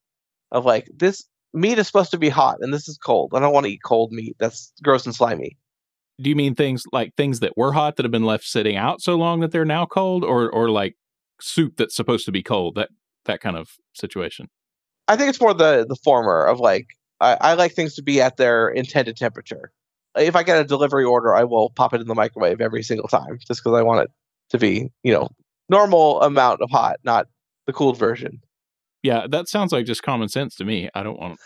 Of 0.51 0.65
like 0.65 0.89
this 0.95 1.25
meat 1.53 1.77
is 1.77 1.85
supposed 1.85 2.09
to 2.09 2.17
be 2.17 2.29
hot 2.29 2.57
and 2.61 2.73
this 2.73 2.87
is 2.87 2.97
cold. 2.97 3.33
I 3.35 3.39
don't 3.39 3.53
want 3.53 3.67
to 3.67 3.71
eat 3.71 3.81
cold 3.85 4.11
meat. 4.11 4.35
That's 4.39 4.73
gross 4.83 5.05
and 5.05 5.13
slimy. 5.13 5.57
Do 6.19 6.27
you 6.27 6.35
mean 6.35 6.55
things 6.55 6.83
like 6.91 7.13
things 7.15 7.39
that 7.41 7.55
were 7.55 7.71
hot 7.71 7.97
that 7.97 8.03
have 8.03 8.11
been 8.11 8.25
left 8.25 8.45
sitting 8.45 8.75
out 8.75 8.99
so 8.99 9.15
long 9.15 9.41
that 9.41 9.51
they're 9.51 9.63
now 9.63 9.85
cold 9.85 10.23
or 10.23 10.49
or 10.49 10.71
like 10.71 10.95
soup 11.39 11.77
that's 11.77 11.95
supposed 11.95 12.25
to 12.25 12.31
be 12.31 12.41
cold? 12.41 12.75
That 12.75 12.89
that 13.25 13.41
kind 13.41 13.57
of 13.57 13.69
situation. 13.93 14.49
I 15.07 15.15
think 15.15 15.29
it's 15.29 15.39
more 15.39 15.53
the 15.53 15.85
the 15.87 15.97
former 16.03 16.45
of 16.45 16.59
like 16.59 16.87
I, 17.19 17.37
I 17.41 17.53
like 17.53 17.73
things 17.73 17.95
to 17.95 18.03
be 18.03 18.21
at 18.21 18.37
their 18.37 18.69
intended 18.69 19.17
temperature. 19.17 19.71
If 20.15 20.35
I 20.35 20.43
get 20.43 20.59
a 20.59 20.63
delivery 20.63 21.05
order, 21.05 21.35
I 21.35 21.43
will 21.43 21.69
pop 21.69 21.93
it 21.93 22.01
in 22.01 22.07
the 22.07 22.15
microwave 22.15 22.61
every 22.61 22.83
single 22.83 23.07
time 23.07 23.37
just 23.47 23.63
because 23.63 23.77
I 23.77 23.83
want 23.83 24.01
it 24.01 24.11
to 24.49 24.57
be, 24.57 24.91
you 25.03 25.13
know, 25.13 25.29
normal 25.69 26.21
amount 26.21 26.61
of 26.61 26.69
hot, 26.71 26.97
not 27.03 27.27
the 27.67 27.73
cooled 27.73 27.97
version. 27.97 28.41
Yeah, 29.03 29.27
that 29.29 29.47
sounds 29.47 29.71
like 29.71 29.85
just 29.85 30.03
common 30.03 30.27
sense 30.27 30.55
to 30.55 30.65
me. 30.65 30.89
I 30.93 31.03
don't 31.03 31.19
want 31.19 31.39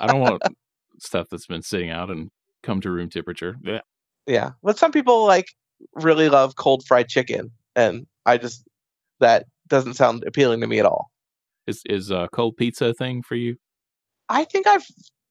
I 0.00 0.06
don't 0.06 0.20
want 0.20 0.42
stuff 0.98 1.28
that's 1.30 1.46
been 1.46 1.62
sitting 1.62 1.90
out 1.90 2.10
and 2.10 2.30
come 2.62 2.80
to 2.80 2.90
room 2.90 3.10
temperature. 3.10 3.56
Yeah. 3.62 3.80
Yeah. 4.26 4.50
But 4.62 4.78
some 4.78 4.90
people 4.90 5.26
like 5.26 5.46
really 5.94 6.28
love 6.28 6.56
cold 6.56 6.84
fried 6.84 7.08
chicken 7.08 7.52
and 7.76 8.06
I 8.24 8.38
just 8.38 8.64
that 9.20 9.46
doesn't 9.68 9.94
sound 9.94 10.24
appealing 10.26 10.60
to 10.62 10.66
me 10.66 10.78
at 10.80 10.86
all. 10.86 11.10
Is 11.66 11.82
is 11.86 12.10
a 12.10 12.28
cold 12.32 12.56
pizza 12.56 12.94
thing 12.94 13.22
for 13.22 13.34
you? 13.34 13.56
I 14.28 14.44
think 14.44 14.66
I've 14.66 14.86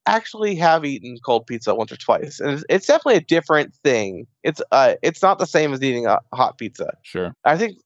actually 0.06 0.56
have 0.56 0.86
eaten 0.86 1.18
cold 1.26 1.48
pizza 1.48 1.74
once 1.74 1.92
or 1.92 1.98
twice, 1.98 2.40
and 2.40 2.52
it's, 2.52 2.64
it's, 2.70 2.88
definitely 2.88 3.16
a 3.16 3.22
different 3.22 3.74
thing. 3.84 4.28
It's 4.44 4.62
uh, 4.72 4.96
it's 5.02 5.22
not 5.22 5.40
the 5.40 5.46
same 5.46 5.74
as 5.74 5.82
eating 5.82 6.06
a 6.06 6.20
hot 6.34 6.58
pizza. 6.58 6.94
Sure. 7.04 7.34
I 7.44 7.58
think 7.58 7.78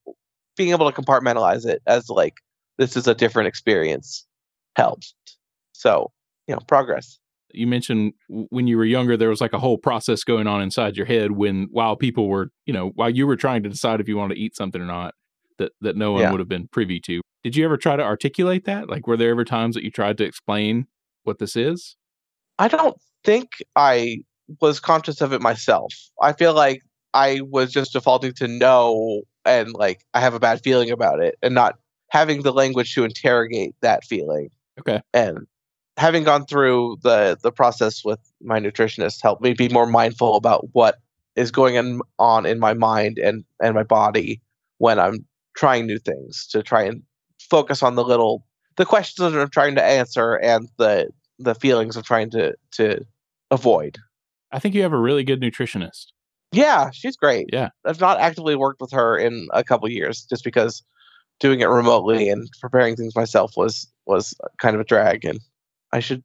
being 0.57 0.72
able 0.72 0.91
to 0.91 1.01
compartmentalize 1.01 1.65
it 1.65 1.82
as 1.88 2.09
like 2.09 2.36
this 2.78 2.97
is 2.97 3.07
a 3.07 3.15
different 3.15 3.47
experience 3.47 4.26
helps. 4.76 5.13
So, 5.74 6.11
you 6.47 6.55
know, 6.55 6.61
progress. 6.67 7.20
You 7.51 7.67
mentioned 7.67 8.13
when 8.28 8.67
you 8.67 8.78
were 8.78 8.86
younger, 8.86 9.17
there 9.17 9.30
was 9.30 9.41
like 9.41 9.53
a 9.53 9.59
whole 9.59 9.78
process 9.78 10.24
going 10.24 10.47
on 10.47 10.61
inside 10.61 10.97
your 10.97 11.05
head 11.05 11.32
when, 11.32 11.67
while 11.72 11.95
people 11.95 12.28
were, 12.28 12.51
you 12.65 12.74
know, 12.74 12.91
while 12.95 13.09
you 13.09 13.26
were 13.26 13.36
trying 13.36 13.63
to 13.63 13.70
decide 13.70 13.99
if 13.99 14.07
you 14.07 14.17
wanted 14.17 14.36
to 14.36 14.41
eat 14.41 14.55
something 14.55 14.82
or 14.82 14.86
not, 14.86 15.15
that, 15.57 15.72
that 15.82 15.95
no 15.95 16.11
one 16.11 16.22
yeah. 16.22 16.32
would 16.32 16.39
have 16.39 16.49
been 16.49 16.67
privy 16.67 16.99
to. 17.01 17.22
Did 17.43 17.55
you 17.55 17.65
ever 17.65 17.78
try 17.78 17.95
to 17.95 18.03
articulate 18.03 18.65
that? 18.65 18.89
Like, 18.89 19.07
were 19.07 19.17
there 19.17 19.32
ever 19.32 19.45
times 19.45 19.76
that 19.76 19.84
you 19.84 19.91
tried 19.91 20.17
to 20.20 20.26
explain 20.26 20.88
what 21.24 21.39
this 21.39 21.55
is? 21.55 21.95
I 22.60 22.68
don't 22.68 22.97
think 23.24 23.64
I 23.76 24.20
was 24.62 24.80
conscious 24.80 25.22
of 25.22 25.34
it 25.34 25.41
myself. 25.41 25.93
I 26.22 26.34
feel 26.34 26.53
like 26.53 26.84
I 27.14 27.41
was 27.49 27.72
just 27.72 27.93
defaulting 27.93 28.34
to 28.34 28.47
no 28.47 29.22
and 29.45 29.74
like 29.74 30.05
I 30.14 30.20
have 30.20 30.34
a 30.34 30.39
bad 30.39 30.62
feeling 30.62 30.91
about 30.91 31.22
it 31.22 31.38
and 31.41 31.55
not 31.55 31.76
having 32.10 32.43
the 32.43 32.51
language 32.51 32.93
to 32.95 33.05
interrogate 33.05 33.76
that 33.82 34.03
feeling. 34.03 34.49
Okay. 34.80 35.01
And 35.14 35.47
having 35.97 36.24
gone 36.24 36.45
through 36.45 36.97
the 37.01 37.38
the 37.41 37.51
process 37.51 38.03
with 38.03 38.20
my 38.41 38.60
nutritionist 38.60 39.24
helped 39.24 39.41
me 39.41 39.53
be 39.53 39.70
more 39.70 39.88
mindful 39.88 40.36
about 40.36 40.68
what 40.74 40.99
is 41.36 41.51
going 41.51 42.01
on 42.20 42.45
in 42.45 42.60
my 42.60 42.74
mind 42.74 43.18
and 43.18 43.43
and 43.62 43.74
my 43.74 43.84
body 43.84 44.41
when 44.80 44.99
I'm 44.99 45.26
trying 45.55 45.88
new 45.88 45.97
things 45.97 46.47
to 46.47 46.62
try 46.62 46.84
and 46.84 47.01
focus 47.49 47.82
on 47.82 47.95
the 47.95 48.03
little 48.03 48.43
the 48.76 48.86
questions 48.86 49.32
that 49.32 49.41
I'm 49.41 49.49
trying 49.49 49.76
to 49.76 49.84
answer 49.84 50.36
and 50.36 50.70
the 50.78 51.10
the 51.39 51.55
feelings 51.55 51.95
of 51.95 52.03
trying 52.03 52.29
to 52.31 52.55
to 52.73 53.05
avoid. 53.51 53.97
I 54.51 54.59
think 54.59 54.75
you 54.75 54.81
have 54.83 54.93
a 54.93 54.99
really 54.99 55.23
good 55.23 55.41
nutritionist. 55.41 56.07
Yeah, 56.51 56.89
she's 56.91 57.15
great. 57.15 57.49
Yeah. 57.53 57.69
I've 57.85 57.99
not 57.99 58.19
actively 58.19 58.55
worked 58.55 58.81
with 58.81 58.91
her 58.91 59.17
in 59.17 59.47
a 59.53 59.63
couple 59.63 59.89
years 59.89 60.25
just 60.25 60.43
because 60.43 60.83
doing 61.39 61.61
it 61.61 61.65
remotely 61.65 62.29
and 62.29 62.49
preparing 62.59 62.95
things 62.95 63.15
myself 63.15 63.55
was 63.55 63.87
was 64.05 64.35
kind 64.57 64.75
of 64.75 64.81
a 64.81 64.85
drag 64.85 65.23
and 65.25 65.39
I 65.93 65.99
should 65.99 66.23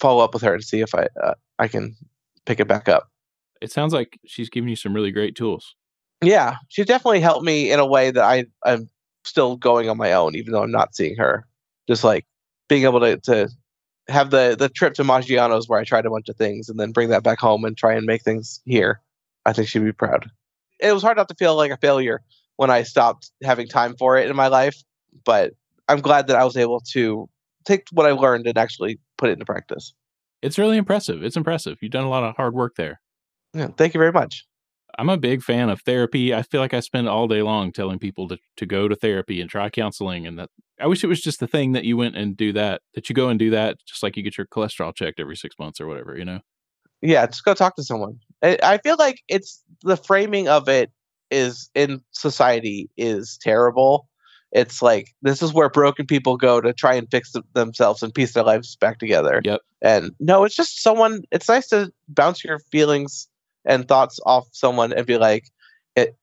follow 0.00 0.24
up 0.24 0.34
with 0.34 0.42
her 0.42 0.54
and 0.54 0.64
see 0.64 0.80
if 0.80 0.94
I 0.94 1.08
uh, 1.22 1.34
I 1.58 1.68
can 1.68 1.96
pick 2.44 2.60
it 2.60 2.68
back 2.68 2.88
up. 2.88 3.08
It 3.60 3.70
sounds 3.70 3.92
like 3.92 4.18
she's 4.26 4.50
giving 4.50 4.68
you 4.68 4.76
some 4.76 4.94
really 4.94 5.12
great 5.12 5.36
tools. 5.36 5.76
Yeah, 6.22 6.56
she 6.68 6.84
definitely 6.84 7.20
helped 7.20 7.44
me 7.44 7.70
in 7.70 7.78
a 7.78 7.86
way 7.86 8.10
that 8.10 8.24
I 8.24 8.46
I'm 8.64 8.88
still 9.24 9.56
going 9.56 9.88
on 9.88 9.96
my 9.96 10.12
own 10.12 10.34
even 10.34 10.52
though 10.52 10.62
I'm 10.62 10.72
not 10.72 10.94
seeing 10.94 11.16
her. 11.16 11.46
Just 11.88 12.02
like 12.02 12.26
being 12.68 12.82
able 12.82 13.00
to 13.00 13.18
to 13.18 13.48
have 14.08 14.30
the 14.30 14.56
the 14.58 14.68
trip 14.68 14.94
to 14.94 15.04
Maggiano's 15.04 15.68
where 15.68 15.78
I 15.78 15.84
tried 15.84 16.06
a 16.06 16.10
bunch 16.10 16.28
of 16.28 16.36
things 16.36 16.68
and 16.68 16.78
then 16.78 16.92
bring 16.92 17.10
that 17.10 17.22
back 17.22 17.38
home 17.38 17.64
and 17.64 17.76
try 17.76 17.94
and 17.94 18.06
make 18.06 18.22
things 18.22 18.60
here. 18.64 19.00
I 19.44 19.52
think 19.52 19.68
she'd 19.68 19.84
be 19.84 19.92
proud. 19.92 20.30
It 20.80 20.92
was 20.92 21.02
hard 21.02 21.16
not 21.16 21.28
to 21.28 21.34
feel 21.34 21.56
like 21.56 21.70
a 21.70 21.76
failure 21.76 22.22
when 22.56 22.70
I 22.70 22.82
stopped 22.82 23.30
having 23.42 23.68
time 23.68 23.96
for 23.96 24.16
it 24.16 24.28
in 24.28 24.36
my 24.36 24.48
life, 24.48 24.82
but 25.24 25.52
I'm 25.88 26.00
glad 26.00 26.26
that 26.28 26.36
I 26.36 26.44
was 26.44 26.56
able 26.56 26.80
to 26.92 27.28
take 27.64 27.86
what 27.92 28.06
I 28.06 28.12
learned 28.12 28.46
and 28.46 28.58
actually 28.58 28.98
put 29.18 29.30
it 29.30 29.34
into 29.34 29.44
practice. 29.44 29.94
It's 30.42 30.58
really 30.58 30.76
impressive. 30.76 31.22
It's 31.22 31.36
impressive. 31.36 31.78
You've 31.80 31.92
done 31.92 32.04
a 32.04 32.10
lot 32.10 32.24
of 32.24 32.34
hard 32.36 32.54
work 32.54 32.74
there. 32.76 33.00
Yeah, 33.54 33.68
thank 33.76 33.94
you 33.94 33.98
very 33.98 34.12
much. 34.12 34.46
I'm 34.98 35.08
a 35.08 35.16
big 35.16 35.42
fan 35.42 35.70
of 35.70 35.80
therapy. 35.82 36.34
I 36.34 36.42
feel 36.42 36.60
like 36.60 36.74
I 36.74 36.80
spend 36.80 37.08
all 37.08 37.28
day 37.28 37.42
long 37.42 37.72
telling 37.72 37.98
people 37.98 38.28
to, 38.28 38.38
to 38.56 38.66
go 38.66 38.88
to 38.88 38.94
therapy 38.94 39.40
and 39.40 39.48
try 39.48 39.70
counseling. 39.70 40.26
And 40.26 40.38
that 40.38 40.50
I 40.80 40.86
wish 40.86 41.02
it 41.02 41.08
was 41.08 41.20
just 41.20 41.40
the 41.40 41.46
thing 41.46 41.72
that 41.72 41.84
you 41.84 41.96
went 41.96 42.16
and 42.16 42.36
do 42.36 42.52
that, 42.52 42.82
that 42.94 43.08
you 43.08 43.14
go 43.14 43.28
and 43.28 43.38
do 43.38 43.50
that 43.50 43.78
just 43.86 44.02
like 44.02 44.16
you 44.16 44.22
get 44.22 44.36
your 44.36 44.46
cholesterol 44.46 44.94
checked 44.94 45.20
every 45.20 45.36
six 45.36 45.58
months 45.58 45.80
or 45.80 45.86
whatever, 45.86 46.16
you 46.16 46.24
know? 46.24 46.40
Yeah, 47.00 47.26
just 47.26 47.44
go 47.44 47.54
talk 47.54 47.76
to 47.76 47.82
someone. 47.82 48.18
I, 48.42 48.58
I 48.62 48.78
feel 48.78 48.96
like 48.98 49.22
it's 49.28 49.62
the 49.82 49.96
framing 49.96 50.48
of 50.48 50.68
it 50.68 50.90
is 51.30 51.70
in 51.74 52.00
society 52.12 52.90
is 52.96 53.38
terrible. 53.40 54.08
It's 54.52 54.82
like 54.82 55.08
this 55.22 55.42
is 55.42 55.54
where 55.54 55.70
broken 55.70 56.06
people 56.06 56.36
go 56.36 56.60
to 56.60 56.72
try 56.74 56.94
and 56.94 57.10
fix 57.10 57.32
themselves 57.54 58.02
and 58.02 58.14
piece 58.14 58.34
their 58.34 58.44
lives 58.44 58.76
back 58.76 58.98
together. 58.98 59.40
Yep. 59.42 59.60
And 59.80 60.12
no, 60.20 60.44
it's 60.44 60.54
just 60.54 60.82
someone. 60.82 61.22
It's 61.32 61.48
nice 61.48 61.68
to 61.68 61.90
bounce 62.08 62.44
your 62.44 62.58
feelings 62.70 63.28
and 63.64 63.86
thoughts 63.86 64.18
off 64.26 64.46
someone 64.52 64.92
and 64.92 65.06
be 65.06 65.18
like, 65.18 65.44
it, 65.96 66.16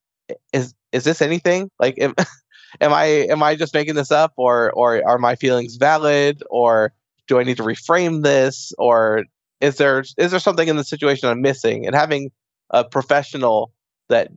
"Is 0.53 0.73
is 0.91 1.03
this 1.03 1.21
anything? 1.21 1.69
Like, 1.79 1.97
am, 1.99 2.13
am 2.81 2.93
I 2.93 3.05
am 3.05 3.43
I 3.43 3.55
just 3.55 3.73
making 3.73 3.95
this 3.95 4.11
up, 4.11 4.33
or 4.37 4.71
or 4.71 5.01
are 5.07 5.17
my 5.17 5.35
feelings 5.35 5.77
valid, 5.77 6.43
or 6.49 6.93
do 7.27 7.39
I 7.39 7.43
need 7.43 7.57
to 7.57 7.63
reframe 7.63 8.23
this, 8.23 8.73
or 8.77 9.25
is 9.61 9.77
there 9.77 10.03
is 10.17 10.31
there 10.31 10.39
something 10.39 10.67
in 10.67 10.77
the 10.77 10.83
situation 10.83 11.29
I'm 11.29 11.41
missing?" 11.41 11.85
And 11.85 11.95
having 11.95 12.31
a 12.71 12.83
professional 12.83 13.71
that 14.09 14.29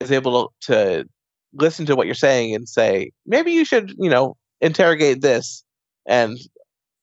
is 0.00 0.10
able 0.10 0.52
to, 0.62 0.72
to 0.72 1.08
listen 1.54 1.86
to 1.86 1.96
what 1.96 2.06
you're 2.06 2.14
saying 2.14 2.54
and 2.54 2.68
say, 2.68 3.12
maybe 3.26 3.52
you 3.52 3.64
should, 3.64 3.90
you 3.98 4.10
know, 4.10 4.36
interrogate 4.60 5.20
this 5.20 5.64
and 6.06 6.38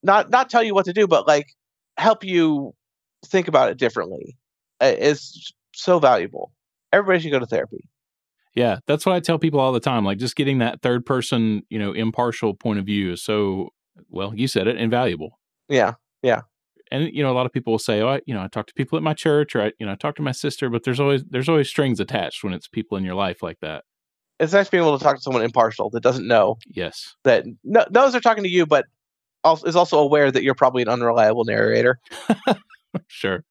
not 0.03 0.29
not 0.29 0.49
tell 0.49 0.63
you 0.63 0.73
what 0.73 0.85
to 0.85 0.93
do, 0.93 1.07
but 1.07 1.27
like 1.27 1.47
help 1.97 2.23
you 2.23 2.73
think 3.25 3.47
about 3.47 3.69
it 3.69 3.77
differently 3.77 4.35
is 4.82 5.51
so 5.73 5.99
valuable. 5.99 6.51
Everybody 6.93 7.19
should 7.19 7.32
go 7.32 7.39
to 7.39 7.45
therapy. 7.45 7.88
Yeah, 8.55 8.80
that's 8.88 9.05
what 9.05 9.13
I 9.13 9.19
tell 9.19 9.38
people 9.38 9.59
all 9.59 9.71
the 9.71 9.80
time. 9.80 10.03
Like 10.03 10.17
just 10.17 10.36
getting 10.36 10.59
that 10.59 10.82
third 10.82 11.05
person, 11.05 11.61
you 11.69 11.78
know, 11.78 11.91
impartial 11.93 12.55
point 12.55 12.80
of 12.80 12.86
view 12.86 13.11
is 13.11 13.23
so 13.23 13.69
well, 14.09 14.34
you 14.36 14.47
said 14.47 14.67
it, 14.67 14.78
invaluable. 14.78 15.39
Yeah. 15.69 15.93
Yeah. 16.23 16.41
And 16.91 17.13
you 17.13 17.21
know, 17.21 17.32
a 17.32 17.36
lot 17.36 17.45
of 17.45 17.51
people 17.51 17.73
will 17.73 17.80
say, 17.80 18.01
"Oh, 18.01 18.07
I, 18.09 18.21
you 18.25 18.34
know, 18.34 18.41
I 18.41 18.47
talk 18.47 18.67
to 18.67 18.73
people 18.73 18.97
at 18.97 19.03
my 19.03 19.13
church, 19.13 19.55
or 19.55 19.61
I, 19.63 19.71
you 19.78 19.86
know, 19.86 19.91
I 19.91 19.95
talk 19.95 20.15
to 20.15 20.21
my 20.21 20.32
sister," 20.32 20.69
but 20.69 20.84
there's 20.86 20.99
always 20.99 21.23
there's 21.30 21.49
always 21.49 21.67
strings 21.67 21.99
attached 21.99 22.43
when 22.43 22.53
it's 22.53 22.67
people 22.67 22.97
in 22.97 23.03
your 23.03 23.15
life 23.15 23.43
like 23.43 23.59
that. 23.61 23.84
It's 24.39 24.53
nice 24.53 24.69
being 24.69 24.84
able 24.84 24.97
to 24.97 25.03
talk 25.03 25.17
to 25.17 25.21
someone 25.21 25.43
impartial 25.43 25.89
that 25.89 26.01
doesn't 26.01 26.28
know 26.28 26.57
Yes. 26.67 27.15
that 27.23 27.43
no, 27.63 27.86
knows 27.89 28.11
they're 28.13 28.21
talking 28.21 28.43
to 28.43 28.49
you, 28.49 28.65
but 28.65 28.86
also, 29.43 29.65
is 29.67 29.75
also 29.75 29.99
aware 29.99 30.32
that 30.32 30.43
you're 30.43 30.55
probably 30.55 30.82
an 30.82 30.88
unreliable 30.88 31.43
narrator. 31.43 31.99
sure. 33.07 33.43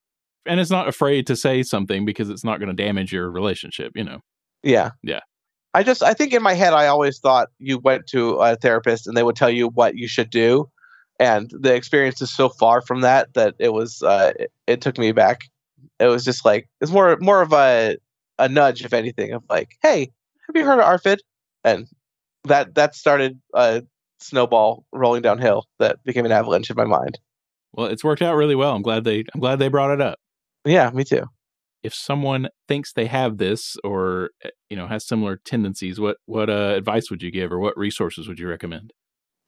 And 0.47 0.61
it's 0.61 0.71
not 0.71 0.89
afraid 0.89 1.27
to 1.27 1.37
say 1.37 1.63
something 1.63 2.05
because 2.05 2.31
it's 2.31 2.45
not 2.45 2.59
going 2.61 2.75
to 2.75 2.83
damage 2.83 3.13
your 3.13 3.31
relationship, 3.31 3.93
you 3.95 4.05
know. 4.05 4.21
Yeah. 4.63 4.91
Yeah. 5.03 5.21
I 5.77 5.83
just 5.83 6.03
I 6.03 6.15
think 6.15 6.33
in 6.33 6.43
my 6.43 6.55
head 6.55 6.73
I 6.73 6.87
always 6.87 7.19
thought 7.19 7.49
you 7.59 7.79
went 7.79 8.07
to 8.09 8.37
a 8.37 8.57
therapist 8.57 9.07
and 9.07 9.15
they 9.15 9.23
would 9.23 9.37
tell 9.37 9.51
you 9.51 9.69
what 9.69 9.95
you 9.95 10.09
should 10.09 10.31
do, 10.31 10.71
and 11.21 11.51
the 11.53 11.75
experience 11.75 12.23
is 12.23 12.35
so 12.35 12.49
far 12.49 12.81
from 12.81 13.03
that 13.03 13.35
that 13.35 13.57
it 13.59 13.75
was 13.75 14.03
uh, 14.03 14.33
it, 14.39 14.53
it 14.67 14.81
took 14.81 14.97
me 14.97 15.13
back. 15.13 15.43
It 16.01 16.07
was 16.07 16.25
just 16.25 16.47
like 16.47 16.67
it's 16.81 16.91
more 16.91 17.19
more 17.21 17.43
of 17.43 17.53
a 17.53 17.99
a 18.39 18.49
nudge, 18.49 18.87
if 18.87 18.95
anything, 18.95 19.33
of 19.33 19.45
like, 19.51 19.77
hey, 19.83 20.11
have 20.47 20.57
you 20.57 20.65
heard 20.65 20.79
of 20.79 20.87
ARFID? 20.87 21.19
And 21.63 21.87
that 22.45 22.75
that 22.77 22.95
started 22.95 23.39
a 23.53 23.83
snowball 24.19 24.87
rolling 24.93 25.21
downhill 25.21 25.67
that 25.79 26.03
became 26.05 26.25
an 26.25 26.33
avalanche 26.33 26.71
in 26.71 26.77
my 26.77 26.87
mind. 26.87 27.19
Well, 27.73 27.89
it's 27.89 28.03
worked 28.03 28.23
out 28.23 28.37
really 28.37 28.55
well. 28.55 28.75
I'm 28.75 28.83
glad 28.83 29.05
they 29.05 29.25
I'm 29.35 29.41
glad 29.41 29.59
they 29.59 29.69
brought 29.69 29.93
it 29.93 30.01
up. 30.01 30.19
Yeah, 30.67 30.91
me 30.91 31.05
too. 31.05 31.23
If 31.83 31.95
someone 31.95 32.49
thinks 32.67 32.93
they 32.93 33.07
have 33.07 33.39
this 33.39 33.77
or 33.85 34.31
eh, 34.45 34.51
you 34.69 34.77
know 34.77 34.89
has 34.89 35.07
similar 35.07 35.37
tendencies, 35.45 36.01
what 36.01 36.19
what 36.27 36.51
uh, 36.51 36.75
advice 36.77 37.11
would 37.11 37.23
you 37.23 37.31
give 37.31 37.53
or 37.53 37.59
what 37.59 37.79
resources 37.79 38.29
would 38.29 38.39
you 38.39 38.49
recommend? 38.49 38.93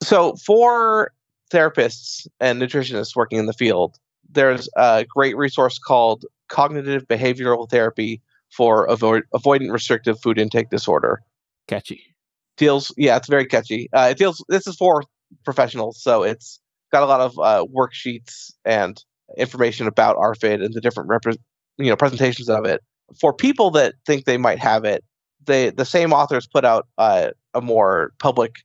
So 0.03 0.37
for 0.37 1.13
therapists 1.51 2.27
and 2.41 2.63
nutritionists 2.63 3.17
working 3.17 3.39
in 3.39 3.47
the 3.47 3.53
field, 3.53 3.97
there's 4.31 4.69
a 4.77 5.05
great 5.09 5.37
resource 5.37 5.79
called 5.79 6.25
Cognitive 6.49 7.07
Behavioral 7.09 7.69
Therapy 7.69 8.23
for 8.51 8.87
avo- 8.89 9.23
Avoidant 9.35 9.73
Restrictive 9.73 10.21
Food 10.21 10.39
Intake 10.39 10.71
Disorder. 10.71 11.21
Catchy. 11.67 12.15
Deals, 12.57 12.93
yeah, 12.97 13.17
it's 13.17 13.29
very 13.29 13.47
catchy. 13.47 13.89
Uh, 13.93 14.09
it 14.11 14.19
deals. 14.19 14.45
This 14.49 14.67
is 14.67 14.77
for 14.77 15.03
professionals, 15.45 16.03
so 16.03 16.23
it's 16.23 16.61
got 16.91 17.03
a 17.03 17.07
lot 17.07 17.21
of 17.21 17.39
uh, 17.39 17.65
worksheets 17.73 18.53
and 18.65 19.03
information 19.37 19.87
about 19.87 20.17
ARFID 20.17 20.65
and 20.65 20.75
the 20.75 20.81
different 20.81 21.11
repre- 21.11 21.39
you 21.77 21.91
know 21.91 21.97
presentations 21.97 22.49
of 22.49 22.65
it. 22.65 22.83
For 23.21 23.33
people 23.33 23.71
that 23.73 23.95
think 24.07 24.25
they 24.25 24.37
might 24.37 24.59
have 24.59 24.85
it, 24.85 25.05
they 25.47 25.71
the 25.71 25.85
same 25.85 26.13
authors 26.13 26.47
put 26.47 26.65
out 26.65 26.87
uh, 26.99 27.31
a 27.55 27.61
more 27.61 28.13
public 28.19 28.57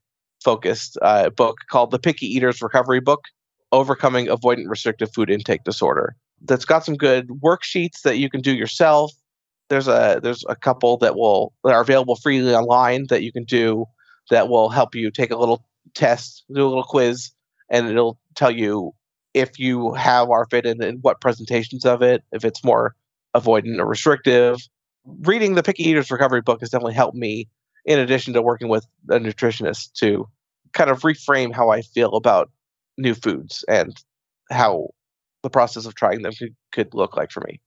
focused 0.43 0.97
uh, 1.01 1.30
book 1.30 1.57
called 1.70 1.91
The 1.91 1.99
Picky 1.99 2.28
Eater's 2.28 2.61
Recovery 2.61 2.99
Book 2.99 3.26
Overcoming 3.72 4.28
Avoidant 4.28 4.70
Restrictive 4.70 5.11
Food 5.14 5.30
Intake 5.30 5.64
Disorder. 5.64 6.16
That's 6.41 6.66
got 6.66 6.86
some 6.86 6.95
good 6.95 7.30
worksheets 7.30 8.01
that 8.03 8.18
you 8.18 8.30
can 8.30 8.41
do 8.41 8.53
yourself. 8.53 9.11
There's 9.70 9.88
a 9.88 10.20
there's 10.22 10.43
a 10.49 10.55
couple 10.55 10.97
that 10.97 11.16
will 11.16 11.53
that 11.64 11.74
are 11.74 11.82
available 11.82 12.16
freely 12.18 12.53
online 12.53 13.07
that 13.09 13.24
you 13.24 13.32
can 13.32 13.45
do 13.45 13.86
that 14.30 14.49
will 14.49 14.70
help 14.70 14.93
you 14.93 15.09
take 15.09 15.32
a 15.32 15.38
little 15.38 15.66
test, 15.93 16.43
do 16.53 16.66
a 16.66 16.68
little 16.68 16.84
quiz, 16.84 17.32
and 17.70 17.88
it'll 17.88 18.20
tell 18.36 18.51
you 18.51 18.93
if 19.34 19.59
you 19.59 19.93
have 19.93 20.27
ARFID 20.27 20.69
and, 20.69 20.84
and 20.84 21.03
what 21.03 21.21
presentations 21.21 21.86
of 21.86 22.01
it, 22.01 22.23
if 22.31 22.45
it's 22.45 22.63
more 22.63 22.95
avoidant 23.36 23.79
or 23.79 23.88
restrictive. 23.88 24.57
Reading 25.05 25.55
the 25.55 25.63
Picky 25.63 25.84
Eaters 25.84 26.11
Recovery 26.11 26.41
book 26.41 26.61
has 26.61 26.69
definitely 26.69 26.93
helped 26.93 27.17
me, 27.17 27.49
in 27.86 27.99
addition 27.99 28.34
to 28.34 28.41
working 28.41 28.69
with 28.69 28.86
a 29.09 29.19
nutritionist, 29.19 29.93
to 29.93 30.27
kind 30.71 30.89
of 30.89 31.01
reframe 31.01 31.53
how 31.53 31.69
I 31.69 31.81
feel 31.81 32.15
about 32.15 32.51
new 32.97 33.13
foods 33.13 33.65
and 33.67 33.95
how 34.51 34.89
the 35.41 35.49
process 35.49 35.86
of 35.86 35.95
trying 35.95 36.21
them 36.21 36.34
could, 36.34 36.55
could 36.71 36.93
look 36.93 37.17
like 37.17 37.31
for 37.31 37.41
me. 37.41 37.59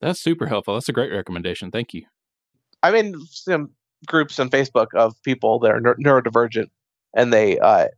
That's 0.00 0.20
super 0.20 0.46
helpful. 0.46 0.74
That's 0.74 0.88
a 0.88 0.92
great 0.92 1.12
recommendation. 1.12 1.70
Thank 1.70 1.94
you. 1.94 2.04
I'm 2.82 2.94
in 2.94 3.20
some 3.26 3.70
groups 4.06 4.38
on 4.38 4.48
Facebook 4.48 4.86
of 4.94 5.14
people 5.22 5.58
that 5.60 5.70
are 5.70 5.80
neurodivergent, 5.80 6.70
and 7.14 7.32
they 7.32 7.58
uh, 7.58 7.88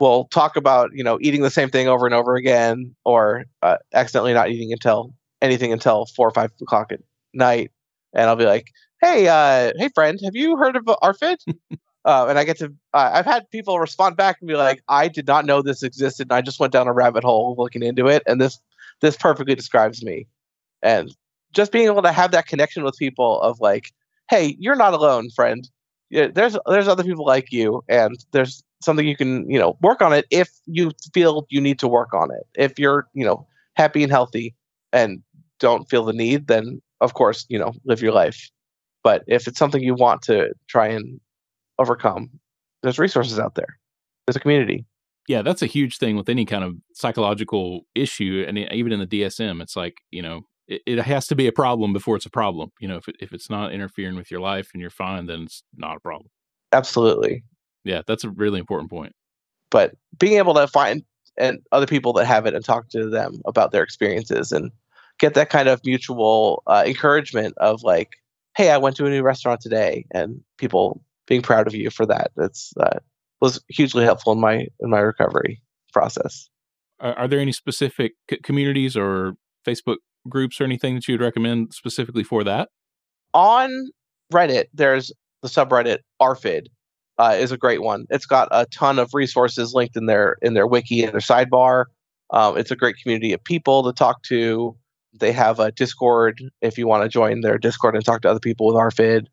will 0.00 0.26
talk 0.26 0.56
about 0.56 0.90
you 0.92 1.04
know 1.04 1.18
eating 1.20 1.42
the 1.42 1.50
same 1.50 1.70
thing 1.70 1.88
over 1.88 2.06
and 2.06 2.14
over 2.14 2.36
again, 2.36 2.94
or 3.04 3.44
uh, 3.62 3.76
accidentally 3.94 4.34
not 4.34 4.50
eating 4.50 4.72
until 4.72 5.12
anything 5.42 5.72
until 5.72 6.06
four 6.16 6.28
or 6.28 6.32
five 6.32 6.50
o'clock 6.60 6.92
at 6.92 7.00
night. 7.34 7.70
And 8.14 8.28
I'll 8.28 8.36
be 8.36 8.46
like, 8.46 8.72
"Hey, 9.02 9.28
uh, 9.28 9.72
hey, 9.76 9.90
friend, 9.94 10.18
have 10.24 10.36
you 10.36 10.56
heard 10.56 10.76
of 10.76 10.84
ARFID?" 10.84 11.38
uh, 12.04 12.26
and 12.28 12.38
I 12.38 12.44
get 12.44 12.58
to 12.58 12.66
uh, 12.94 13.10
I've 13.14 13.26
had 13.26 13.50
people 13.50 13.78
respond 13.78 14.16
back 14.16 14.38
and 14.40 14.48
be 14.48 14.56
like, 14.56 14.82
"I 14.88 15.08
did 15.08 15.26
not 15.26 15.46
know 15.46 15.62
this 15.62 15.82
existed, 15.82 16.28
and 16.30 16.32
I 16.32 16.42
just 16.42 16.60
went 16.60 16.72
down 16.72 16.88
a 16.88 16.92
rabbit 16.92 17.24
hole 17.24 17.54
looking 17.58 17.82
into 17.82 18.08
it, 18.08 18.22
and 18.26 18.40
this 18.40 18.58
this 19.00 19.16
perfectly 19.16 19.54
describes 19.54 20.02
me." 20.04 20.26
and 20.82 21.10
just 21.52 21.72
being 21.72 21.86
able 21.86 22.02
to 22.02 22.12
have 22.12 22.30
that 22.32 22.46
connection 22.46 22.84
with 22.84 22.96
people 22.98 23.40
of 23.40 23.60
like, 23.60 23.92
hey, 24.30 24.56
you're 24.58 24.76
not 24.76 24.94
alone, 24.94 25.30
friend. 25.30 25.68
Yeah, 26.10 26.28
there's 26.28 26.56
there's 26.66 26.88
other 26.88 27.04
people 27.04 27.26
like 27.26 27.52
you, 27.52 27.82
and 27.88 28.16
there's 28.32 28.62
something 28.80 29.06
you 29.06 29.16
can 29.16 29.48
you 29.50 29.58
know 29.58 29.76
work 29.82 30.02
on 30.02 30.12
it 30.12 30.26
if 30.30 30.50
you 30.66 30.92
feel 31.12 31.46
you 31.50 31.60
need 31.60 31.78
to 31.80 31.88
work 31.88 32.14
on 32.14 32.30
it. 32.30 32.46
If 32.54 32.78
you're 32.78 33.06
you 33.14 33.24
know 33.24 33.46
happy 33.74 34.02
and 34.02 34.12
healthy 34.12 34.54
and 34.92 35.22
don't 35.60 35.88
feel 35.88 36.04
the 36.04 36.12
need, 36.12 36.46
then 36.46 36.80
of 37.00 37.14
course 37.14 37.46
you 37.48 37.58
know 37.58 37.72
live 37.84 38.02
your 38.02 38.12
life. 38.12 38.50
But 39.04 39.24
if 39.26 39.46
it's 39.46 39.58
something 39.58 39.82
you 39.82 39.94
want 39.94 40.22
to 40.22 40.52
try 40.68 40.88
and 40.88 41.20
overcome, 41.78 42.30
there's 42.82 42.98
resources 42.98 43.38
out 43.38 43.54
there. 43.54 43.78
There's 44.26 44.36
a 44.36 44.40
community. 44.40 44.84
Yeah, 45.28 45.42
that's 45.42 45.62
a 45.62 45.66
huge 45.66 45.98
thing 45.98 46.16
with 46.16 46.28
any 46.28 46.44
kind 46.46 46.64
of 46.64 46.74
psychological 46.94 47.82
issue, 47.94 48.44
and 48.48 48.58
even 48.58 48.92
in 48.92 49.00
the 49.00 49.06
DSM, 49.06 49.62
it's 49.62 49.76
like 49.76 49.98
you 50.10 50.22
know 50.22 50.42
it, 50.68 50.82
it 50.86 50.98
has 50.98 51.26
to 51.26 51.34
be 51.34 51.46
a 51.46 51.52
problem 51.52 51.92
before 51.92 52.16
it's 52.16 52.26
a 52.26 52.30
problem. 52.30 52.70
You 52.80 52.88
know, 52.88 52.96
if 52.96 53.08
it, 53.08 53.16
if 53.20 53.32
it's 53.32 53.50
not 53.50 53.72
interfering 53.72 54.16
with 54.16 54.30
your 54.30 54.40
life 54.40 54.70
and 54.72 54.80
you're 54.80 54.90
fine, 54.90 55.26
then 55.26 55.42
it's 55.42 55.62
not 55.76 55.96
a 55.96 56.00
problem. 56.00 56.30
Absolutely. 56.72 57.42
Yeah, 57.88 58.02
that's 58.06 58.22
a 58.22 58.30
really 58.30 58.60
important 58.60 58.90
point. 58.90 59.14
But 59.70 59.94
being 60.18 60.36
able 60.36 60.54
to 60.54 60.68
find 60.68 61.02
and 61.38 61.60
other 61.72 61.86
people 61.86 62.12
that 62.14 62.26
have 62.26 62.46
it 62.46 62.54
and 62.54 62.64
talk 62.64 62.88
to 62.90 63.08
them 63.08 63.40
about 63.46 63.72
their 63.72 63.82
experiences 63.82 64.52
and 64.52 64.70
get 65.18 65.34
that 65.34 65.50
kind 65.50 65.68
of 65.68 65.80
mutual 65.84 66.62
uh, 66.66 66.82
encouragement 66.86 67.54
of 67.58 67.82
like, 67.82 68.10
hey, 68.56 68.70
I 68.70 68.76
went 68.76 68.96
to 68.96 69.06
a 69.06 69.10
new 69.10 69.22
restaurant 69.22 69.60
today, 69.60 70.04
and 70.12 70.40
people 70.58 71.02
being 71.26 71.42
proud 71.42 71.66
of 71.66 71.74
you 71.74 71.90
for 71.90 72.04
that. 72.06 72.32
That's 72.36 72.74
uh, 72.78 72.98
was 73.40 73.62
hugely 73.68 74.04
helpful 74.04 74.32
in 74.32 74.40
my 74.40 74.66
in 74.80 74.90
my 74.90 74.98
recovery 74.98 75.62
process. 75.92 76.48
Are, 77.00 77.14
are 77.14 77.28
there 77.28 77.40
any 77.40 77.52
specific 77.52 78.12
c- 78.28 78.40
communities 78.42 78.96
or 78.96 79.34
Facebook 79.66 79.96
groups 80.28 80.60
or 80.60 80.64
anything 80.64 80.96
that 80.96 81.08
you'd 81.08 81.20
recommend 81.20 81.72
specifically 81.72 82.24
for 82.24 82.44
that? 82.44 82.68
On 83.32 83.70
Reddit, 84.32 84.66
there's 84.74 85.12
the 85.42 85.48
subreddit 85.48 85.98
ARFID 86.20 86.66
uh, 87.18 87.36
is 87.38 87.52
a 87.52 87.56
great 87.56 87.82
one. 87.82 88.06
It's 88.10 88.26
got 88.26 88.48
a 88.50 88.66
ton 88.66 88.98
of 88.98 89.12
resources 89.12 89.74
linked 89.74 89.96
in 89.96 90.06
their 90.06 90.36
in 90.40 90.54
their 90.54 90.66
wiki 90.66 91.02
and 91.02 91.12
their 91.12 91.20
sidebar. 91.20 91.86
Um, 92.30 92.56
it's 92.56 92.70
a 92.70 92.76
great 92.76 92.96
community 93.02 93.32
of 93.32 93.42
people 93.42 93.82
to 93.84 93.92
talk 93.92 94.22
to. 94.24 94.76
They 95.18 95.32
have 95.32 95.58
a 95.58 95.72
Discord 95.72 96.42
if 96.60 96.78
you 96.78 96.86
want 96.86 97.02
to 97.02 97.08
join 97.08 97.40
their 97.40 97.58
Discord 97.58 97.96
and 97.96 98.04
talk 98.04 98.22
to 98.22 98.30
other 98.30 98.40
people 98.40 98.66
with 98.66 98.76
ARFID. 98.76 99.26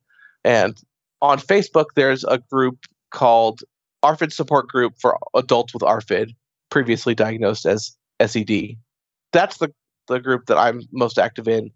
And 0.43 0.77
on 1.21 1.37
Facebook, 1.39 1.87
there's 1.95 2.23
a 2.23 2.39
group 2.39 2.85
called 3.11 3.61
ARFID 4.03 4.31
Support 4.31 4.67
Group 4.67 4.93
for 4.99 5.17
Adults 5.35 5.73
with 5.73 5.83
ARFID, 5.83 6.33
previously 6.69 7.13
diagnosed 7.13 7.65
as 7.65 7.95
SED. 8.25 8.77
That's 9.31 9.57
the 9.57 9.71
the 10.07 10.19
group 10.19 10.45
that 10.47 10.57
I'm 10.57 10.81
most 10.91 11.19
active 11.19 11.47
in, 11.47 11.71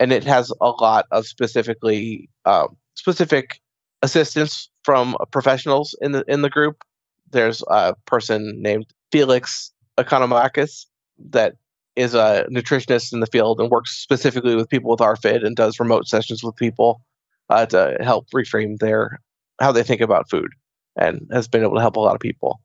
and 0.00 0.12
it 0.12 0.24
has 0.24 0.52
a 0.60 0.70
lot 0.70 1.06
of 1.12 1.26
specifically 1.26 2.28
um, 2.44 2.76
specific 2.94 3.60
assistance 4.02 4.68
from 4.84 5.16
professionals 5.30 5.96
in 6.00 6.12
the 6.12 6.24
in 6.28 6.42
the 6.42 6.50
group. 6.50 6.82
There's 7.30 7.62
a 7.68 7.94
person 8.06 8.60
named 8.60 8.86
Felix 9.10 9.72
Economakis 9.98 10.86
that 11.30 11.54
is 11.96 12.14
a 12.14 12.46
nutritionist 12.50 13.12
in 13.12 13.20
the 13.20 13.26
field 13.26 13.60
and 13.60 13.70
works 13.70 13.92
specifically 13.92 14.54
with 14.54 14.68
people 14.68 14.90
with 14.90 15.00
ARFID 15.00 15.44
and 15.44 15.54
does 15.56 15.78
remote 15.78 16.08
sessions 16.08 16.42
with 16.42 16.56
people 16.56 17.02
uh, 17.50 17.66
to 17.66 17.96
help 18.00 18.26
reframe 18.34 18.78
their 18.78 19.20
how 19.60 19.72
they 19.72 19.82
think 19.82 20.00
about 20.00 20.30
food 20.30 20.48
and 20.96 21.26
has 21.32 21.48
been 21.48 21.62
able 21.62 21.74
to 21.74 21.80
help 21.80 21.96
a 21.96 22.00
lot 22.00 22.14
of 22.14 22.20
people. 22.20 22.60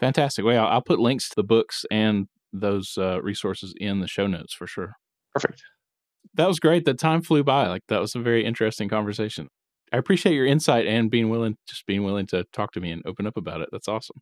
Fantastic. 0.00 0.44
Well, 0.44 0.66
I'll 0.66 0.82
put 0.82 0.98
links 0.98 1.28
to 1.30 1.36
the 1.36 1.44
books 1.44 1.84
and 1.90 2.26
those 2.52 2.98
uh, 2.98 3.22
resources 3.22 3.72
in 3.80 4.00
the 4.00 4.08
show 4.08 4.26
notes 4.26 4.52
for 4.52 4.66
sure. 4.66 4.94
Perfect. 5.32 5.62
That 6.34 6.48
was 6.48 6.60
great. 6.60 6.84
The 6.84 6.94
time 6.94 7.22
flew 7.22 7.44
by. 7.44 7.68
Like 7.68 7.82
that 7.88 8.00
was 8.00 8.14
a 8.14 8.20
very 8.20 8.44
interesting 8.44 8.88
conversation. 8.88 9.48
I 9.92 9.98
appreciate 9.98 10.34
your 10.34 10.46
insight 10.46 10.86
and 10.86 11.10
being 11.10 11.30
willing, 11.30 11.56
just 11.68 11.86
being 11.86 12.04
willing 12.04 12.26
to 12.26 12.44
talk 12.52 12.72
to 12.72 12.80
me 12.80 12.90
and 12.90 13.02
open 13.06 13.26
up 13.26 13.36
about 13.36 13.60
it. 13.60 13.68
That's 13.72 13.88
awesome. 13.88 14.20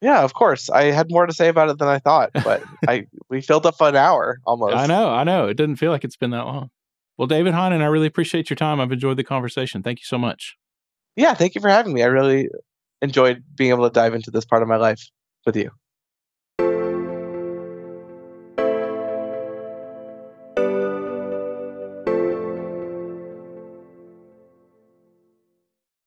Yeah, 0.00 0.22
of 0.22 0.34
course. 0.34 0.68
I 0.68 0.84
had 0.84 1.10
more 1.10 1.26
to 1.26 1.32
say 1.32 1.48
about 1.48 1.70
it 1.70 1.78
than 1.78 1.88
I 1.88 1.98
thought, 1.98 2.30
but 2.32 2.62
I 2.86 3.06
we 3.30 3.40
filled 3.40 3.64
up 3.64 3.80
an 3.80 3.96
hour 3.96 4.38
almost. 4.44 4.76
I 4.76 4.86
know, 4.86 5.08
I 5.08 5.24
know. 5.24 5.48
It 5.48 5.56
doesn't 5.56 5.76
feel 5.76 5.90
like 5.90 6.04
it's 6.04 6.16
been 6.16 6.30
that 6.30 6.44
long. 6.44 6.70
Well, 7.16 7.28
David 7.28 7.54
Heinen, 7.54 7.80
I 7.80 7.86
really 7.86 8.08
appreciate 8.08 8.50
your 8.50 8.56
time. 8.56 8.80
I've 8.80 8.92
enjoyed 8.92 9.16
the 9.16 9.24
conversation. 9.24 9.82
Thank 9.82 10.00
you 10.00 10.04
so 10.04 10.18
much. 10.18 10.56
Yeah, 11.16 11.34
thank 11.34 11.54
you 11.54 11.60
for 11.60 11.68
having 11.68 11.92
me. 11.92 12.02
I 12.02 12.06
really 12.06 12.48
enjoyed 13.00 13.44
being 13.54 13.70
able 13.70 13.88
to 13.88 13.92
dive 13.92 14.14
into 14.14 14.30
this 14.30 14.44
part 14.44 14.62
of 14.62 14.68
my 14.68 14.76
life 14.76 15.08
with 15.46 15.56
you. 15.56 15.70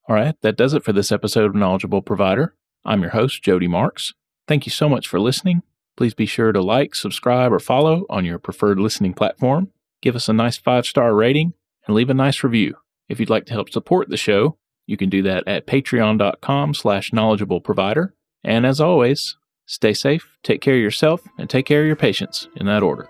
All 0.09 0.15
right, 0.15 0.35
that 0.41 0.55
does 0.55 0.73
it 0.73 0.85
for 0.85 0.93
this 0.93 1.11
episode 1.11 1.45
of 1.45 1.55
Knowledgeable 1.55 2.01
Provider. 2.01 2.55
I'm 2.85 3.01
your 3.01 3.11
host, 3.11 3.43
Jody 3.43 3.67
Marks. 3.67 4.13
Thank 4.47 4.65
you 4.65 4.71
so 4.71 4.87
much 4.87 5.05
for 5.05 5.19
listening. 5.19 5.63
Please 5.97 6.13
be 6.13 6.25
sure 6.25 6.53
to 6.53 6.61
like, 6.61 6.95
subscribe, 6.95 7.51
or 7.51 7.59
follow 7.59 8.05
on 8.09 8.23
your 8.23 8.39
preferred 8.39 8.79
listening 8.79 9.13
platform. 9.13 9.69
Give 10.01 10.15
us 10.15 10.29
a 10.29 10.33
nice 10.33 10.57
five 10.57 10.85
star 10.85 11.13
rating 11.13 11.53
and 11.85 11.95
leave 11.95 12.09
a 12.09 12.13
nice 12.13 12.41
review. 12.41 12.75
If 13.09 13.19
you'd 13.19 13.29
like 13.29 13.45
to 13.47 13.53
help 13.53 13.69
support 13.69 14.07
the 14.07 14.15
show, 14.15 14.57
you 14.85 14.95
can 14.95 15.09
do 15.09 15.21
that 15.23 15.45
at 15.45 15.67
patreon.com 15.67 16.73
slash 16.73 17.11
knowledgeable 17.11 17.59
provider. 17.59 18.15
And 18.45 18.65
as 18.65 18.79
always, 18.79 19.35
stay 19.65 19.93
safe, 19.93 20.37
take 20.41 20.61
care 20.61 20.75
of 20.75 20.81
yourself, 20.81 21.27
and 21.37 21.49
take 21.49 21.65
care 21.65 21.81
of 21.81 21.87
your 21.87 21.97
patients 21.97 22.47
in 22.55 22.65
that 22.67 22.83
order. 22.83 23.09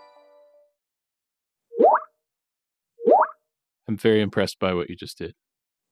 I'm 3.91 3.97
very 3.97 4.21
impressed 4.21 4.57
by 4.57 4.73
what 4.73 4.89
you 4.89 4.95
just 4.95 5.17
did. 5.17 5.35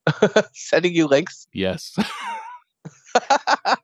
Sending 0.53 0.93
you 0.93 1.05
links? 1.05 1.47
Yes. 1.51 1.97